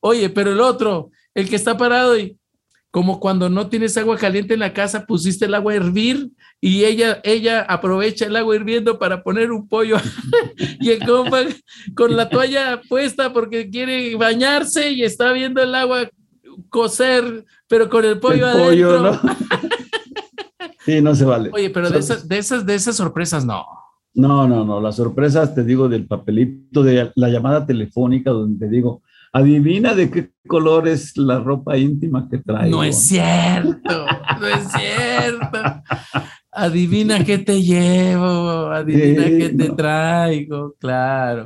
Oye, 0.00 0.30
pero 0.30 0.52
el 0.52 0.60
otro, 0.60 1.10
el 1.34 1.48
que 1.48 1.56
está 1.56 1.76
parado 1.76 2.18
y 2.18 2.36
como 2.90 3.20
cuando 3.20 3.48
no 3.48 3.68
tienes 3.68 3.96
agua 3.96 4.18
caliente 4.18 4.52
en 4.52 4.60
la 4.60 4.74
casa, 4.74 5.06
pusiste 5.06 5.46
el 5.46 5.54
agua 5.54 5.72
a 5.72 5.76
hervir 5.76 6.28
y 6.60 6.84
ella, 6.84 7.20
ella 7.24 7.62
aprovecha 7.62 8.26
el 8.26 8.36
agua 8.36 8.54
hirviendo 8.54 8.98
para 8.98 9.22
poner 9.22 9.50
un 9.50 9.66
pollo 9.66 9.96
y 10.80 10.90
el 10.90 11.04
compa 11.04 11.40
con 11.96 12.14
la 12.14 12.28
toalla 12.28 12.82
puesta 12.88 13.32
porque 13.32 13.70
quiere 13.70 14.14
bañarse 14.16 14.90
y 14.90 15.04
está 15.04 15.32
viendo 15.32 15.62
el 15.62 15.74
agua 15.74 16.10
cocer, 16.68 17.46
pero 17.66 17.88
con 17.88 18.04
el 18.04 18.20
pollo 18.20 18.50
el 18.50 18.58
Pollo, 18.58 19.02
¿no? 19.02 19.20
sí, 20.84 21.00
no 21.00 21.14
se 21.14 21.24
vale. 21.24 21.50
Oye, 21.52 21.70
pero 21.70 21.90
de 21.90 21.98
esas, 21.98 22.28
de 22.28 22.38
esas, 22.38 22.66
de 22.66 22.74
esas 22.74 22.96
sorpresas 22.96 23.44
no. 23.44 23.64
No, 24.14 24.46
no, 24.46 24.64
no. 24.64 24.80
Las 24.80 24.96
sorpresas, 24.96 25.54
te 25.54 25.64
digo, 25.64 25.88
del 25.88 26.06
papelito 26.06 26.82
de 26.82 27.10
la 27.14 27.28
llamada 27.28 27.64
telefónica 27.64 28.30
donde 28.30 28.66
te 28.66 28.70
digo, 28.70 29.02
adivina 29.32 29.94
de 29.94 30.10
qué 30.10 30.30
color 30.46 30.86
es 30.86 31.16
la 31.16 31.40
ropa 31.40 31.76
íntima 31.78 32.28
que 32.28 32.38
traigo. 32.38 32.76
No 32.76 32.84
es 32.84 32.98
cierto, 32.98 34.06
no 34.40 34.46
es 34.46 34.68
cierto. 34.70 35.58
Adivina 36.50 37.24
qué 37.24 37.38
te 37.38 37.62
llevo, 37.62 38.70
adivina 38.70 39.24
qué 39.24 39.54
te 39.56 39.70
traigo, 39.70 40.74
claro. 40.78 41.44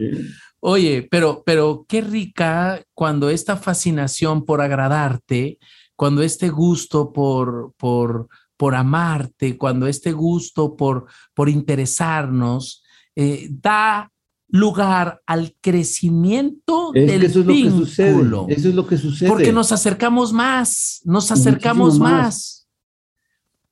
Oye, 0.59 1.07
pero, 1.09 1.45
pero 1.47 1.87
qué 1.89 2.01
rica 2.01 2.82
cuando 2.93 3.30
esta 3.30 3.57
fascinación 3.57 4.45
por 4.45 4.61
agradarte, 4.61 5.59
cuando 5.95 6.22
este 6.22 6.49
gusto 6.49 7.12
por, 7.12 7.72
por, 7.76 8.26
por 8.57 8.74
amarte, 8.74 9.57
cuando 9.57 9.86
este 9.86 10.12
gusto 10.12 10.76
por, 10.76 11.07
por 11.34 11.48
interesarnos, 11.48 12.82
eh, 13.14 13.48
da 13.50 14.11
lugar 14.48 15.22
al 15.26 15.54
crecimiento 15.61 16.92
del 16.92 17.24
eso 17.24 17.40
es 17.40 17.46
vínculo. 17.46 17.72
Lo 17.72 18.46
que 18.46 18.54
sucede, 18.54 18.54
eso 18.54 18.68
es 18.68 18.74
lo 18.74 18.86
que 18.86 18.98
sucede. 18.98 19.28
Porque 19.28 19.52
nos 19.52 19.72
acercamos 19.72 20.32
más, 20.32 21.00
nos 21.04 21.30
acercamos 21.30 21.98
más. 21.98 22.68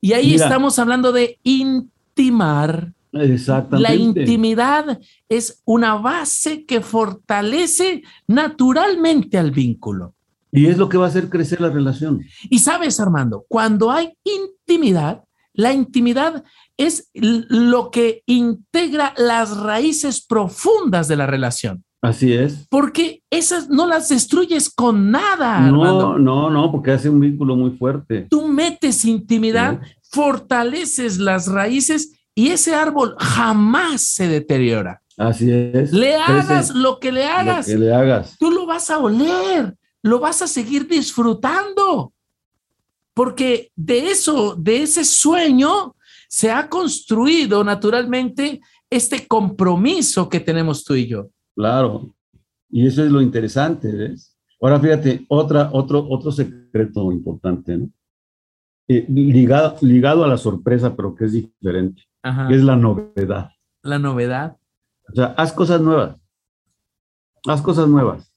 Y 0.01 0.13
ahí 0.13 0.35
estamos 0.35 0.79
hablando 0.79 1.13
de 1.13 1.39
intimar. 1.43 2.93
Exactamente. 3.13 3.89
La 3.89 3.95
intimidad 3.95 5.01
es 5.29 5.63
una 5.65 5.95
base 5.95 6.65
que 6.67 6.81
fortalece 6.81 8.03
naturalmente 8.27 9.39
al 9.39 9.53
vínculo. 9.53 10.15
Y 10.55 10.67
es 10.67 10.79
lo 10.79 10.89
que 10.89 10.97
va 10.97 11.07
a 11.07 11.09
hacer 11.09 11.29
crecer 11.29 11.61
la 11.61 11.69
relación. 11.69 12.25
Y 12.49 12.61
sabes, 12.61 13.01
Armando, 13.01 13.45
cuando 13.49 13.91
hay 13.91 14.17
intimidad, 14.23 15.25
la 15.53 15.73
intimidad 15.73 16.45
es 16.77 17.11
lo 17.13 17.91
que 17.91 18.23
integra 18.27 19.15
las 19.17 19.57
raíces 19.57 20.25
profundas 20.25 21.09
de 21.09 21.17
la 21.17 21.27
relación. 21.27 21.85
Así 22.03 22.33
es. 22.33 22.67
Porque 22.69 23.23
esas 23.31 23.69
no 23.69 23.87
las 23.87 24.09
destruyes 24.11 24.71
con 24.71 25.11
nada. 25.11 25.61
No, 25.61 26.19
no, 26.19 26.51
no, 26.51 26.71
porque 26.71 26.93
hace 26.93 27.09
un 27.09 27.19
vínculo 27.19 27.57
muy 27.57 27.71
fuerte. 27.73 28.27
Tú 28.31 28.47
metes 28.47 29.05
intimidad, 29.05 29.81
fortaleces 30.03 31.19
las 31.19 31.49
raíces 31.49 32.13
y 32.35 32.49
ese 32.49 32.75
árbol 32.75 33.17
jamás 33.19 34.03
se 34.03 34.29
deteriora. 34.29 35.01
Así 35.17 35.51
es. 35.51 35.93
Le 35.93 36.15
hagas 36.15 36.75
lo 36.75 37.01
que 37.01 37.11
le 37.11 37.25
hagas. 37.25 37.67
Lo 37.67 37.75
que 37.75 37.81
le 37.81 37.95
hagas. 37.95 38.37
Tú 38.39 38.51
lo 38.51 38.67
vas 38.67 38.91
a 38.91 38.99
oler 38.99 39.75
lo 40.05 40.21
vas 40.21 40.43
a 40.43 40.47
seguir 40.47 40.87
disfrutando. 40.87 42.13
Porque 43.15 43.73
de 43.75 44.11
eso, 44.11 44.55
de 44.55 44.83
ese 44.83 45.03
sueño, 45.05 45.97
se 46.29 46.51
ha 46.51 46.69
construido 46.69 47.65
naturalmente 47.65 48.61
este 48.91 49.27
compromiso 49.27 50.29
que 50.29 50.41
tenemos 50.41 50.85
tú 50.85 50.95
y 50.95 51.07
yo. 51.07 51.31
Claro. 51.57 52.15
Y 52.69 52.87
eso 52.87 53.03
es 53.03 53.11
lo 53.11 53.23
interesante, 53.23 53.91
¿ves? 53.91 54.37
Ahora 54.61 54.79
fíjate, 54.79 55.25
otra, 55.29 55.71
otro, 55.73 56.07
otro 56.09 56.31
secreto 56.31 57.11
importante, 57.11 57.77
¿no? 57.79 57.89
Eh, 58.87 59.07
ligado, 59.09 59.77
ligado 59.81 60.25
a 60.25 60.29
la 60.29 60.37
sorpresa, 60.37 60.95
pero 60.95 61.15
que 61.15 61.25
es 61.25 61.33
diferente, 61.33 62.03
es 62.51 62.63
la 62.63 62.77
novedad. 62.77 63.51
La 63.83 63.99
novedad. 63.99 64.59
O 65.09 65.15
sea, 65.15 65.27
haz 65.39 65.53
cosas 65.53 65.81
nuevas. 65.81 66.17
Haz 67.47 67.63
cosas 67.63 67.89
nuevas. 67.89 68.31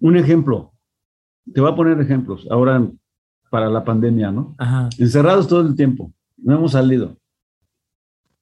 Un 0.00 0.16
ejemplo, 0.16 0.72
te 1.52 1.60
voy 1.60 1.70
a 1.70 1.76
poner 1.76 2.00
ejemplos 2.00 2.46
ahora 2.50 2.86
para 3.50 3.68
la 3.68 3.84
pandemia, 3.84 4.30
¿no? 4.30 4.56
Encerrados 4.98 5.48
todo 5.48 5.60
el 5.62 5.74
tiempo, 5.74 6.12
no 6.36 6.56
hemos 6.56 6.72
salido. 6.72 7.16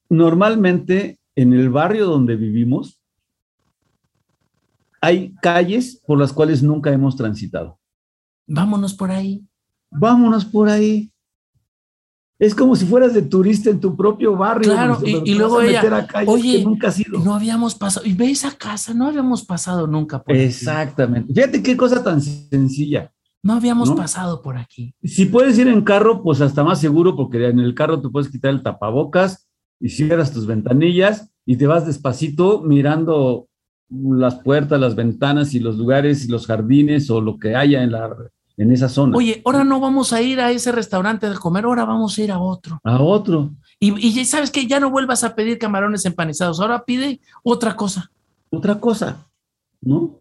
Normalmente 0.08 1.18
en 1.34 1.52
el 1.52 1.70
barrio 1.70 2.06
donde 2.06 2.36
vivimos 2.36 3.00
hay 5.00 5.34
calles 5.42 6.02
por 6.06 6.18
las 6.18 6.32
cuales 6.32 6.62
nunca 6.62 6.92
hemos 6.92 7.16
transitado. 7.16 7.78
Vámonos 8.46 8.94
por 8.94 9.10
ahí. 9.10 9.44
Vámonos 9.90 10.44
por 10.44 10.68
ahí. 10.68 11.12
Es 12.38 12.54
como 12.54 12.76
si 12.76 12.84
fueras 12.84 13.14
de 13.14 13.22
turista 13.22 13.70
en 13.70 13.80
tu 13.80 13.96
propio 13.96 14.36
barrio. 14.36 14.72
Claro, 14.72 14.98
y, 15.04 15.34
luego 15.34 15.62
ella, 15.62 16.06
oye, 16.26 16.62
nunca 16.62 16.88
has 16.88 17.00
ido. 17.00 17.18
no 17.20 17.34
habíamos 17.34 17.74
pasado, 17.74 18.04
y 18.04 18.12
ve 18.12 18.30
esa 18.30 18.50
casa, 18.52 18.92
no 18.92 19.06
habíamos 19.06 19.44
pasado 19.44 19.86
nunca 19.86 20.22
por 20.22 20.36
Exactamente. 20.36 21.32
Fíjate 21.32 21.62
qué 21.62 21.76
cosa 21.76 22.04
tan 22.04 22.20
sencilla. 22.20 23.10
No 23.42 23.54
habíamos 23.54 23.92
pasado 23.92 24.42
por 24.42 24.58
aquí. 24.58 24.92
Si 25.02 25.26
puedes 25.26 25.56
ir 25.58 25.68
en 25.68 25.82
carro, 25.82 26.22
pues 26.22 26.40
hasta 26.40 26.64
más 26.64 26.80
seguro, 26.80 27.14
porque 27.14 27.46
en 27.46 27.60
el 27.60 27.74
carro 27.74 28.00
te 28.00 28.08
puedes 28.08 28.28
quitar 28.28 28.50
el 28.50 28.62
tapabocas 28.62 29.48
y 29.80 29.88
cierras 29.88 30.32
tus 30.32 30.46
ventanillas 30.46 31.30
y 31.46 31.56
te 31.56 31.66
vas 31.66 31.86
despacito 31.86 32.60
mirando 32.62 33.48
las 33.88 34.36
puertas, 34.42 34.80
las 34.80 34.96
ventanas 34.96 35.54
y 35.54 35.60
los 35.60 35.78
lugares 35.78 36.24
y 36.24 36.28
los 36.28 36.46
jardines 36.46 37.08
o 37.08 37.20
lo 37.20 37.38
que 37.38 37.54
haya 37.54 37.82
en 37.82 37.92
la 37.92 38.08
en 38.56 38.72
esa 38.72 38.88
zona. 38.88 39.16
Oye, 39.16 39.42
ahora 39.44 39.64
no 39.64 39.80
vamos 39.80 40.12
a 40.12 40.22
ir 40.22 40.40
a 40.40 40.50
ese 40.50 40.72
restaurante 40.72 41.28
de 41.28 41.36
comer, 41.36 41.64
ahora 41.64 41.84
vamos 41.84 42.16
a 42.16 42.22
ir 42.22 42.32
a 42.32 42.38
otro. 42.38 42.80
A 42.84 43.02
otro. 43.02 43.50
Y, 43.78 43.94
y 44.06 44.24
sabes 44.24 44.50
que 44.50 44.66
ya 44.66 44.80
no 44.80 44.90
vuelvas 44.90 45.24
a 45.24 45.34
pedir 45.34 45.58
camarones 45.58 46.04
empanizados, 46.06 46.60
ahora 46.60 46.84
pide 46.84 47.20
otra 47.42 47.76
cosa. 47.76 48.10
Otra 48.50 48.80
cosa, 48.80 49.26
¿no? 49.80 50.20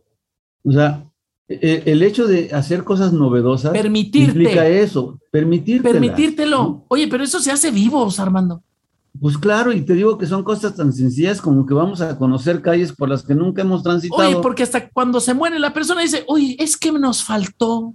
O 0.63 0.71
sea, 0.71 1.05
e, 1.47 1.83
e, 1.85 1.91
el 1.91 2.01
hecho 2.01 2.27
de 2.27 2.49
hacer 2.53 2.83
cosas 2.83 3.13
novedosas 3.13 3.71
Permitirte. 3.71 4.39
implica 4.39 4.67
eso, 4.67 5.19
permitirte. 5.31 5.89
Permitírtelo. 5.89 6.85
Oye, 6.87 7.07
pero 7.07 7.23
eso 7.23 7.39
se 7.39 7.51
hace 7.51 7.71
vivos, 7.71 8.19
Armando. 8.19 8.63
Pues 9.21 9.37
claro, 9.37 9.71
y 9.71 9.81
te 9.81 9.93
digo 9.93 10.17
que 10.17 10.25
son 10.25 10.43
cosas 10.43 10.75
tan 10.75 10.91
sencillas 10.91 11.39
como 11.39 11.65
que 11.65 11.73
vamos 11.73 12.01
a 12.01 12.17
conocer 12.17 12.61
calles 12.61 12.91
por 12.91 13.07
las 13.07 13.23
que 13.23 13.33
nunca 13.33 13.61
hemos 13.61 13.81
transitado. 13.81 14.27
Oye, 14.27 14.37
porque 14.41 14.63
hasta 14.63 14.89
cuando 14.89 15.21
se 15.21 15.33
muere 15.33 15.57
la 15.57 15.71
persona 15.71 16.01
dice, 16.01 16.25
oye, 16.27 16.57
es 16.59 16.75
que 16.75 16.91
nos 16.91 17.23
faltó 17.23 17.93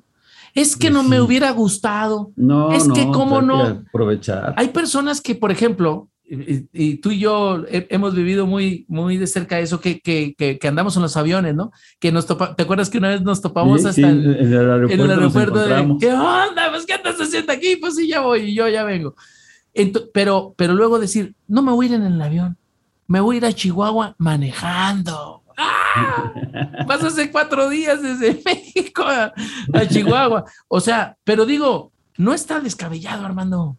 es 0.54 0.76
que 0.76 0.90
no 0.90 1.02
me 1.02 1.20
hubiera 1.20 1.50
gustado. 1.52 2.32
No, 2.36 2.72
es 2.72 2.88
que 2.88 3.06
cómo 3.06 3.42
no. 3.42 3.62
Aprovechar. 3.62 4.54
Hay 4.56 4.68
personas 4.68 5.20
que, 5.20 5.34
por 5.34 5.50
ejemplo, 5.50 6.08
y, 6.32 6.96
tú 6.98 7.10
y 7.10 7.18
yo 7.18 7.64
hemos 7.68 8.14
vivido 8.14 8.46
muy, 8.46 8.84
muy 8.88 9.16
de 9.16 9.26
cerca 9.26 9.58
eso, 9.58 9.80
que, 9.80 10.00
que, 10.00 10.36
que, 10.36 10.68
andamos 10.68 10.94
en 10.94 11.02
los 11.02 11.16
aviones, 11.16 11.56
¿no? 11.56 11.72
Que 11.98 12.12
nos 12.12 12.26
topa, 12.26 12.54
¿te 12.54 12.62
acuerdas 12.62 12.88
que 12.88 12.98
una 12.98 13.08
vez 13.08 13.22
nos 13.22 13.40
topamos 13.40 13.84
hasta 13.84 14.08
en, 14.08 14.24
el 14.24 14.54
aeropuerto, 14.54 14.94
en 14.94 15.00
el 15.00 15.10
aeropuerto 15.10 15.58
de, 15.58 15.96
¿qué 15.98 16.12
onda? 16.12 16.70
Pues, 16.70 16.86
¿qué 16.86 16.94
andas 16.94 17.16
haciendo 17.20 17.52
aquí? 17.52 17.76
Pues 17.76 17.96
sí, 17.96 18.06
ya 18.06 18.20
voy 18.20 18.42
y 18.42 18.54
yo 18.54 18.68
ya 18.68 18.84
vengo. 18.84 19.16
pero, 20.14 20.54
pero 20.56 20.74
luego 20.74 21.00
decir, 21.00 21.34
no 21.48 21.62
me 21.62 21.72
voy 21.72 21.86
a 21.86 21.88
ir 21.88 21.94
en 21.96 22.04
el 22.04 22.22
avión, 22.22 22.56
me 23.08 23.18
voy 23.18 23.36
a 23.36 23.38
ir 23.38 23.44
a 23.46 23.52
Chihuahua 23.52 24.14
manejando. 24.18 25.39
¡Ah! 25.60 26.32
Vas 26.86 27.04
hace 27.04 27.30
cuatro 27.30 27.68
días 27.68 28.02
desde 28.02 28.40
México 28.44 29.02
a, 29.04 29.32
Chihuahua. 29.88 30.44
O 30.68 30.80
sea, 30.80 31.16
pero 31.24 31.44
digo, 31.44 31.92
no 32.16 32.32
está 32.32 32.60
descabellado, 32.60 33.26
Armando. 33.26 33.76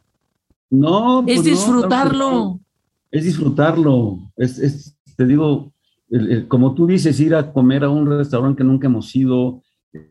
No, 0.69 1.21
es 1.27 1.35
pues 1.35 1.43
disfrutarlo. 1.43 2.59
es 3.09 3.25
disfrutarlo. 3.25 4.31
Es, 4.37 4.95
te 5.17 5.25
digo, 5.25 5.73
como 6.47 6.73
tú 6.73 6.87
dices, 6.87 7.19
ir 7.19 7.35
a 7.35 7.51
comer 7.51 7.83
a 7.83 7.89
un 7.89 8.09
restaurante 8.09 8.59
que 8.59 8.63
nunca 8.63 8.87
hemos 8.87 9.13
ido, 9.15 9.61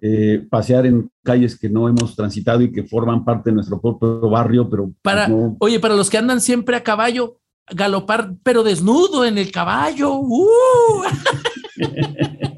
eh, 0.03 0.47
pasear 0.51 0.85
en 0.85 1.11
calles 1.23 1.59
que 1.59 1.71
no 1.71 1.89
hemos 1.89 2.15
transitado 2.15 2.61
y 2.61 2.71
que 2.71 2.85
forman 2.85 3.25
parte 3.25 3.49
de 3.49 3.55
nuestro 3.55 3.81
propio 3.81 4.29
barrio, 4.29 4.69
pero 4.69 4.93
para, 5.01 5.31
oye, 5.59 5.81
para 5.81 5.97
los 5.97 6.11
que 6.11 6.19
andan 6.19 6.43
siempre 6.43 6.77
a 6.77 6.83
caballo, 6.83 7.40
galopar, 7.73 8.35
pero 8.43 8.63
desnudo 8.63 9.25
en 9.25 9.39
el 9.39 9.51
caballo. 9.51 10.15
¡uh! 10.15 11.03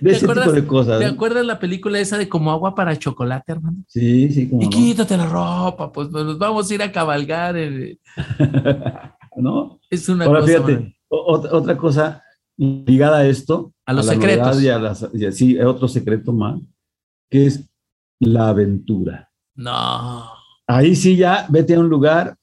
de 0.00 0.10
ese 0.10 0.26
tipo 0.26 0.52
de 0.52 0.66
cosas. 0.66 0.98
¿Te 0.98 1.06
acuerdas 1.06 1.46
la 1.46 1.58
película 1.58 1.98
esa 1.98 2.18
de 2.18 2.28
como 2.28 2.50
agua 2.50 2.74
para 2.74 2.98
chocolate, 2.98 3.52
hermano? 3.52 3.84
Sí, 3.88 4.30
sí, 4.30 4.48
como. 4.48 4.62
Y 4.62 4.68
quítate 4.68 5.16
la 5.16 5.26
ropa, 5.26 5.90
pues 5.90 6.10
nos 6.10 6.38
vamos 6.38 6.70
a 6.70 6.74
ir 6.74 6.82
a 6.82 6.92
cabalgar. 6.92 7.56
¿No? 9.36 9.80
Es 9.90 10.08
una 10.08 10.26
Ahora, 10.26 10.42
Fíjate, 10.42 10.96
otra, 11.08 11.76
cosa 11.76 12.22
ligada 12.56 13.18
a 13.18 13.26
esto. 13.26 13.72
A 13.86 13.92
los 13.92 14.06
secretos. 14.06 14.62
Y 14.62 14.68
a 14.68 15.32
sí, 15.32 15.58
otro 15.58 15.88
secreto 15.88 16.32
más, 16.32 16.60
que 17.30 17.46
es 17.46 17.68
la 18.20 18.48
aventura. 18.48 19.30
No. 19.54 20.30
Ahí 20.66 20.94
sí 20.96 21.16
ya 21.16 21.46
vete 21.48 21.74
a 21.74 21.80
un 21.80 21.88
lugar 21.88 22.36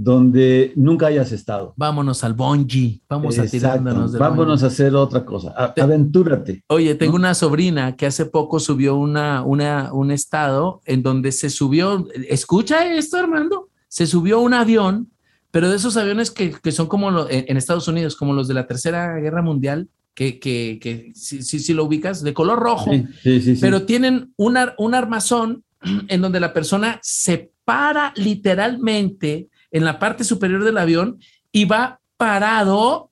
donde 0.00 0.72
nunca 0.76 1.08
hayas 1.08 1.32
estado. 1.32 1.74
Vámonos 1.76 2.22
al 2.22 2.32
bungee, 2.32 3.02
vamos 3.08 3.36
a 3.36 3.46
tirándonos 3.46 4.12
de 4.12 4.20
Vámonos 4.20 4.62
a 4.62 4.68
hacer 4.68 4.94
otra 4.94 5.24
cosa, 5.24 5.50
aventúrate. 5.76 6.62
Oye, 6.68 6.94
tengo 6.94 7.16
una 7.16 7.34
sobrina 7.34 7.96
que 7.96 8.06
hace 8.06 8.24
poco 8.24 8.60
subió 8.60 8.94
una, 8.94 9.42
una, 9.42 9.92
un 9.92 10.12
estado 10.12 10.82
en 10.84 11.02
donde 11.02 11.32
se 11.32 11.50
subió, 11.50 12.06
escucha 12.28 12.94
esto 12.94 13.16
Armando, 13.16 13.70
se 13.88 14.06
subió 14.06 14.38
un 14.38 14.54
avión, 14.54 15.10
pero 15.50 15.68
de 15.68 15.74
esos 15.74 15.96
aviones 15.96 16.30
que, 16.30 16.52
que 16.52 16.70
son 16.70 16.86
como 16.86 17.28
en 17.28 17.56
Estados 17.56 17.88
Unidos, 17.88 18.14
como 18.14 18.34
los 18.34 18.46
de 18.46 18.54
la 18.54 18.68
Tercera 18.68 19.16
Guerra 19.16 19.42
Mundial, 19.42 19.88
que, 20.14 20.38
que, 20.38 20.78
que 20.80 21.10
si, 21.16 21.42
si, 21.42 21.74
lo 21.74 21.84
ubicas, 21.84 22.22
de 22.22 22.34
color 22.34 22.60
rojo, 22.60 22.92
sí, 22.92 23.04
sí, 23.40 23.56
sí, 23.56 23.58
pero 23.60 23.82
tienen 23.82 24.32
una, 24.36 24.74
un 24.78 24.94
armazón 24.94 25.64
en 26.08 26.20
donde 26.20 26.38
la 26.38 26.52
persona 26.52 27.00
se 27.02 27.50
para 27.64 28.12
literalmente 28.16 29.48
en 29.70 29.84
la 29.84 29.98
parte 29.98 30.24
superior 30.24 30.64
del 30.64 30.78
avión 30.78 31.18
y 31.52 31.64
va 31.64 32.00
parado 32.16 33.10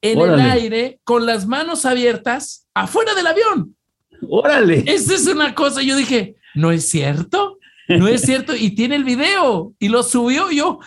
en 0.00 0.20
el 0.20 0.40
aire 0.40 1.00
con 1.04 1.26
las 1.26 1.46
manos 1.46 1.84
abiertas 1.84 2.66
afuera 2.74 3.14
del 3.14 3.26
avión. 3.26 3.76
Órale. 4.28 4.84
Esa 4.86 5.14
es 5.14 5.26
una 5.26 5.54
cosa. 5.54 5.82
Yo 5.82 5.96
dije, 5.96 6.36
no 6.54 6.72
es 6.72 6.88
cierto. 6.88 7.58
No 7.88 8.08
es 8.08 8.22
cierto. 8.22 8.54
Y 8.54 8.70
tiene 8.70 8.96
el 8.96 9.04
video 9.04 9.74
y 9.78 9.88
lo 9.88 10.02
subió 10.02 10.50
yo. 10.50 10.78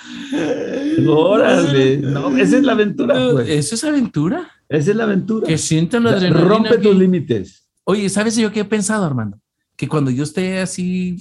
Órale. 1.08 1.98
No, 1.98 2.36
esa 2.38 2.58
es 2.58 2.64
la 2.64 2.74
aventura. 2.74 3.16
Pues. 3.34 3.50
Eso 3.50 3.76
es 3.76 3.84
aventura. 3.84 4.52
Esa 4.68 4.92
es 4.92 4.98
la 4.98 5.04
aventura. 5.04 5.48
Que 5.48 5.58
sientan 5.58 6.04
la 6.04 6.12
adrenalina. 6.12 6.48
Rompe 6.48 6.78
tus 6.78 6.96
límites. 6.96 7.70
Oye, 7.84 8.10
¿sabes 8.10 8.36
yo 8.36 8.52
qué 8.52 8.62
he 8.62 8.66
pensado, 8.66 9.06
Armando? 9.06 9.40
Que 9.76 9.88
cuando 9.88 10.10
yo 10.10 10.24
esté 10.24 10.60
así, 10.60 11.18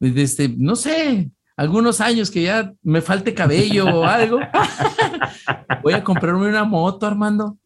este, 0.00 0.48
no 0.48 0.76
sé, 0.76 1.30
algunos 1.56 2.00
años 2.00 2.30
que 2.30 2.42
ya 2.42 2.72
me 2.82 3.00
falte 3.00 3.34
cabello 3.34 3.86
o 3.86 4.04
algo, 4.04 4.40
voy 5.82 5.92
a 5.94 6.04
comprarme 6.04 6.48
una 6.48 6.64
moto, 6.64 7.06
Armando. 7.06 7.58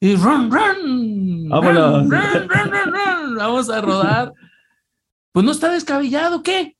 Y 0.00 0.16
run, 0.16 0.50
run. 0.50 1.48
Vámonos. 1.48 2.08
Run, 2.08 2.10
run, 2.10 3.36
Vamos 3.36 3.70
a 3.70 3.80
rodar. 3.80 4.32
Pues 5.32 5.44
no 5.46 5.52
está 5.52 5.72
descabellado, 5.72 6.42
¿qué? 6.42 6.76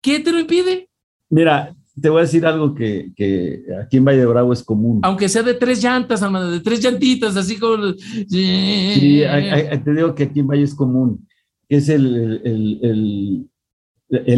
¿Qué 0.00 0.20
te 0.20 0.32
lo 0.32 0.40
impide? 0.40 0.88
Mira, 1.28 1.76
te 2.00 2.08
voy 2.08 2.20
a 2.20 2.22
decir 2.22 2.46
algo 2.46 2.74
que, 2.74 3.12
que, 3.14 3.62
aquí 3.82 3.98
en 3.98 4.04
Valle 4.04 4.20
de 4.20 4.26
Bravo 4.26 4.52
es 4.52 4.62
común. 4.62 5.00
Aunque 5.02 5.28
sea 5.28 5.42
de 5.42 5.54
tres 5.54 5.82
llantas, 5.82 6.22
Armando, 6.22 6.50
de 6.50 6.60
tres 6.60 6.82
llantitas, 6.82 7.36
así 7.36 7.58
como. 7.58 7.92
Sí, 7.94 9.22
te 9.84 9.94
digo 9.94 10.14
que 10.14 10.24
aquí 10.24 10.40
en 10.40 10.46
Valle 10.46 10.62
es 10.62 10.74
común. 10.74 11.28
Es 11.68 11.88
el, 11.88 12.40
el 12.44 12.80
el 12.82 13.50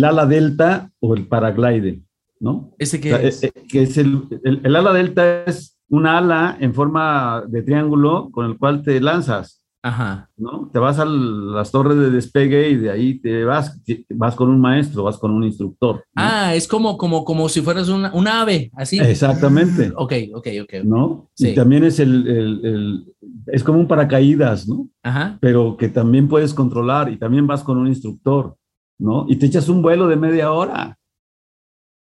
ala 0.04 0.26
delta 0.26 0.90
o 1.00 1.14
el 1.14 1.26
paraglide, 1.26 2.02
¿no? 2.40 2.72
¿Ese 2.78 3.00
qué 3.00 3.26
es? 3.26 3.42
Eh, 3.42 3.52
que 3.68 3.82
es 3.82 3.96
el, 3.98 4.22
el, 4.44 4.76
ala 4.76 4.92
delta 4.92 5.44
es 5.44 5.78
una 5.88 6.18
ala 6.18 6.56
en 6.60 6.74
forma 6.74 7.44
de 7.48 7.62
triángulo 7.62 8.30
con 8.30 8.46
el 8.46 8.58
cual 8.58 8.82
te 8.82 9.00
lanzas. 9.00 9.62
Ajá. 9.84 10.30
¿No? 10.36 10.70
Te 10.72 10.78
vas 10.78 11.00
a 11.00 11.04
las 11.04 11.72
torres 11.72 11.98
de 11.98 12.10
despegue 12.10 12.70
y 12.70 12.76
de 12.76 12.90
ahí 12.90 13.18
te 13.18 13.44
vas, 13.44 13.82
vas 14.10 14.36
con 14.36 14.48
un 14.48 14.60
maestro, 14.60 15.02
vas 15.02 15.18
con 15.18 15.32
un 15.32 15.42
instructor. 15.42 16.04
Ah, 16.14 16.54
es 16.54 16.68
como, 16.68 16.96
como, 16.96 17.24
como 17.24 17.48
si 17.48 17.62
fueras 17.62 17.88
una, 17.88 18.12
un 18.14 18.28
ave, 18.28 18.70
así. 18.76 19.00
Exactamente. 19.00 19.92
Ok, 19.96 20.12
ok, 20.34 20.48
ok. 20.62 20.74
¿No? 20.84 21.30
Sí. 21.34 21.48
Y 21.48 21.54
también 21.56 21.82
es 21.82 21.98
el, 21.98 22.28
el, 22.28 22.64
el, 22.64 23.14
es 23.48 23.64
como 23.64 23.80
un 23.80 23.88
paracaídas, 23.88 24.68
¿no? 24.68 24.88
Ajá. 25.02 25.38
Pero 25.40 25.76
que 25.76 25.88
también 25.88 26.28
puedes 26.28 26.54
controlar 26.54 27.10
y 27.10 27.16
también 27.16 27.48
vas 27.48 27.64
con 27.64 27.76
un 27.76 27.88
instructor. 27.88 28.56
¿No? 28.98 29.26
Y 29.28 29.36
te 29.36 29.46
echas 29.46 29.68
un 29.68 29.82
vuelo 29.82 30.08
de 30.08 30.16
media 30.16 30.52
hora, 30.52 30.98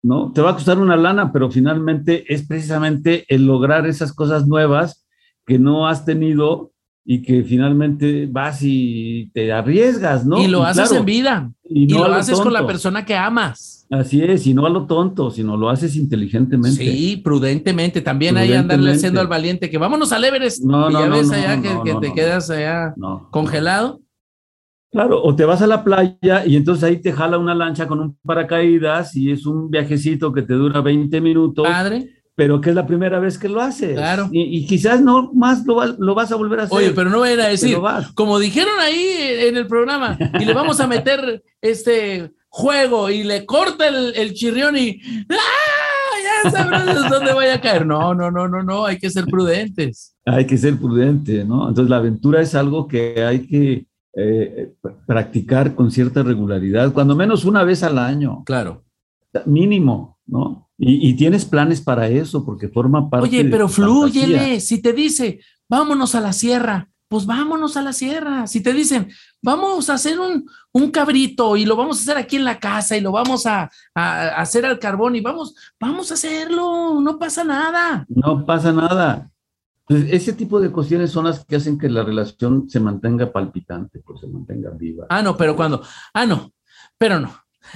¿no? 0.03 0.31
Te 0.31 0.41
va 0.41 0.51
a 0.51 0.55
costar 0.55 0.79
una 0.79 0.95
lana, 0.95 1.31
pero 1.31 1.51
finalmente 1.51 2.31
es 2.33 2.47
precisamente 2.47 3.25
el 3.27 3.45
lograr 3.45 3.85
esas 3.87 4.13
cosas 4.13 4.47
nuevas 4.47 5.05
que 5.45 5.59
no 5.59 5.87
has 5.87 6.05
tenido 6.05 6.71
y 7.03 7.23
que 7.23 7.43
finalmente 7.43 8.27
vas 8.29 8.59
y 8.61 9.31
te 9.33 9.51
arriesgas, 9.51 10.25
¿no? 10.25 10.39
Y 10.39 10.47
lo 10.47 10.63
haces 10.63 10.91
en 10.91 11.05
vida. 11.05 11.51
Y, 11.63 11.87
lo, 11.87 12.05
haces 12.05 12.39
con 12.39 12.53
la 12.53 12.67
persona 12.67 13.05
que 13.05 13.15
amas. 13.15 13.87
Así 13.89 14.21
es, 14.21 14.45
y 14.45 14.53
no 14.53 14.65
a 14.65 14.69
lo 14.69 14.85
tonto, 14.85 15.31
sino 15.31 15.57
lo 15.57 15.69
haces 15.69 15.95
inteligentemente. 15.95 16.83
Sí, 16.83 17.17
prudentemente. 17.17 18.01
También 18.01 18.37
hay 18.37 18.53
andarle 18.53 18.91
haciendo 18.91 19.19
al 19.19 19.27
valiente 19.27 19.69
que 19.69 19.77
vámonos 19.77 20.11
al 20.11 20.23
Everest. 20.23 20.63
No, 20.63 20.89
y 20.89 20.93
ya 20.93 21.07
ves 21.07 21.31
allá 21.31 21.61
que, 21.61 21.95
te 21.95 22.13
quedas 22.13 22.49
allá 22.49 22.93
congelado. 23.31 24.00
Claro, 24.91 25.23
o 25.23 25.35
te 25.35 25.45
vas 25.45 25.61
a 25.61 25.67
la 25.67 25.83
playa 25.83 26.45
y 26.45 26.57
entonces 26.57 26.83
ahí 26.83 26.97
te 26.97 27.13
jala 27.13 27.37
una 27.37 27.55
lancha 27.55 27.87
con 27.87 28.01
un 28.01 28.17
paracaídas 28.25 29.15
y 29.15 29.31
es 29.31 29.45
un 29.45 29.69
viajecito 29.69 30.33
que 30.33 30.41
te 30.41 30.53
dura 30.53 30.81
20 30.81 31.21
minutos. 31.21 31.65
Padre. 31.65 32.09
Pero 32.35 32.59
que 32.59 32.69
es 32.69 32.75
la 32.75 32.87
primera 32.87 33.19
vez 33.19 33.37
que 33.37 33.47
lo 33.47 33.61
haces. 33.61 33.93
Claro. 33.93 34.29
Y, 34.31 34.65
quizás 34.65 35.01
no 35.01 35.31
más 35.33 35.65
lo, 35.65 35.85
lo, 35.97 36.15
vas 36.15 36.31
a 36.31 36.35
volver 36.35 36.61
a 36.61 36.63
hacer. 36.63 36.77
Oye, 36.77 36.91
pero 36.91 37.09
no 37.09 37.25
era 37.25 37.47
decir, 37.47 37.77
como 38.15 38.39
dijeron 38.39 38.73
ahí 38.79 39.17
en 39.47 39.57
el 39.57 39.67
programa, 39.67 40.17
y 40.39 40.45
le 40.45 40.53
vamos 40.53 40.79
a 40.79 40.87
meter 40.87 41.43
este 41.61 42.31
juego 42.47 43.09
y 43.09 43.23
le 43.23 43.45
corta 43.45 43.87
el, 43.87 44.13
el 44.15 44.33
chirrión 44.33 44.77
y 44.77 45.01
¡ah! 45.29 45.35
Ya 46.43 46.51
sabrás 46.51 47.09
dónde 47.09 47.33
vaya 47.33 47.55
a 47.55 47.61
caer. 47.61 47.85
No, 47.85 48.13
no, 48.13 48.31
no, 48.31 48.47
no, 48.47 48.63
no, 48.63 48.85
hay 48.85 48.97
que 48.97 49.09
ser 49.09 49.25
prudentes. 49.25 50.15
Hay 50.25 50.45
que 50.45 50.57
ser 50.57 50.77
prudente, 50.77 51.43
¿no? 51.43 51.69
Entonces 51.69 51.89
la 51.89 51.97
aventura 51.97 52.41
es 52.41 52.55
algo 52.55 52.87
que 52.87 53.23
hay 53.23 53.47
que 53.47 53.85
eh, 54.13 54.73
practicar 55.05 55.73
con 55.73 55.89
cierta 55.89 56.21
regularidad, 56.21 56.91
cuando 56.91 57.15
menos 57.15 57.45
una 57.45 57.63
vez 57.63 57.81
al 57.83 57.97
año. 57.97 58.43
Claro. 58.45 58.83
Mínimo, 59.45 60.19
¿no? 60.25 60.69
Y, 60.77 61.13
tienes 61.13 61.45
planes 61.45 61.79
para 61.79 62.07
eso, 62.07 62.43
porque 62.43 62.67
forma 62.67 63.09
parte. 63.09 63.29
Oye, 63.29 63.45
pero 63.45 63.69
fluyele. 63.69 64.59
Si 64.59 64.81
te 64.81 64.93
dice, 64.93 65.39
vámonos 65.69 66.15
a 66.15 66.21
la 66.21 66.33
sierra, 66.33 66.89
pues 67.07 67.27
vámonos 67.27 67.77
a 67.77 67.83
la 67.83 67.93
sierra. 67.93 68.47
Si 68.47 68.61
te 68.61 68.73
dicen, 68.73 69.09
vamos 69.43 69.91
a 69.91 69.93
hacer 69.93 70.19
un, 70.19 70.49
un 70.73 70.89
cabrito 70.89 71.55
y 71.55 71.65
lo 71.65 71.75
vamos 71.75 71.99
a 71.99 72.01
hacer 72.01 72.17
aquí 72.17 72.37
en 72.37 72.45
la 72.45 72.59
casa 72.59 72.97
y 72.97 73.01
lo 73.01 73.11
vamos 73.11 73.45
a, 73.45 73.69
a, 73.93 74.27
hacer 74.41 74.65
al 74.65 74.79
carbón 74.79 75.15
y 75.15 75.21
vamos, 75.21 75.55
vamos 75.79 76.09
a 76.09 76.15
hacerlo, 76.15 76.99
no 76.99 77.19
pasa 77.19 77.43
nada. 77.43 78.05
No 78.09 78.43
pasa 78.43 78.73
nada 78.73 79.30
ese 79.95 80.33
tipo 80.33 80.59
de 80.59 80.71
cuestiones 80.71 81.11
son 81.11 81.25
las 81.25 81.45
que 81.45 81.55
hacen 81.55 81.77
que 81.77 81.89
la 81.89 82.03
relación 82.03 82.69
se 82.69 82.79
mantenga 82.79 83.31
palpitante, 83.31 83.99
pues 83.99 84.21
se 84.21 84.27
mantenga 84.27 84.69
viva. 84.71 85.07
Ah, 85.09 85.21
no, 85.21 85.35
pero 85.35 85.55
cuando, 85.55 85.81
ah, 86.13 86.25
no, 86.25 86.53
pero 86.97 87.19
no, 87.19 87.33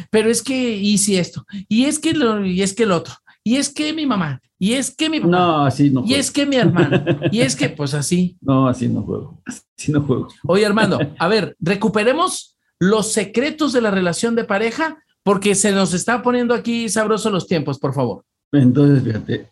pero 0.09 0.29
es 0.29 0.41
que 0.41 0.75
hice 0.77 1.19
esto, 1.19 1.45
y 1.67 1.85
es 1.85 1.99
que 1.99 2.13
lo, 2.13 2.45
y 2.45 2.61
es 2.61 2.73
que 2.73 2.83
el 2.83 2.91
otro, 2.91 3.13
y 3.43 3.57
es 3.57 3.73
que 3.73 3.93
mi 3.93 4.05
mamá, 4.05 4.41
y 4.57 4.73
es 4.73 4.95
que 4.95 5.09
mi 5.09 5.19
papá, 5.19 5.31
no, 5.31 5.65
así 5.65 5.89
no. 5.89 6.03
Y 6.05 6.13
es 6.15 6.31
que 6.31 6.45
mi 6.45 6.55
hermano, 6.55 7.03
y 7.31 7.41
es 7.41 7.55
que, 7.55 7.69
pues 7.69 7.93
así. 7.93 8.37
No, 8.41 8.67
así 8.67 8.87
no 8.87 9.01
juego, 9.03 9.41
así 9.45 9.91
no 9.91 10.01
juego. 10.01 10.27
Oye, 10.47 10.65
Armando, 10.65 10.99
a 11.19 11.27
ver, 11.27 11.55
recuperemos 11.59 12.57
los 12.79 13.11
secretos 13.11 13.73
de 13.73 13.81
la 13.81 13.91
relación 13.91 14.35
de 14.35 14.43
pareja, 14.43 15.03
porque 15.23 15.55
se 15.55 15.71
nos 15.71 15.93
está 15.93 16.21
poniendo 16.21 16.53
aquí 16.53 16.87
sabrosos 16.87 17.31
los 17.31 17.47
tiempos, 17.47 17.79
por 17.79 17.93
favor. 17.93 18.23
Entonces, 18.51 19.03
fíjate, 19.03 19.51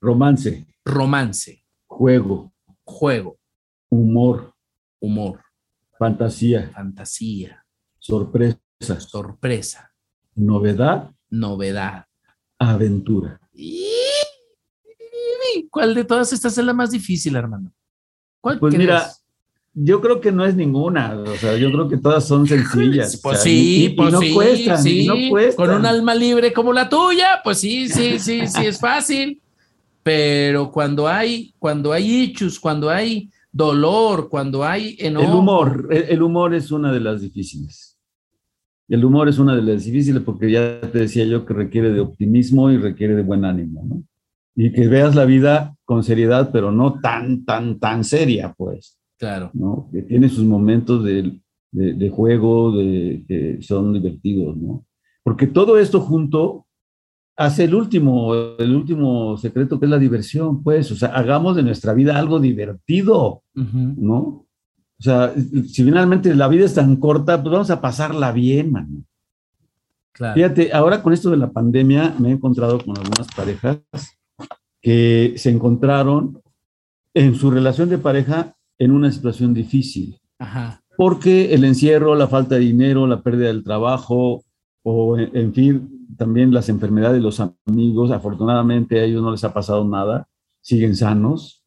romance. 0.00 0.66
Romance. 0.84 1.57
Juego. 1.98 2.52
Juego. 2.84 3.40
Humor. 3.90 4.54
Humor. 5.00 5.40
Fantasía. 5.98 6.70
Fantasía. 6.72 7.66
Sorpresa. 7.98 8.60
Sorpresa. 9.00 9.92
Novedad. 10.36 11.10
Novedad. 11.28 12.04
Aventura. 12.56 13.40
¿Cuál 15.70 15.96
de 15.96 16.04
todas 16.04 16.32
estas 16.32 16.56
es 16.56 16.64
la 16.64 16.72
más 16.72 16.92
difícil, 16.92 17.34
hermano? 17.34 17.72
¿Cuál 18.40 18.60
pues 18.60 18.78
mira, 18.78 19.10
yo 19.74 20.00
creo 20.00 20.20
que 20.20 20.30
no 20.30 20.44
es 20.44 20.54
ninguna, 20.54 21.18
o 21.18 21.34
sea, 21.34 21.56
yo 21.56 21.72
creo 21.72 21.88
que 21.88 21.96
todas 21.96 22.24
son 22.24 22.46
sencillas. 22.46 23.16
Pues 23.20 23.42
sí, 23.42 23.92
pues 23.96 24.12
no 24.12 24.20
cuestan, 24.32 24.84
no 25.04 25.14
cuestan. 25.30 25.66
Con 25.66 25.74
un 25.74 25.84
alma 25.84 26.14
libre 26.14 26.52
como 26.52 26.72
la 26.72 26.88
tuya, 26.88 27.40
pues 27.42 27.58
sí, 27.58 27.88
sí, 27.88 28.20
sí, 28.20 28.46
sí, 28.46 28.66
es 28.66 28.78
fácil 28.78 29.42
pero 30.08 30.72
cuando 30.72 31.06
hay, 31.06 31.52
cuando 31.58 31.92
hay 31.92 32.22
hechos, 32.22 32.58
cuando 32.58 32.88
hay 32.88 33.28
dolor, 33.52 34.30
cuando 34.30 34.64
hay 34.64 34.96
enojo. 34.98 35.26
El 35.26 35.34
humor, 35.34 35.88
el, 35.90 36.22
humor 36.22 36.54
es 36.54 36.72
una 36.72 36.90
de 36.90 37.00
las 37.00 37.20
difíciles. 37.20 37.98
El 38.88 39.04
humor 39.04 39.28
es 39.28 39.38
una 39.38 39.54
de 39.54 39.60
las 39.60 39.84
difíciles 39.84 40.22
porque 40.22 40.50
ya 40.50 40.80
te 40.80 41.00
decía 41.00 41.26
yo 41.26 41.44
que 41.44 41.52
requiere 41.52 41.92
de 41.92 42.00
optimismo 42.00 42.70
y 42.70 42.78
requiere 42.78 43.16
de 43.16 43.22
buen 43.22 43.44
ánimo, 43.44 43.84
¿no? 43.86 44.02
Y 44.56 44.72
que 44.72 44.88
veas 44.88 45.14
la 45.14 45.26
vida 45.26 45.76
con 45.84 46.02
seriedad, 46.02 46.48
pero 46.54 46.72
no 46.72 47.00
tan, 47.00 47.44
tan, 47.44 47.78
tan 47.78 48.02
seria, 48.02 48.54
pues. 48.56 48.98
Claro. 49.18 49.50
¿no? 49.52 49.90
Que 49.92 50.00
tiene 50.00 50.30
sus 50.30 50.44
momentos 50.46 51.04
de, 51.04 51.38
de 51.70 52.08
juego, 52.08 52.74
de, 52.74 53.24
que 53.28 53.58
son 53.60 53.92
divertidos, 53.92 54.56
¿no? 54.56 54.86
Porque 55.22 55.46
todo 55.46 55.78
esto 55.78 56.00
junto 56.00 56.64
hace 57.38 57.64
el 57.64 57.74
último, 57.74 58.34
el 58.58 58.74
último 58.74 59.36
secreto 59.38 59.78
que 59.78 59.86
es 59.86 59.90
la 59.90 59.98
diversión, 59.98 60.62
pues, 60.62 60.90
o 60.90 60.96
sea, 60.96 61.10
hagamos 61.10 61.54
de 61.54 61.62
nuestra 61.62 61.94
vida 61.94 62.18
algo 62.18 62.40
divertido, 62.40 63.44
¿no? 63.54 64.44
O 64.98 65.02
sea, 65.02 65.32
si 65.34 65.84
finalmente 65.84 66.34
la 66.34 66.48
vida 66.48 66.64
es 66.64 66.74
tan 66.74 66.96
corta, 66.96 67.40
pues 67.40 67.52
vamos 67.52 67.70
a 67.70 67.80
pasarla 67.80 68.32
bien, 68.32 68.72
mano. 68.72 69.04
Fíjate, 70.34 70.72
ahora 70.72 71.00
con 71.00 71.12
esto 71.12 71.30
de 71.30 71.36
la 71.36 71.52
pandemia 71.52 72.12
me 72.18 72.30
he 72.30 72.32
encontrado 72.32 72.84
con 72.84 72.98
algunas 72.98 73.28
parejas 73.36 73.78
que 74.82 75.34
se 75.36 75.50
encontraron 75.50 76.42
en 77.14 77.36
su 77.36 77.52
relación 77.52 77.88
de 77.88 77.98
pareja 77.98 78.56
en 78.78 78.90
una 78.90 79.12
situación 79.12 79.54
difícil. 79.54 80.18
Porque 80.96 81.54
el 81.54 81.62
encierro, 81.62 82.16
la 82.16 82.26
falta 82.26 82.56
de 82.56 82.62
dinero, 82.62 83.06
la 83.06 83.22
pérdida 83.22 83.46
del 83.46 83.62
trabajo, 83.62 84.42
o 84.82 85.16
en 85.16 85.54
fin, 85.54 85.97
también 86.18 86.52
las 86.52 86.68
enfermedades 86.68 87.16
de 87.16 87.22
los 87.22 87.40
amigos, 87.40 88.10
afortunadamente 88.10 89.00
a 89.00 89.04
ellos 89.04 89.22
no 89.22 89.30
les 89.30 89.44
ha 89.44 89.54
pasado 89.54 89.88
nada, 89.88 90.28
siguen 90.60 90.94
sanos, 90.94 91.64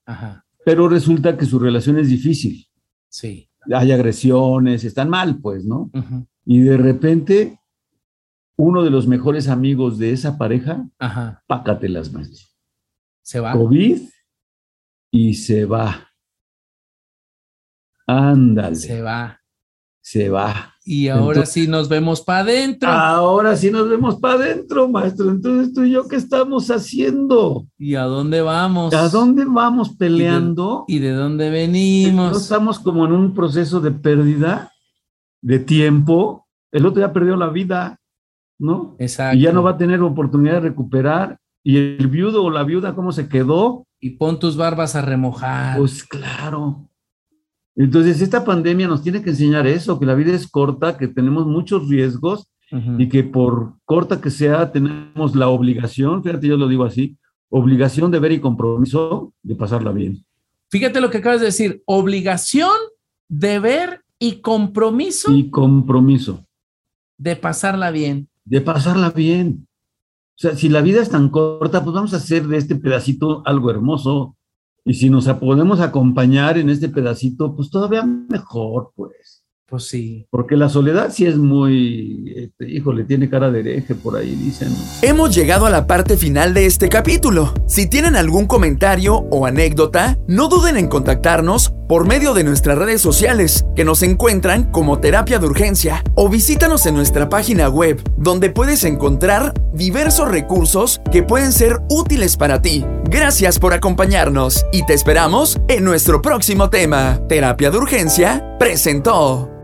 pero 0.64 0.88
resulta 0.88 1.38
que 1.38 1.46
su 1.46 1.58
relación 1.58 1.98
es 1.98 2.10
difícil. 2.10 2.68
Sí. 3.10 3.50
Hay 3.74 3.92
agresiones, 3.92 4.84
están 4.84 5.10
mal, 5.10 5.40
pues, 5.40 5.66
¿no? 5.66 5.90
Y 6.46 6.60
de 6.60 6.78
repente, 6.78 7.60
uno 8.58 8.84
de 8.84 8.92
los 8.92 9.08
mejores 9.08 9.48
amigos 9.48 9.98
de 9.98 10.12
esa 10.12 10.38
pareja, 10.38 10.88
pácate 11.48 11.90
las 11.90 12.12
manos. 12.12 12.56
Se 13.24 13.40
va. 13.40 13.54
COVID 13.54 14.02
y 15.12 15.34
se 15.34 15.66
va. 15.66 16.10
Ándale. 18.06 18.76
Se 18.76 19.02
va. 19.02 19.41
Se 20.12 20.28
va. 20.28 20.76
Y 20.84 21.08
ahora 21.08 21.46
sí 21.46 21.70
nos 21.70 21.88
vemos 21.88 22.20
para 22.20 22.40
adentro. 22.40 22.90
Ahora 22.90 23.56
sí 23.56 23.72
nos 23.72 23.88
vemos 23.88 24.20
para 24.20 24.34
adentro, 24.34 24.90
maestro. 24.90 25.30
Entonces 25.30 25.74
tú 25.74 25.84
y 25.84 25.92
yo, 25.92 26.06
¿qué 26.10 26.18
estamos 26.18 26.70
haciendo? 26.70 27.66
¿Y 27.78 27.96
a 27.96 28.04
dónde 28.04 28.42
vamos? 28.42 28.94
¿A 28.94 29.08
dónde 29.08 29.46
vamos 29.46 29.96
peleando? 29.96 30.84
¿Y 30.90 31.00
de, 31.00 31.12
dónde 31.12 31.50
venimos? 31.50 32.42
estamos 32.42 32.78
como 32.80 33.06
en 33.06 33.14
un 33.14 33.34
proceso 33.34 33.80
de 33.80 33.92
pérdida 33.92 34.74
de 35.40 35.60
tiempo. 35.60 36.46
El 36.74 36.88
otro 36.88 37.00
ya 37.00 37.14
perdió 37.14 37.38
la 37.38 37.48
vida, 37.48 38.02
¿no? 38.60 38.98
Exacto. 39.00 39.38
Y 39.38 39.44
ya 39.44 39.54
no 39.54 39.64
va 39.64 39.72
a 39.72 39.78
tener 39.78 40.02
oportunidad 40.02 40.56
de 40.56 40.60
recuperar. 40.72 41.40
Y 41.64 41.78
el 41.78 42.08
viudo 42.10 42.44
o 42.44 42.50
la 42.50 42.64
viuda, 42.64 42.96
¿cómo 42.96 43.14
se 43.14 43.30
quedó? 43.30 43.88
Y 43.98 44.18
pon 44.18 44.40
tus 44.40 44.58
barbas 44.58 44.98
a 44.98 45.02
remojar. 45.04 45.78
Pues 45.78 46.04
claro. 46.04 46.91
Entonces, 47.76 48.22
esta 48.22 48.44
pandemia 48.44 48.88
nos 48.88 49.02
tiene 49.02 49.22
que 49.22 49.30
enseñar 49.30 49.66
eso, 49.68 50.00
que 50.00 50.06
la 50.06 50.16
vida 50.16 50.34
es 50.34 50.48
corta, 50.48 50.98
que 50.98 51.08
tenemos 51.08 51.46
muchos 51.48 51.88
riesgos 51.88 52.48
y 52.98 53.10
que 53.10 53.24
por 53.24 53.74
corta 53.84 54.22
que 54.22 54.30
sea, 54.30 54.72
tenemos 54.72 55.36
la 55.36 55.50
obligación, 55.50 56.24
fíjate, 56.24 56.48
yo 56.48 56.56
lo 56.56 56.70
digo 56.70 56.86
así, 56.86 57.18
obligación 57.50 58.12
de 58.12 58.20
ver 58.20 58.32
y 58.32 58.40
compromiso 58.40 59.34
de 59.44 59.56
pasarla 59.56 59.92
bien. 59.92 60.24
Fíjate 60.70 61.02
lo 61.02 61.10
que 61.10 61.18
acabas 61.18 61.42
de 61.42 61.48
decir, 61.48 61.84
obligación, 61.86 62.72
deber 63.28 64.04
y 64.18 64.36
compromiso. 64.36 65.34
Y 65.34 65.50
compromiso. 65.50 66.46
De 67.18 67.36
pasarla 67.36 67.92
bien. 67.92 68.30
De 68.46 68.62
pasarla 68.62 69.10
bien. 69.10 69.68
O 70.36 70.42
sea, 70.42 70.56
si 70.56 70.70
la 70.70 70.82
vida 70.82 71.02
es 71.02 71.10
tan 71.10 71.30
corta, 71.30 71.84
pues 71.84 71.94
vamos 71.94 72.14
a 72.14 72.18
hacer 72.18 72.48
de 72.48 72.58
este 72.58 72.76
pedacito 72.76 73.44
algo 73.46 73.70
hermoso, 73.70 74.38
y 74.84 74.94
si 74.96 75.10
nos 75.10 75.28
podemos 75.34 75.80
acompañar 75.80 76.58
en 76.58 76.70
este 76.70 76.90
pedacito, 76.90 77.56
pues 77.56 77.70
todavía 77.70 78.04
mejor, 78.04 78.92
pues. 78.96 79.41
Pues 79.72 79.88
sí. 79.88 80.28
Porque 80.30 80.58
la 80.58 80.68
soledad 80.68 81.14
sí 81.14 81.26
es 81.26 81.38
muy, 81.38 82.34
este, 82.36 82.70
híjole, 82.70 83.06
tiene 83.06 83.30
cara 83.30 83.50
de 83.50 83.62
hereje 83.62 83.96
por 83.96 84.18
ahí, 84.18 84.36
dicen. 84.36 84.68
Hemos 85.02 85.34
llegado 85.34 85.66
a 85.66 85.70
la 85.70 85.88
parte 85.88 86.18
final 86.18 86.54
de 86.54 86.66
este 86.66 86.90
capítulo. 86.90 87.54
Si 87.68 87.88
tienen 87.88 88.18
algún 88.18 88.48
comentario 88.48 89.16
o 89.32 89.46
anécdota, 89.46 90.20
no 90.28 90.50
duden 90.50 90.76
en 90.76 90.90
contactarnos 90.90 91.74
por 91.88 92.06
medio 92.06 92.34
de 92.34 92.44
nuestras 92.44 92.78
redes 92.78 93.02
sociales, 93.02 93.66
que 93.74 93.86
nos 93.86 94.04
encuentran 94.04 94.70
como 94.72 95.00
Terapia 95.00 95.40
de 95.40 95.46
Urgencia, 95.46 96.04
o 96.16 96.28
visítanos 96.28 96.86
en 96.86 96.96
nuestra 96.96 97.30
página 97.30 97.70
web, 97.70 98.02
donde 98.18 98.50
puedes 98.50 98.84
encontrar 98.84 99.54
diversos 99.74 100.30
recursos 100.30 101.00
que 101.14 101.24
pueden 101.24 101.54
ser 101.54 101.80
útiles 101.90 102.36
para 102.36 102.62
ti. 102.62 102.86
Gracias 103.06 103.58
por 103.58 103.74
acompañarnos 103.74 104.66
y 104.74 104.86
te 104.86 104.94
esperamos 104.94 105.58
en 105.70 105.86
nuestro 105.86 106.22
próximo 106.22 106.70
tema. 106.70 107.22
Terapia 107.30 107.72
de 107.72 107.78
Urgencia 107.78 108.58
presentó. 108.60 109.61